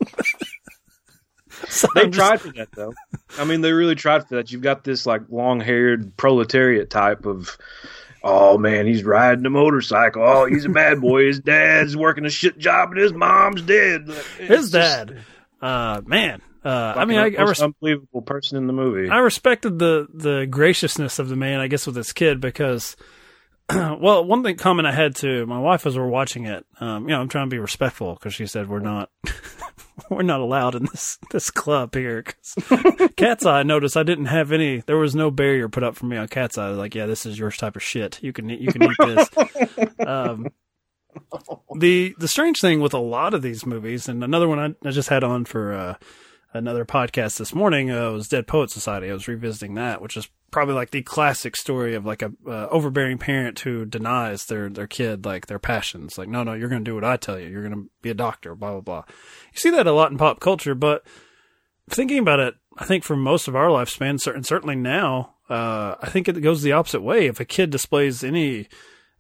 So 1.71 1.89
They 1.95 2.03
I'm 2.03 2.13
just- 2.13 2.27
tried 2.29 2.41
for 2.41 2.53
that 2.59 2.69
though. 2.73 2.95
I 3.39 3.45
mean, 3.45 3.61
they 3.61 3.73
really 3.73 3.95
tried 3.97 4.27
for 4.29 4.37
that. 4.37 4.53
You've 4.53 4.63
got 4.63 4.85
this 4.85 5.05
like 5.07 5.23
long-haired 5.29 6.17
proletariat 6.17 6.91
type 6.91 7.27
of, 7.27 7.57
oh 8.23 8.57
man, 8.59 8.87
he's 8.87 9.03
riding 9.05 9.45
a 9.47 9.51
motorcycle. 9.51 10.23
Oh, 10.25 10.47
he's 10.47 10.65
a 10.65 10.69
bad 10.69 11.01
boy. 11.01 11.27
His 11.27 11.41
dad's 11.41 11.97
working 11.97 12.25
a 12.25 12.31
shit 12.31 12.57
job, 12.59 12.93
and 12.93 13.01
his 13.01 13.13
mom's 13.13 13.63
dead. 13.63 14.05
It's 14.09 14.37
his 14.39 14.71
just 14.71 14.73
dad, 14.73 15.19
uh, 15.61 16.01
man. 16.07 16.41
Uh, 16.65 16.95
I 16.97 17.05
mean, 17.05 17.19
I, 17.19 17.27
I, 17.39 17.43
res- 17.43 17.61
unbelievable 17.61 18.23
person 18.23 18.59
in 18.59 18.67
the 18.67 18.73
movie. 18.73 19.09
I 19.09 19.19
respected 19.19 19.79
the 19.79 20.07
the 20.13 20.47
graciousness 20.51 21.19
of 21.21 21.29
the 21.29 21.37
man, 21.37 21.61
I 21.61 21.69
guess, 21.69 21.87
with 21.87 21.95
his 21.97 22.13
kid 22.13 22.41
because, 22.41 22.97
well, 23.75 24.25
one 24.25 24.43
thing 24.43 24.57
comment 24.57 24.87
I 24.87 24.93
had 24.93 25.17
to 25.17 25.45
my 25.47 25.59
wife 25.59 25.87
as 25.87 25.97
we're 25.99 26.07
watching 26.07 26.47
it, 26.47 26.65
um, 26.81 27.05
you 27.09 27.15
know, 27.15 27.21
I'm 27.21 27.29
trying 27.29 27.49
to 27.49 27.55
be 27.55 27.59
respectful 27.59 28.15
because 28.15 28.33
she 28.35 28.47
said 28.47 28.69
we're 28.69 28.79
not 28.79 29.11
we're 30.11 30.23
not 30.23 30.41
allowed 30.41 30.75
in 30.77 30.85
this 30.85 31.19
this 31.33 31.51
club 31.51 31.95
here. 31.95 32.23
'Cause 32.23 32.55
Cat's 33.17 33.45
Eye, 33.45 33.61
I 33.61 33.63
noticed 33.65 33.97
I 33.97 34.03
didn't 34.05 34.27
have 34.27 34.53
any. 34.53 34.81
There 34.81 34.97
was 34.99 35.15
no 35.17 35.31
barrier 35.33 35.69
put 35.69 35.83
up 35.83 35.97
for 35.97 36.07
me 36.07 36.17
on 36.17 36.29
Cat's 36.29 36.57
Eye. 36.59 36.69
Like, 36.71 36.95
yeah, 36.95 37.07
this 37.07 37.27
is 37.27 37.39
your 37.39 37.51
type 37.51 37.75
of 37.77 37.83
shit. 37.83 38.23
You 38.23 38.33
can 38.33 38.51
eat- 38.51 38.61
you 38.61 38.69
can 38.73 38.83
eat 38.85 38.97
this. 38.99 39.31
um, 40.07 40.47
the 41.77 42.15
the 42.19 42.29
strange 42.29 42.61
thing 42.61 42.81
with 42.81 42.95
a 42.95 42.99
lot 42.99 43.35
of 43.35 43.43
these 43.43 43.67
movies, 43.67 44.09
and 44.09 44.23
another 44.23 44.49
one 44.49 44.59
I, 44.59 44.89
I 44.89 44.93
just 44.93 45.09
had 45.09 45.25
on 45.25 45.45
for 45.45 45.73
uh, 45.73 45.95
another 46.53 46.85
podcast 46.85 47.39
this 47.39 47.55
morning 47.55 47.91
uh, 47.91 48.13
was 48.13 48.29
Dead 48.29 48.47
Poet 48.47 48.71
Society. 48.71 49.11
I 49.11 49.13
was 49.15 49.27
revisiting 49.27 49.75
that, 49.75 50.01
which 50.01 50.17
is 50.17 50.29
probably 50.51 50.75
like 50.75 50.91
the 50.91 51.03
classic 51.03 51.57
story 51.57 51.95
of 51.95 52.07
like 52.07 52.23
a 52.23 52.33
uh, 52.47 52.69
overbearing 52.71 53.19
parent 53.19 53.61
who 53.61 53.85
denies 53.85 54.47
their 54.47 54.69
their 54.69 54.87
kid 54.87 55.25
like 55.25 55.47
their 55.47 55.59
passions. 55.59 56.19
Like, 56.19 56.29
no, 56.29 56.43
no, 56.43 56.55
you're 56.55 56.69
going 56.69 56.85
to 56.85 56.91
do 56.91 56.95
what 56.95 57.05
I 57.05 57.17
tell 57.17 57.39
you. 57.39 57.49
You're 57.49 57.63
going 57.69 57.75
to 57.75 57.91
be 58.03 58.11
a 58.11 58.15
doctor. 58.15 58.55
Blah 58.55 58.73
blah 58.73 58.81
blah. 58.81 59.05
You 59.53 59.59
see 59.59 59.71
that 59.71 59.87
a 59.87 59.93
lot 59.93 60.11
in 60.11 60.19
pop 60.19 60.41
culture, 60.41 60.75
but 60.75 61.05
thinking 61.91 62.19
about 62.19 62.41
it, 62.41 62.55
I 62.79 62.85
think 62.85 63.05
for 63.05 63.17
most 63.17 63.49
of 63.49 63.57
our 63.57 63.69
lifespan, 63.69 64.21
cer- 64.21 64.35
and 64.35 64.47
certainly 64.47 64.77
now, 64.77 65.35
uh, 65.49 65.97
I 66.01 66.11
think 66.11 66.29
it 66.29 66.41
goes 66.41 66.63
the 66.63 66.73
opposite 66.73 67.03
way. 67.03 67.27
If 67.27 67.41
a 67.41 67.45
kid 67.45 67.71
displays 67.71 68.25
any 68.25 68.69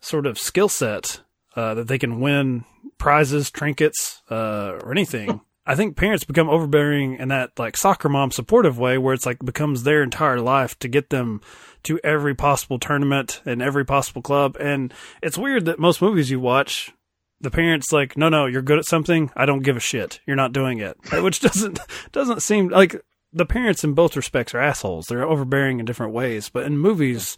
sort 0.01 0.26
of 0.26 0.38
skill 0.38 0.68
set 0.68 1.20
uh, 1.55 1.74
that 1.74 1.88
they 1.88 1.98
can 1.98 2.20
win 2.20 2.64
prizes, 2.98 3.51
trinkets, 3.51 4.22
uh, 4.30 4.78
or 4.82 4.90
anything, 4.90 5.40
I 5.66 5.74
think 5.74 5.96
parents 5.96 6.24
become 6.24 6.48
overbearing 6.48 7.16
in 7.16 7.28
that 7.28 7.58
like 7.58 7.76
soccer 7.76 8.08
mom 8.08 8.30
supportive 8.30 8.78
way, 8.78 8.98
where 8.98 9.14
it's 9.14 9.26
like 9.26 9.44
becomes 9.44 9.82
their 9.82 10.02
entire 10.02 10.40
life 10.40 10.78
to 10.78 10.88
get 10.88 11.10
them 11.10 11.40
to 11.82 11.98
every 12.04 12.34
possible 12.34 12.78
tournament 12.78 13.42
and 13.44 13.60
every 13.60 13.84
possible 13.84 14.22
club. 14.22 14.56
And 14.60 14.94
it's 15.22 15.38
weird 15.38 15.64
that 15.66 15.78
most 15.78 16.00
movies 16.00 16.30
you 16.30 16.40
watch, 16.40 16.92
the 17.40 17.50
parents 17.50 17.92
like, 17.92 18.16
no, 18.16 18.28
no, 18.28 18.46
you're 18.46 18.62
good 18.62 18.78
at 18.78 18.86
something. 18.86 19.30
I 19.36 19.46
don't 19.46 19.62
give 19.62 19.76
a 19.76 19.80
shit. 19.80 20.20
You're 20.26 20.36
not 20.36 20.52
doing 20.52 20.78
it, 20.78 20.96
which 21.12 21.40
doesn't 21.40 21.78
doesn't 22.12 22.42
seem 22.42 22.68
like 22.68 23.00
the 23.32 23.46
parents 23.46 23.84
in 23.84 23.92
both 23.92 24.16
respects 24.16 24.54
are 24.54 24.60
assholes. 24.60 25.06
They're 25.06 25.28
overbearing 25.28 25.80
in 25.80 25.86
different 25.86 26.12
ways, 26.12 26.48
but 26.48 26.64
in 26.64 26.78
movies, 26.78 27.36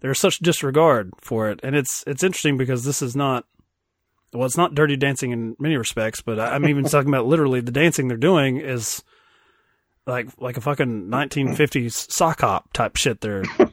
there's 0.00 0.18
such 0.18 0.38
disregard 0.38 1.12
for 1.20 1.50
it, 1.50 1.60
and 1.62 1.76
it's 1.76 2.02
it's 2.06 2.22
interesting 2.22 2.56
because 2.56 2.84
this 2.84 3.02
is 3.02 3.14
not. 3.14 3.44
Well, 4.36 4.46
it's 4.46 4.56
not 4.56 4.74
dirty 4.74 4.96
dancing 4.96 5.30
in 5.32 5.56
many 5.58 5.76
respects, 5.76 6.20
but 6.20 6.38
I'm 6.38 6.68
even 6.68 6.84
talking 6.88 7.08
about 7.08 7.26
literally 7.26 7.60
the 7.60 7.72
dancing 7.72 8.08
they're 8.08 8.16
doing 8.16 8.58
is 8.58 9.02
like 10.06 10.28
like 10.38 10.56
a 10.56 10.60
fucking 10.60 11.08
1950s 11.08 12.10
sock 12.12 12.40
hop 12.42 12.72
type 12.72 12.96
shit. 12.96 13.20
They're 13.20 13.42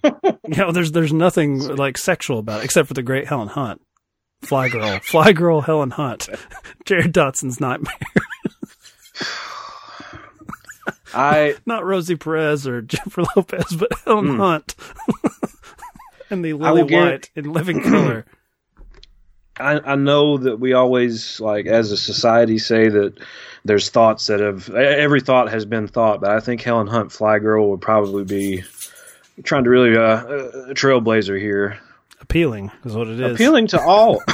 you 0.47 0.55
know 0.57 0.71
there's 0.71 0.91
there's 0.91 1.13
nothing 1.13 1.59
like 1.75 1.97
sexual 1.97 2.39
about 2.39 2.61
it 2.61 2.65
except 2.65 2.87
for 2.87 2.93
the 2.95 3.03
great 3.03 3.27
Helen 3.27 3.49
Hunt, 3.49 3.81
Fly 4.41 4.69
Girl, 4.69 4.99
Fly 5.03 5.31
Girl 5.33 5.61
Helen 5.61 5.91
Hunt, 5.91 6.29
Jared 6.85 7.13
Dotson's 7.13 7.59
nightmare. 7.59 7.93
I 11.13 11.55
not 11.65 11.85
Rosie 11.85 12.15
Perez 12.15 12.65
or 12.67 12.81
Jennifer 12.81 13.23
Lopez, 13.35 13.75
but 13.77 13.91
Helen 14.05 14.25
Mm. 14.29 14.37
Hunt 14.37 14.75
and 16.31 16.43
the 16.43 16.53
Lily 16.53 16.81
will 16.81 16.89
get- 16.89 17.03
White 17.11 17.31
in 17.35 17.51
Living 17.53 17.81
Color. 17.81 18.25
I, 19.59 19.79
I 19.79 19.95
know 19.95 20.37
that 20.37 20.59
we 20.59 20.73
always 20.73 21.39
like 21.39 21.65
as 21.67 21.91
a 21.91 21.97
society 21.97 22.57
say 22.57 22.89
that 22.89 23.13
there's 23.65 23.89
thoughts 23.89 24.27
that 24.27 24.39
have 24.39 24.69
every 24.69 25.21
thought 25.21 25.49
has 25.51 25.63
been 25.65 25.87
thought, 25.87 26.21
but 26.21 26.31
I 26.31 26.39
think 26.39 26.61
Helen 26.61 26.87
Hunt 26.87 27.11
Fly 27.11 27.39
Girl 27.39 27.69
would 27.69 27.81
probably 27.81 28.23
be 28.23 28.63
trying 29.43 29.63
to 29.63 29.69
really 29.69 29.95
uh, 29.95 30.25
a 30.71 30.73
trailblazer 30.73 31.39
here, 31.39 31.79
Appealing 32.19 32.71
is 32.85 32.93
what 32.93 33.07
it 33.07 33.19
is. 33.19 33.35
appealing 33.35 33.67
to 33.67 33.81
all. 33.81 34.21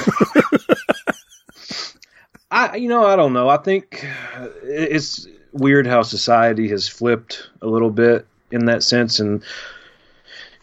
I 2.52 2.78
you 2.78 2.90
know 2.90 3.06
I 3.06 3.16
don't 3.16 3.34
know. 3.34 3.48
I 3.50 3.58
think 3.58 4.06
uh, 4.38 4.48
it's 4.64 5.28
weird 5.52 5.86
how 5.86 6.02
society 6.02 6.70
has 6.70 6.88
flipped 6.88 7.50
a 7.62 7.68
little 7.68 7.92
bit 7.92 8.26
in 8.52 8.66
that 8.66 8.84
sense 8.84 9.20
and 9.20 9.44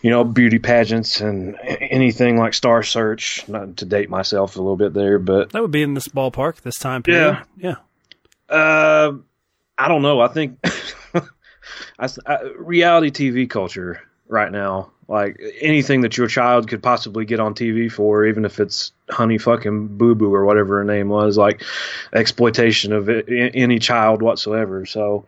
you 0.07 0.13
know 0.13 0.23
beauty 0.23 0.61
pageants 0.61 1.21
and 1.21 1.57
anything 1.81 2.37
like 2.39 2.55
Star 2.55 2.85
Search. 2.85 3.43
Not 3.49 3.79
to 3.79 3.85
date 3.85 4.09
myself 4.09 4.55
a 4.55 4.61
little 4.61 4.77
bit 4.77 4.95
there, 4.95 5.19
but 5.19 5.51
That 5.51 5.63
would 5.63 5.73
be 5.73 5.83
in 5.83 5.95
this 5.95 6.07
ballpark 6.07 6.61
this 6.61 6.79
time 6.79 7.03
period. 7.03 7.43
Yeah. 7.59 7.75
uh, 8.49 9.15
I 9.77 9.89
don't 9.89 10.03
know. 10.03 10.21
I 10.21 10.29
think 10.29 10.61
I, 11.99 12.09
I- 12.25 12.43
reality 12.57 13.11
TV 13.11 13.51
culture 13.51 14.01
right 14.29 14.53
now, 14.53 14.93
like 15.09 15.41
anything 15.61 16.03
that 16.03 16.17
your 16.17 16.29
child 16.29 16.69
could 16.69 16.85
possibly 16.85 17.25
get 17.25 17.41
on 17.41 17.55
TV 17.57 17.91
for, 17.91 18.25
even 18.27 18.45
if 18.45 18.61
it's 18.61 18.93
Honey 19.11 19.39
fucking 19.39 19.97
Boo 19.99 20.15
Boo 20.15 20.33
or 20.33 20.45
whatever 20.45 20.79
her 20.79 20.85
name 20.85 21.09
was, 21.09 21.37
like 21.37 21.65
exploitation 22.13 22.93
of 22.93 23.09
it, 23.09 23.27
any 23.57 23.81
child 23.81 24.23
whatsoever. 24.23 24.87
So 24.87 25.25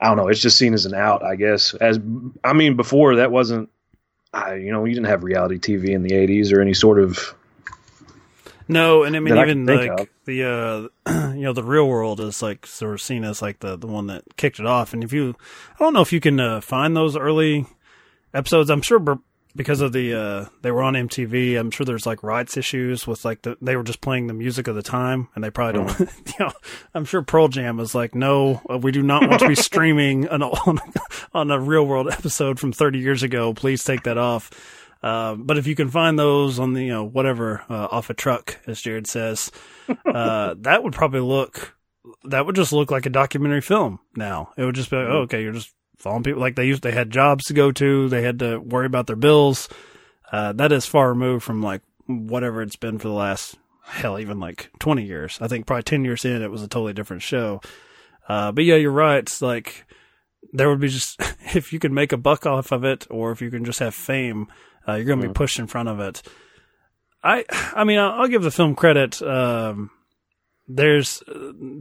I 0.00 0.06
don't 0.06 0.16
know. 0.16 0.28
It's 0.28 0.40
just 0.40 0.58
seen 0.58 0.74
as 0.74 0.86
an 0.86 0.94
out, 0.94 1.24
I 1.24 1.34
guess. 1.34 1.74
As 1.74 1.98
I 2.44 2.52
mean, 2.52 2.76
before 2.76 3.16
that 3.16 3.32
wasn't. 3.32 3.68
I, 4.36 4.54
you 4.56 4.70
know, 4.72 4.84
you 4.84 4.94
didn't 4.94 5.06
have 5.06 5.24
reality 5.24 5.58
TV 5.58 5.90
in 5.90 6.02
the 6.02 6.10
'80s 6.10 6.52
or 6.52 6.60
any 6.60 6.74
sort 6.74 6.98
of 6.98 7.34
No, 8.68 9.02
and 9.04 9.16
I 9.16 9.20
mean 9.20 9.34
That 9.34 9.40
I 9.40 9.44
even 9.44 9.66
like 9.66 10.00
of. 10.00 10.08
the 10.24 10.90
uh 11.06 11.30
you 11.34 11.42
know 11.42 11.52
the 11.52 11.62
real 11.62 11.88
world 11.88 12.20
is 12.20 12.42
like 12.42 12.66
sort 12.66 12.94
of 12.94 13.00
seen 13.00 13.24
as 13.24 13.40
like 13.40 13.60
the 13.60 13.76
the 13.76 13.86
one 13.86 14.08
that 14.08 14.24
kicked 14.36 14.58
it 14.58 14.66
off. 14.66 14.92
And 14.92 15.02
if 15.02 15.12
you, 15.12 15.34
I 15.74 15.78
don't 15.78 15.94
know 15.94 16.00
if 16.02 16.12
you 16.12 16.20
can 16.20 16.38
uh, 16.40 16.60
find 16.60 16.96
those 16.96 17.16
early 17.16 17.66
episodes. 18.34 18.68
I'm 18.70 18.82
sure 18.82 18.98
because 19.56 19.80
of 19.80 19.92
the 19.92 20.14
uh 20.14 20.46
they 20.62 20.70
were 20.70 20.82
on 20.82 20.94
MTV. 20.94 21.58
I'm 21.58 21.70
sure 21.70 21.84
there's 21.84 22.06
like 22.06 22.22
rights 22.22 22.56
issues 22.56 23.06
with 23.06 23.24
like 23.24 23.42
the 23.42 23.56
they 23.60 23.76
were 23.76 23.82
just 23.82 24.00
playing 24.00 24.26
the 24.26 24.34
music 24.34 24.68
of 24.68 24.74
the 24.74 24.82
time, 24.82 25.28
and 25.34 25.42
they 25.42 25.50
probably 25.50 25.84
don't. 25.84 26.00
you 26.26 26.34
know, 26.38 26.52
I'm 26.94 27.04
sure 27.04 27.22
Pearl 27.22 27.48
Jam 27.48 27.80
is 27.80 27.94
like, 27.94 28.14
no, 28.14 28.62
uh, 28.70 28.78
we 28.78 28.92
do 28.92 29.02
not 29.02 29.28
want 29.28 29.40
to 29.40 29.48
be 29.48 29.54
streaming 29.56 30.26
an, 30.26 30.42
on 30.42 30.78
on 31.34 31.50
a 31.50 31.58
real 31.58 31.86
world 31.86 32.08
episode 32.08 32.60
from 32.60 32.72
30 32.72 32.98
years 32.98 33.22
ago. 33.22 33.54
Please 33.54 33.82
take 33.82 34.04
that 34.04 34.18
off. 34.18 34.50
Uh, 35.02 35.34
but 35.34 35.58
if 35.58 35.66
you 35.66 35.74
can 35.74 35.90
find 35.90 36.18
those 36.18 36.58
on 36.58 36.72
the, 36.72 36.82
you 36.82 36.90
know, 36.90 37.04
whatever, 37.04 37.62
uh, 37.68 37.86
off 37.90 38.10
a 38.10 38.14
truck, 38.14 38.58
as 38.66 38.80
Jared 38.80 39.06
says, 39.06 39.52
uh, 40.04 40.54
that 40.58 40.82
would 40.82 40.94
probably 40.94 41.20
look, 41.20 41.76
that 42.24 42.44
would 42.44 42.56
just 42.56 42.72
look 42.72 42.90
like 42.90 43.06
a 43.06 43.10
documentary 43.10 43.60
film 43.60 44.00
now. 44.16 44.52
It 44.56 44.64
would 44.64 44.74
just 44.74 44.90
be 44.90 44.96
like, 44.96 45.06
oh, 45.06 45.18
okay, 45.18 45.42
you're 45.42 45.52
just 45.52 45.72
following 45.96 46.22
people 46.22 46.40
like 46.40 46.56
they 46.56 46.66
used, 46.66 46.82
they 46.82 46.92
had 46.92 47.10
jobs 47.10 47.44
to 47.46 47.54
go 47.54 47.72
to, 47.72 48.08
they 48.08 48.22
had 48.22 48.38
to 48.40 48.58
worry 48.58 48.86
about 48.86 49.06
their 49.06 49.16
bills. 49.16 49.68
Uh, 50.30 50.52
that 50.52 50.72
is 50.72 50.86
far 50.86 51.08
removed 51.08 51.44
from 51.44 51.62
like 51.62 51.82
whatever 52.06 52.62
it's 52.62 52.76
been 52.76 52.98
for 52.98 53.08
the 53.08 53.14
last, 53.14 53.56
hell, 53.84 54.18
even 54.18 54.40
like 54.40 54.70
20 54.78 55.04
years. 55.04 55.38
I 55.40 55.48
think 55.48 55.66
probably 55.66 55.84
10 55.84 56.04
years 56.04 56.24
in, 56.24 56.42
it 56.42 56.50
was 56.50 56.62
a 56.62 56.68
totally 56.68 56.92
different 56.92 57.22
show. 57.22 57.60
Uh, 58.28 58.52
but 58.52 58.64
yeah, 58.64 58.76
you're 58.76 58.90
right. 58.90 59.18
It's 59.18 59.40
like, 59.40 59.86
there 60.52 60.68
would 60.68 60.80
be 60.80 60.88
just, 60.88 61.20
if 61.54 61.72
you 61.72 61.78
can 61.78 61.94
make 61.94 62.12
a 62.12 62.16
buck 62.16 62.46
off 62.46 62.72
of 62.72 62.84
it, 62.84 63.06
or 63.10 63.32
if 63.32 63.40
you 63.40 63.50
can 63.50 63.64
just 63.64 63.78
have 63.78 63.94
fame, 63.94 64.48
uh, 64.86 64.94
you're 64.94 65.04
going 65.04 65.20
to 65.20 65.28
be 65.28 65.34
pushed 65.34 65.58
in 65.58 65.66
front 65.66 65.88
of 65.88 66.00
it. 66.00 66.22
I, 67.22 67.44
I 67.74 67.84
mean, 67.84 67.98
I'll, 67.98 68.22
I'll 68.22 68.28
give 68.28 68.42
the 68.42 68.50
film 68.50 68.74
credit. 68.74 69.20
Um, 69.22 69.90
there's 70.68 71.22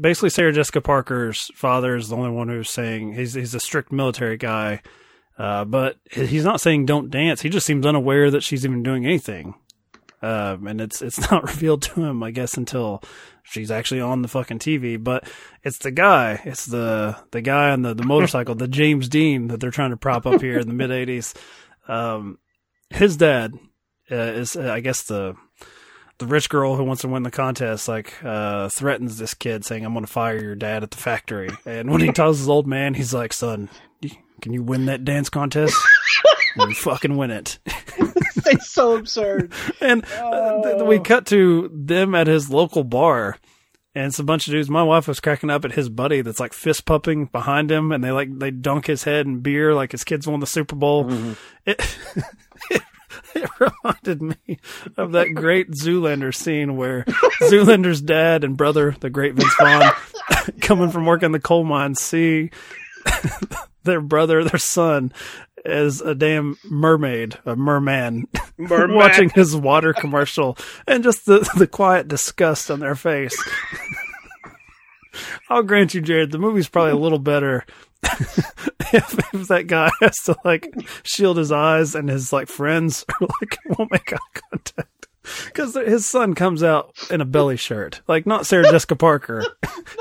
basically 0.02 0.30
Sarah 0.30 0.54
Jessica 0.54 0.82
Parker's 0.82 1.50
father 1.56 1.96
is 1.96 2.10
the 2.10 2.16
only 2.16 2.30
one 2.30 2.48
who's 2.50 2.70
saying 2.70 3.14
he's 3.14 3.34
he's 3.34 3.56
a 3.56 3.60
strict 3.60 3.92
military 3.92 4.38
guy, 4.38 4.82
uh, 5.38 5.66
but 5.66 5.98
he's 6.12 6.46
not 6.46 6.62
saying 6.62 6.86
don't 6.86 7.10
dance. 7.10 7.42
He 7.42 7.50
just 7.50 7.66
seems 7.66 7.86
unaware 7.86 8.30
that 8.32 8.44
she's 8.44 8.66
even 8.66 8.84
doing 8.84 9.06
anything, 9.06 9.56
um, 10.22 10.68
and 10.68 10.80
it's 10.82 11.02
it's 11.02 11.20
not 11.32 11.44
revealed 11.44 11.82
to 11.84 12.04
him, 12.04 12.22
I 12.22 12.32
guess, 12.32 12.58
until 12.58 13.02
she's 13.44 13.72
actually 13.72 14.02
on 14.02 14.22
the 14.22 14.28
fucking 14.28 14.60
TV. 14.60 15.04
But 15.04 15.28
it's 15.64 15.80
the 15.80 15.92
guy, 15.92 16.42
it's 16.46 16.66
the 16.66 17.18
the 17.32 17.42
guy 17.42 17.72
on 17.72 17.82
the 17.82 17.96
the 17.96 18.06
motorcycle, 18.06 18.54
the 18.54 18.68
James 18.68 19.10
Dean 19.10 19.48
that 19.48 19.60
they're 19.60 19.72
trying 19.72 19.92
to 19.92 19.98
prop 19.98 20.28
up 20.28 20.42
here 20.42 20.60
in 20.60 20.68
the 20.68 20.74
mid 20.74 20.92
'80s. 20.92 21.36
Um, 21.88 22.38
his 22.92 23.18
dad 23.18 23.54
uh, 24.12 24.16
is, 24.16 24.56
uh, 24.56 24.72
I 24.72 24.80
guess, 24.80 25.04
the 25.04 25.36
the 26.18 26.26
rich 26.28 26.50
girl 26.50 26.76
who 26.76 26.84
wants 26.84 27.02
to 27.02 27.08
win 27.08 27.24
the 27.24 27.32
contest. 27.32 27.88
Like 27.88 28.14
uh, 28.24 28.70
threatens 28.70 29.18
this 29.18 29.34
kid, 29.34 29.66
saying, 29.66 29.86
"I'm 29.86 29.94
going 29.94 30.06
to 30.06 30.12
fire 30.12 30.42
your 30.42 30.56
dad 30.56 30.84
at 30.84 30.92
the 30.92 30.98
factory." 30.98 31.50
And 31.66 31.90
when 31.92 32.02
he 32.02 32.12
tells 32.14 32.40
his 32.40 32.50
old 32.50 32.68
man, 32.68 32.94
he's 32.94 33.14
like, 33.14 33.34
"Son, 33.34 33.70
can 34.42 34.54
you 34.54 34.64
win 34.64 34.86
that 34.86 35.06
dance 35.06 35.30
contest?" 35.30 35.76
and 36.56 36.70
you 36.70 36.76
fucking 36.76 37.18
win 37.18 37.32
it. 37.32 37.60
it's 38.46 38.70
so 38.70 38.96
absurd. 38.96 39.52
and 39.82 40.06
uh, 40.20 40.62
th- 40.62 40.84
we 40.84 41.00
cut 41.00 41.26
to 41.28 41.70
them 41.74 42.16
at 42.16 42.28
his 42.28 42.50
local 42.50 42.84
bar. 42.84 43.38
And 43.98 44.08
it's 44.08 44.20
a 44.20 44.26
bunch 44.26 44.46
of 44.46 44.52
dudes. 44.52 44.70
My 44.70 44.84
wife 44.84 45.08
was 45.08 45.22
cracking 45.22 45.50
up 45.50 45.64
at 45.64 45.72
his 45.72 45.88
buddy 45.88 46.20
that's 46.20 46.42
like 46.42 46.52
fist 46.52 46.84
pumping 46.84 47.28
behind 47.28 47.72
him, 47.72 47.94
and 47.94 48.04
they 48.04 48.12
like 48.12 48.40
they 48.40 48.52
dunk 48.52 48.88
his 48.88 49.06
head 49.06 49.26
in 49.26 49.40
beer 49.40 49.74
like 49.74 49.94
his 49.94 50.04
kids 50.04 50.28
won 50.28 50.42
the 50.42 50.46
Super 50.46 50.76
Bowl. 50.76 51.10
It, 51.66 51.98
it 52.70 52.82
it 53.44 53.50
reminded 53.60 54.22
me 54.22 54.60
of 54.96 55.12
that 55.12 55.34
great 55.34 55.72
Zoolander 55.72 56.34
scene 56.34 56.78
where 56.78 57.04
Zoolander's 57.42 58.02
dad 58.02 58.44
and 58.44 58.56
brother, 58.56 58.96
the 59.00 59.10
great 59.10 59.36
Vince 59.36 59.54
Vaughn, 59.60 59.92
coming 60.62 60.90
from 60.90 61.06
work 61.06 61.22
in 61.22 61.34
the 61.34 61.40
coal 61.40 61.66
mine, 61.66 61.96
see 61.96 62.50
their 63.84 64.00
brother, 64.02 64.44
their 64.44 64.58
son, 64.58 65.12
as 65.66 66.00
a 66.00 66.16
damn 66.16 66.58
mermaid, 66.64 67.38
a 67.46 67.56
merman, 67.56 68.28
Merman. 68.58 68.96
watching 68.96 69.30
his 69.30 69.56
water 69.56 69.94
commercial, 69.94 70.58
and 70.88 71.04
just 71.04 71.26
the 71.26 71.50
the 71.58 71.68
quiet 71.68 72.08
disgust 72.08 72.72
on 72.72 72.80
their 72.80 72.96
face. 72.96 73.36
I'll 75.50 75.64
grant 75.64 75.94
you, 75.94 76.02
Jared, 76.02 76.32
the 76.32 76.38
movie's 76.38 76.70
probably 76.70 76.92
a 76.92 76.98
little 76.98 77.20
better 77.20 77.66
if, 78.94 79.34
if 79.34 79.48
that 79.48 79.66
guy 79.68 79.90
has 80.02 80.18
to 80.24 80.36
like 80.46 80.74
shield 81.04 81.38
his 81.38 81.52
eyes 81.52 81.96
and 81.96 82.10
his 82.10 82.32
like 82.32 82.48
friends 82.48 83.06
are 83.22 83.28
like 83.42 83.58
won't 83.78 83.92
make 83.92 84.14
eye 84.14 84.18
contact 84.52 85.08
because 85.46 85.76
his 85.76 86.06
son 86.06 86.36
comes 86.36 86.62
out 86.62 86.94
in 87.10 87.20
a 87.20 87.26
belly 87.26 87.58
shirt, 87.58 88.02
like 88.08 88.26
not 88.26 88.46
Sarah 88.46 88.70
Jessica 88.70 88.96
Parker. 88.96 89.44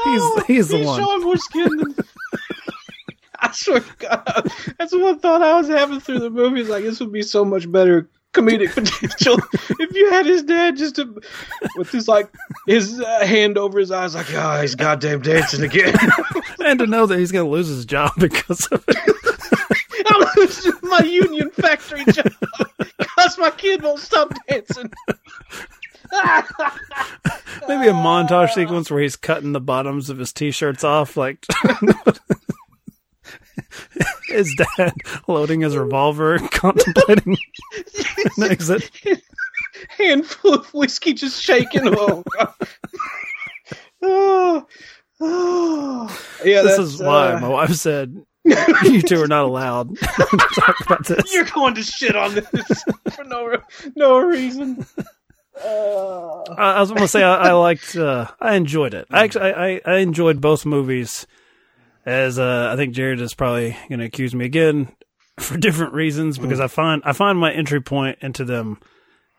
he's 0.05 0.45
he's 0.45 0.69
the 0.69 0.79
he's 0.79 0.87
one. 0.87 1.01
showing 1.01 1.23
more 1.23 1.37
skin 1.39 1.77
than. 1.77 1.95
I 3.41 3.53
swear 3.53 3.81
to 3.81 3.97
God, 3.99 4.53
that's 4.79 4.95
one 4.95 5.19
thought 5.19 5.43
I 5.43 5.59
was 5.59 5.69
having 5.69 6.01
through 6.01 6.21
the 6.21 6.31
movie. 6.31 6.63
Like 6.63 6.85
this 6.85 7.01
would 7.01 7.13
be 7.13 7.23
so 7.23 7.45
much 7.45 7.71
better 7.71 8.09
comedic 8.35 8.75
potential 8.75 9.39
if 9.79 9.95
you 9.95 10.11
had 10.11 10.27
his 10.27 10.43
dad 10.43 10.77
just 10.77 10.97
to, 10.97 11.21
with 11.77 11.91
his 11.91 12.07
like 12.09 12.29
his 12.67 13.01
uh, 13.01 13.27
hand 13.27 13.57
over 13.57 13.79
his 13.79 13.91
eyes, 13.91 14.15
like, 14.15 14.27
oh, 14.35 14.61
he's 14.61 14.75
goddamn 14.75 15.23
dancing 15.23 15.65
again. 15.65 15.97
and 16.65 16.79
to 16.79 16.87
know 16.87 17.07
that 17.07 17.19
he's 17.19 17.33
going 17.33 17.47
to 17.47 17.51
lose 17.51 17.69
his 17.69 17.87
job 17.87 18.13
because 18.19 18.67
of 18.67 18.85
it. 18.89 18.97
I'm 20.07 20.29
losing 20.37 20.73
my 20.83 21.01
union 21.01 21.51
factory 21.51 22.05
job 22.13 22.33
because 22.99 23.39
my 23.39 23.51
kid 23.51 23.83
won't 23.83 24.01
stop 24.01 24.33
dancing. 24.49 24.93
Maybe 27.67 27.89
a 27.89 27.93
montage 27.93 28.51
sequence 28.51 28.91
where 28.91 29.01
he's 29.01 29.17
cutting 29.17 29.53
the 29.53 29.61
bottoms 29.61 30.11
of 30.11 30.19
his 30.19 30.33
t-shirts 30.33 30.85
off, 30.85 31.17
like 31.17 31.45
his 34.35 34.55
dad 34.77 34.95
loading 35.29 35.61
his 35.61 35.77
revolver, 35.77 36.39
contemplating 36.51 37.37
an 38.37 38.43
exit. 38.51 38.91
Handful 39.99 40.55
of 40.55 40.75
whiskey 40.75 41.13
just 41.15 41.43
shaking. 41.43 41.83
Oh, 41.87 42.23
God. 42.37 42.55
oh, 44.03 44.67
oh. 45.21 46.21
Yeah, 46.45 46.63
this 46.63 46.79
is 46.79 47.01
why 47.01 47.33
uh, 47.33 47.41
my 47.41 47.49
wife 47.49 47.75
said 47.75 48.17
you 48.45 49.03
two 49.03 49.21
are 49.23 49.29
not 49.29 49.45
allowed 49.45 49.97
to 49.97 50.49
talk 50.55 50.81
about 50.81 51.07
this. 51.07 51.33
You're 51.33 51.45
going 51.47 51.75
to 51.75 51.83
shit 51.83 52.15
on 52.15 52.35
this 52.35 52.85
for 53.15 53.25
no 53.25 53.57
no 53.97 54.19
reason. 54.19 54.87
Uh, 55.63 56.43
I, 56.53 56.73
I 56.73 56.81
was 56.81 56.91
going 56.91 57.03
to 57.03 57.09
say 57.09 57.23
I, 57.23 57.49
I 57.49 57.53
liked, 57.53 57.95
uh, 57.95 58.29
I 58.41 58.57
enjoyed 58.57 58.93
it. 58.93 59.07
I 59.11 59.25
actually, 59.25 59.53
I, 59.53 59.67
I, 59.67 59.81
I 59.85 59.97
enjoyed 59.99 60.41
both 60.41 60.67
movies. 60.67 61.27
As 62.07 62.39
uh, 62.39 62.71
I 62.73 62.77
think 62.77 62.95
Jared 62.95 63.21
is 63.21 63.35
probably 63.35 63.77
going 63.89 64.01
to 64.01 64.05
accuse 64.05 64.35
me 64.35 64.45
again 64.45 64.93
for 65.39 65.57
different 65.57 65.95
reasons 65.95 66.39
because 66.39 66.61
I 66.61 66.67
find 66.67 67.03
I 67.05 67.13
find 67.13 67.39
my 67.39 67.53
entry 67.53 67.81
point 67.81 68.19
into 68.21 68.45
them 68.45 68.79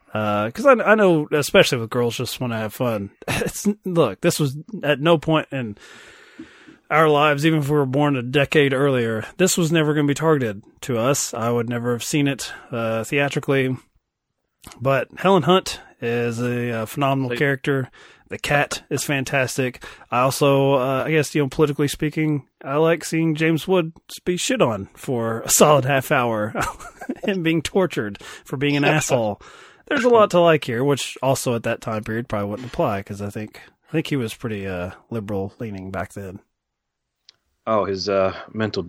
because 0.06 0.66
I, 0.66 0.72
I 0.72 0.94
know 0.94 1.28
especially 1.32 1.78
with 1.78 1.90
girls 1.90 2.16
just 2.16 2.40
want 2.40 2.52
to 2.52 2.58
have 2.58 2.74
fun. 2.74 3.10
It's 3.28 3.68
look, 3.84 4.20
this 4.20 4.40
was 4.40 4.56
at 4.82 5.00
no 5.00 5.18
point 5.18 5.48
in 5.52 5.76
our 6.90 7.08
lives, 7.08 7.44
even 7.44 7.60
if 7.60 7.68
we 7.68 7.76
were 7.76 7.86
born 7.86 8.16
a 8.16 8.22
decade 8.22 8.72
earlier, 8.72 9.24
this 9.36 9.58
was 9.58 9.72
never 9.72 9.92
going 9.94 10.06
to 10.06 10.10
be 10.10 10.14
targeted 10.14 10.62
to 10.82 10.98
us. 10.98 11.34
I 11.34 11.50
would 11.50 11.68
never 11.68 11.92
have 11.92 12.04
seen 12.04 12.28
it 12.28 12.52
uh, 12.70 13.04
theatrically. 13.04 13.76
But 14.80 15.08
Helen 15.16 15.44
Hunt 15.44 15.80
is 16.00 16.40
a, 16.40 16.82
uh 16.82 16.86
phenomenal 16.86 17.36
character. 17.36 17.90
The 18.28 18.38
cat 18.38 18.82
is 18.90 19.04
fantastic. 19.04 19.84
I 20.10 20.20
also, 20.20 20.74
uh, 20.74 21.04
I 21.06 21.10
guess, 21.12 21.34
you 21.34 21.42
know, 21.42 21.48
politically 21.48 21.86
speaking, 21.88 22.48
I 22.64 22.76
like 22.76 23.04
seeing 23.04 23.34
James 23.36 23.68
Wood 23.68 23.92
be 24.24 24.36
shit 24.36 24.60
on 24.60 24.86
for 24.94 25.42
a 25.42 25.48
solid 25.50 25.84
half 25.84 26.10
hour 26.10 26.52
and 27.24 27.44
being 27.44 27.62
tortured 27.62 28.20
for 28.44 28.56
being 28.56 28.76
an 28.76 28.84
asshole. 28.84 29.40
There's 29.86 30.02
a 30.04 30.08
lot 30.08 30.30
to 30.32 30.40
like 30.40 30.64
here, 30.64 30.82
which 30.82 31.16
also 31.22 31.54
at 31.54 31.62
that 31.62 31.80
time 31.80 32.02
period 32.02 32.28
probably 32.28 32.48
wouldn't 32.50 32.68
apply 32.68 32.98
because 33.00 33.22
I 33.22 33.30
think 33.30 33.60
I 33.88 33.92
think 33.92 34.08
he 34.08 34.16
was 34.16 34.34
pretty 34.34 34.66
uh, 34.66 34.90
liberal 35.10 35.52
leaning 35.60 35.92
back 35.92 36.12
then. 36.14 36.40
oh, 37.68 37.84
his 37.84 38.08
uh, 38.08 38.34
mental 38.52 38.84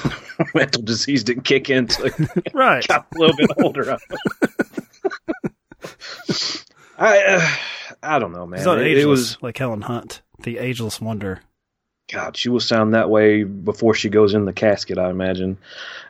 mental 0.54 0.82
disease 0.82 1.24
didn't 1.24 1.44
kick 1.44 1.68
in 1.68 1.88
Right. 2.54 2.86
got 2.88 3.06
a 3.14 3.18
little 3.18 3.36
bit 3.36 3.50
older. 3.62 3.98
I 6.98 7.18
uh, 7.24 7.56
I 8.02 8.18
don't 8.18 8.32
know, 8.32 8.46
man. 8.46 8.64
Not 8.64 8.78
It- 8.78 8.86
ageless 8.86 9.04
it 9.04 9.06
was 9.06 9.42
like 9.42 9.58
Helen 9.58 9.82
Hunt, 9.82 10.22
the 10.42 10.58
ageless 10.58 11.00
wonder. 11.00 11.40
God. 12.10 12.38
She 12.38 12.48
will 12.48 12.60
sound 12.60 12.94
that 12.94 13.10
way 13.10 13.42
before 13.44 13.92
she 13.92 14.08
goes 14.08 14.32
in 14.32 14.46
the 14.46 14.52
casket. 14.54 14.96
I 14.96 15.10
imagine. 15.10 15.58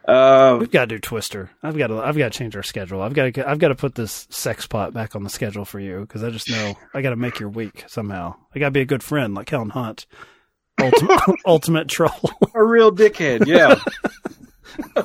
Uh, 0.06 0.56
We've 0.60 0.70
got 0.70 0.82
to 0.82 0.86
do 0.94 0.98
Twister. 1.00 1.50
I've 1.60 1.76
got 1.76 1.88
to. 1.88 1.98
I've 1.98 2.16
got 2.16 2.30
to 2.32 2.38
change 2.38 2.54
our 2.54 2.62
schedule. 2.62 3.02
I've 3.02 3.14
got 3.14 3.34
to. 3.34 3.48
I've 3.50 3.58
got 3.58 3.68
to 3.68 3.74
put 3.74 3.96
this 3.96 4.28
sex 4.30 4.64
pot 4.66 4.94
back 4.94 5.16
on 5.16 5.24
the 5.24 5.30
schedule 5.30 5.64
for 5.64 5.80
you 5.80 6.00
because 6.02 6.22
I 6.22 6.30
just 6.30 6.48
know 6.48 6.74
I 6.94 7.02
got 7.02 7.10
to 7.10 7.16
make 7.16 7.40
your 7.40 7.48
week 7.48 7.84
somehow. 7.88 8.36
I 8.54 8.60
got 8.60 8.66
to 8.66 8.70
be 8.70 8.80
a 8.80 8.84
good 8.84 9.02
friend 9.02 9.34
like 9.34 9.50
Helen 9.50 9.70
Hunt, 9.70 10.06
ultimate 10.80 11.20
ultimate 11.46 11.88
troll. 11.88 12.30
a 12.54 12.62
real 12.62 12.92
dickhead. 12.92 13.46
Yeah. 13.46 13.74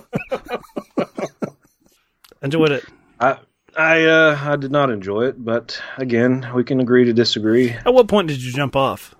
Enjoyed 2.43 2.71
it. 2.71 2.85
I 3.19 3.37
I 3.77 4.05
uh, 4.05 4.39
I 4.41 4.55
did 4.55 4.71
not 4.71 4.89
enjoy 4.89 5.25
it, 5.25 5.43
but 5.43 5.81
again, 5.97 6.49
we 6.53 6.63
can 6.63 6.79
agree 6.79 7.05
to 7.05 7.13
disagree. 7.13 7.71
At 7.71 7.93
what 7.93 8.07
point 8.07 8.27
did 8.27 8.41
you 8.41 8.51
jump 8.51 8.75
off 8.75 9.15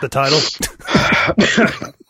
the 0.00 0.08
title? 0.08 0.40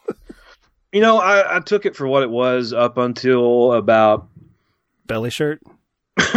You 0.95 1.01
know, 1.01 1.19
I, 1.19 1.57
I 1.57 1.59
took 1.59 1.87
it 1.87 1.97
for 1.97 2.07
what 2.07 2.23
it 2.23 2.31
was 2.31 2.73
up 2.73 2.99
until 2.99 3.73
about 3.73 4.29
Belly 5.07 5.29
shirt. 5.29 5.61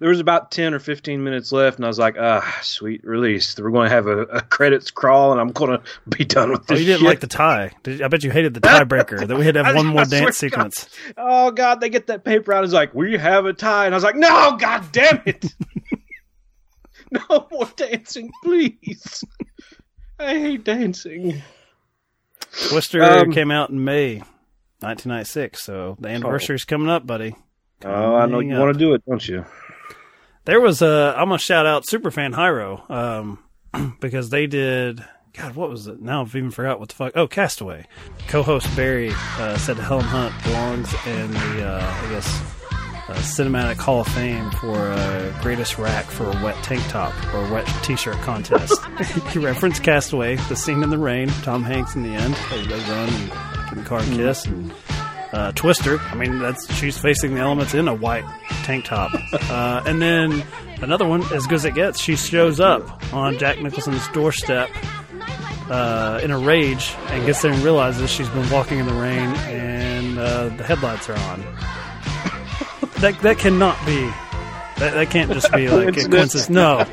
there 0.00 0.08
was 0.08 0.20
about 0.20 0.50
ten 0.50 0.72
or 0.72 0.78
fifteen 0.78 1.22
minutes 1.22 1.52
left, 1.52 1.76
and 1.76 1.84
I 1.84 1.88
was 1.88 1.98
like, 1.98 2.16
"Ah, 2.18 2.58
sweet 2.62 3.04
release. 3.04 3.58
We're 3.58 3.70
going 3.70 3.90
to 3.90 3.94
have 3.94 4.06
a, 4.06 4.20
a 4.22 4.40
credits 4.40 4.90
crawl, 4.90 5.32
and 5.32 5.40
I'm 5.40 5.50
going 5.52 5.78
to 5.78 5.82
be 6.16 6.24
done 6.24 6.50
with 6.50 6.60
Oh, 6.62 6.64
this." 6.68 6.80
you 6.80 6.86
didn't 6.86 7.00
shit. 7.00 7.06
like 7.08 7.20
the 7.20 7.26
tie. 7.26 7.72
Did, 7.82 8.00
I 8.00 8.08
bet 8.08 8.24
you 8.24 8.30
hated 8.30 8.54
the 8.54 8.60
tiebreaker 8.60 9.26
that 9.28 9.36
we 9.36 9.44
had 9.44 9.54
to 9.54 9.64
have 9.64 9.76
one 9.76 9.86
more 9.86 10.06
dance 10.06 10.38
to 10.40 10.48
God. 10.48 10.72
sequence. 10.74 10.88
Oh 11.18 11.50
God, 11.50 11.80
they 11.82 11.90
get 11.90 12.06
that 12.06 12.24
paper 12.24 12.54
out. 12.54 12.64
It's 12.64 12.72
like, 12.72 12.94
we 12.94 13.18
have 13.18 13.44
a 13.44 13.52
tie, 13.52 13.84
and 13.84 13.94
I 13.94 13.96
was 13.98 14.04
like, 14.04 14.16
no, 14.16 14.56
God 14.58 14.90
damn 14.92 15.20
it, 15.26 15.44
no 17.10 17.46
more 17.50 17.68
dancing, 17.76 18.30
please. 18.42 19.22
I 20.18 20.38
hate 20.38 20.64
dancing. 20.64 21.42
Twister 22.68 23.02
Um, 23.02 23.30
came 23.32 23.50
out 23.50 23.68
in 23.68 23.84
May 23.84 24.16
1996, 24.80 25.62
so 25.62 25.96
the 26.00 26.08
anniversary's 26.08 26.64
coming 26.64 26.88
up, 26.88 27.06
buddy. 27.06 27.34
Oh, 27.84 28.14
I 28.16 28.26
know 28.26 28.40
you 28.40 28.50
Coming 28.50 28.60
want 28.60 28.72
to 28.74 28.78
do 28.78 28.94
it, 28.94 29.02
don't 29.06 29.26
you? 29.28 29.44
There 30.46 30.60
was 30.60 30.80
a. 30.80 31.14
I'm 31.16 31.28
gonna 31.28 31.38
shout 31.38 31.66
out 31.66 31.84
Superfan 31.86 32.34
Hyro, 32.34 32.88
um, 32.90 33.38
because 34.00 34.30
they 34.30 34.46
did. 34.46 35.04
God, 35.34 35.54
what 35.54 35.68
was 35.68 35.86
it? 35.86 36.00
Now 36.00 36.22
I've 36.22 36.34
even 36.34 36.50
forgot 36.50 36.80
what 36.80 36.88
the 36.88 36.94
fuck. 36.94 37.12
Oh, 37.14 37.26
Castaway. 37.26 37.86
Co-host 38.28 38.74
Barry 38.74 39.10
uh, 39.12 39.58
said 39.58 39.76
Helen 39.76 40.04
Hunt 40.04 40.32
belongs 40.44 40.94
in 41.06 41.30
the, 41.30 41.66
uh, 41.66 42.00
I 42.04 42.10
guess, 42.10 42.40
uh, 43.08 43.14
Cinematic 43.16 43.76
Hall 43.76 44.00
of 44.00 44.08
Fame 44.08 44.50
for 44.52 44.78
uh, 44.78 45.38
greatest 45.42 45.78
rack 45.78 46.06
for 46.06 46.24
a 46.24 46.42
wet 46.42 46.56
tank 46.64 46.82
top 46.88 47.12
or 47.34 47.52
wet 47.52 47.66
t-shirt 47.82 48.16
contest. 48.22 48.82
he 49.30 49.38
referenced 49.38 49.82
Castaway, 49.82 50.36
the 50.48 50.56
scene 50.56 50.82
in 50.82 50.88
the 50.88 50.96
rain, 50.96 51.28
Tom 51.42 51.62
Hanks 51.62 51.94
in 51.94 52.02
the 52.02 52.14
end. 52.14 52.34
They, 52.50 52.64
they 52.66 52.78
run 52.90 53.08
and 53.10 53.30
give 53.68 53.78
the 53.78 53.84
car 53.84 53.98
a 53.98 54.04
kiss 54.06 54.46
and 54.46 54.72
uh, 55.32 55.52
Twister. 55.52 55.98
I 55.98 56.14
mean, 56.14 56.38
that's 56.38 56.72
she's 56.74 56.98
facing 56.98 57.34
the 57.34 57.40
elements 57.40 57.74
in 57.74 57.88
a 57.88 57.94
white 57.94 58.24
tank 58.64 58.84
top. 58.84 59.10
Uh, 59.48 59.82
and 59.86 60.02
then 60.02 60.44
another 60.82 61.06
one, 61.06 61.22
as 61.32 61.46
good 61.46 61.54
as 61.54 61.64
it 61.64 61.74
gets, 61.74 62.00
she 62.00 62.16
shows 62.16 62.58
up 62.58 63.12
on 63.14 63.38
Jack 63.38 63.60
Nicholson's 63.62 64.06
doorstep 64.08 64.68
uh, 65.70 66.20
in 66.22 66.30
a 66.30 66.38
rage 66.38 66.94
and 67.08 67.24
gets 67.26 67.42
there 67.42 67.52
and 67.52 67.62
realizes 67.62 68.10
she's 68.10 68.28
been 68.30 68.48
walking 68.50 68.78
in 68.78 68.86
the 68.86 68.92
rain 68.94 69.34
and 69.46 70.18
uh, 70.18 70.48
the 70.48 70.64
headlights 70.64 71.08
are 71.08 71.16
on. 71.16 71.40
that 73.00 73.18
that 73.22 73.38
cannot 73.38 73.78
be. 73.86 74.00
That, 74.78 74.92
that 74.94 75.10
can't 75.10 75.32
just 75.32 75.50
be 75.52 75.68
like 75.68 75.96
a 75.96 76.08
Coincidence. 76.08 76.48
coincidence. 76.48 76.50
No, 76.50 76.84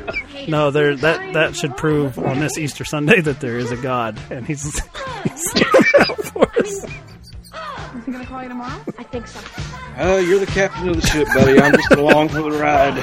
no. 0.47 0.71
There 0.71 0.95
that 0.95 1.33
that 1.33 1.55
should 1.55 1.75
prove 1.75 2.17
on 2.19 2.39
this 2.39 2.57
Easter 2.57 2.85
Sunday 2.85 3.19
that 3.19 3.39
there 3.41 3.57
is 3.57 3.71
a 3.71 3.77
God 3.77 4.17
and 4.29 4.45
He's. 4.45 4.63
he's 5.23 5.63
out 5.99 6.23
for 6.25 6.49
us. 6.59 6.85
Is 7.95 8.05
he 8.05 8.11
gonna 8.11 8.25
call 8.25 8.41
you 8.41 8.49
tomorrow? 8.49 8.81
I 8.97 9.03
think 9.03 9.27
so. 9.27 9.39
Uh, 9.97 10.17
you're 10.17 10.39
the 10.39 10.47
captain 10.47 10.89
of 10.89 10.99
the 10.99 11.07
ship, 11.07 11.27
buddy. 11.35 11.59
I'm 11.59 11.73
just 11.73 11.91
along 11.91 12.29
for 12.29 12.41
the 12.41 12.51
ride. 12.51 12.95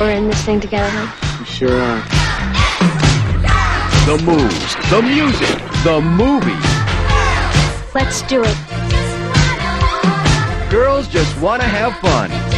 We're 0.00 0.12
in 0.12 0.28
this 0.28 0.42
thing 0.42 0.60
together, 0.60 0.88
huh? 0.90 1.44
Sure 1.44 1.80
are. 1.80 2.02
The 4.06 4.22
moves, 4.24 4.76
the 4.90 5.02
music, 5.02 5.58
the 5.84 6.00
movies. 6.00 6.64
Let's 7.94 8.22
do 8.22 8.42
it. 8.44 8.56
Girls 10.70 11.08
just 11.08 11.38
want 11.40 11.62
to 11.62 11.68
have 11.68 11.96
fun. 11.98 12.55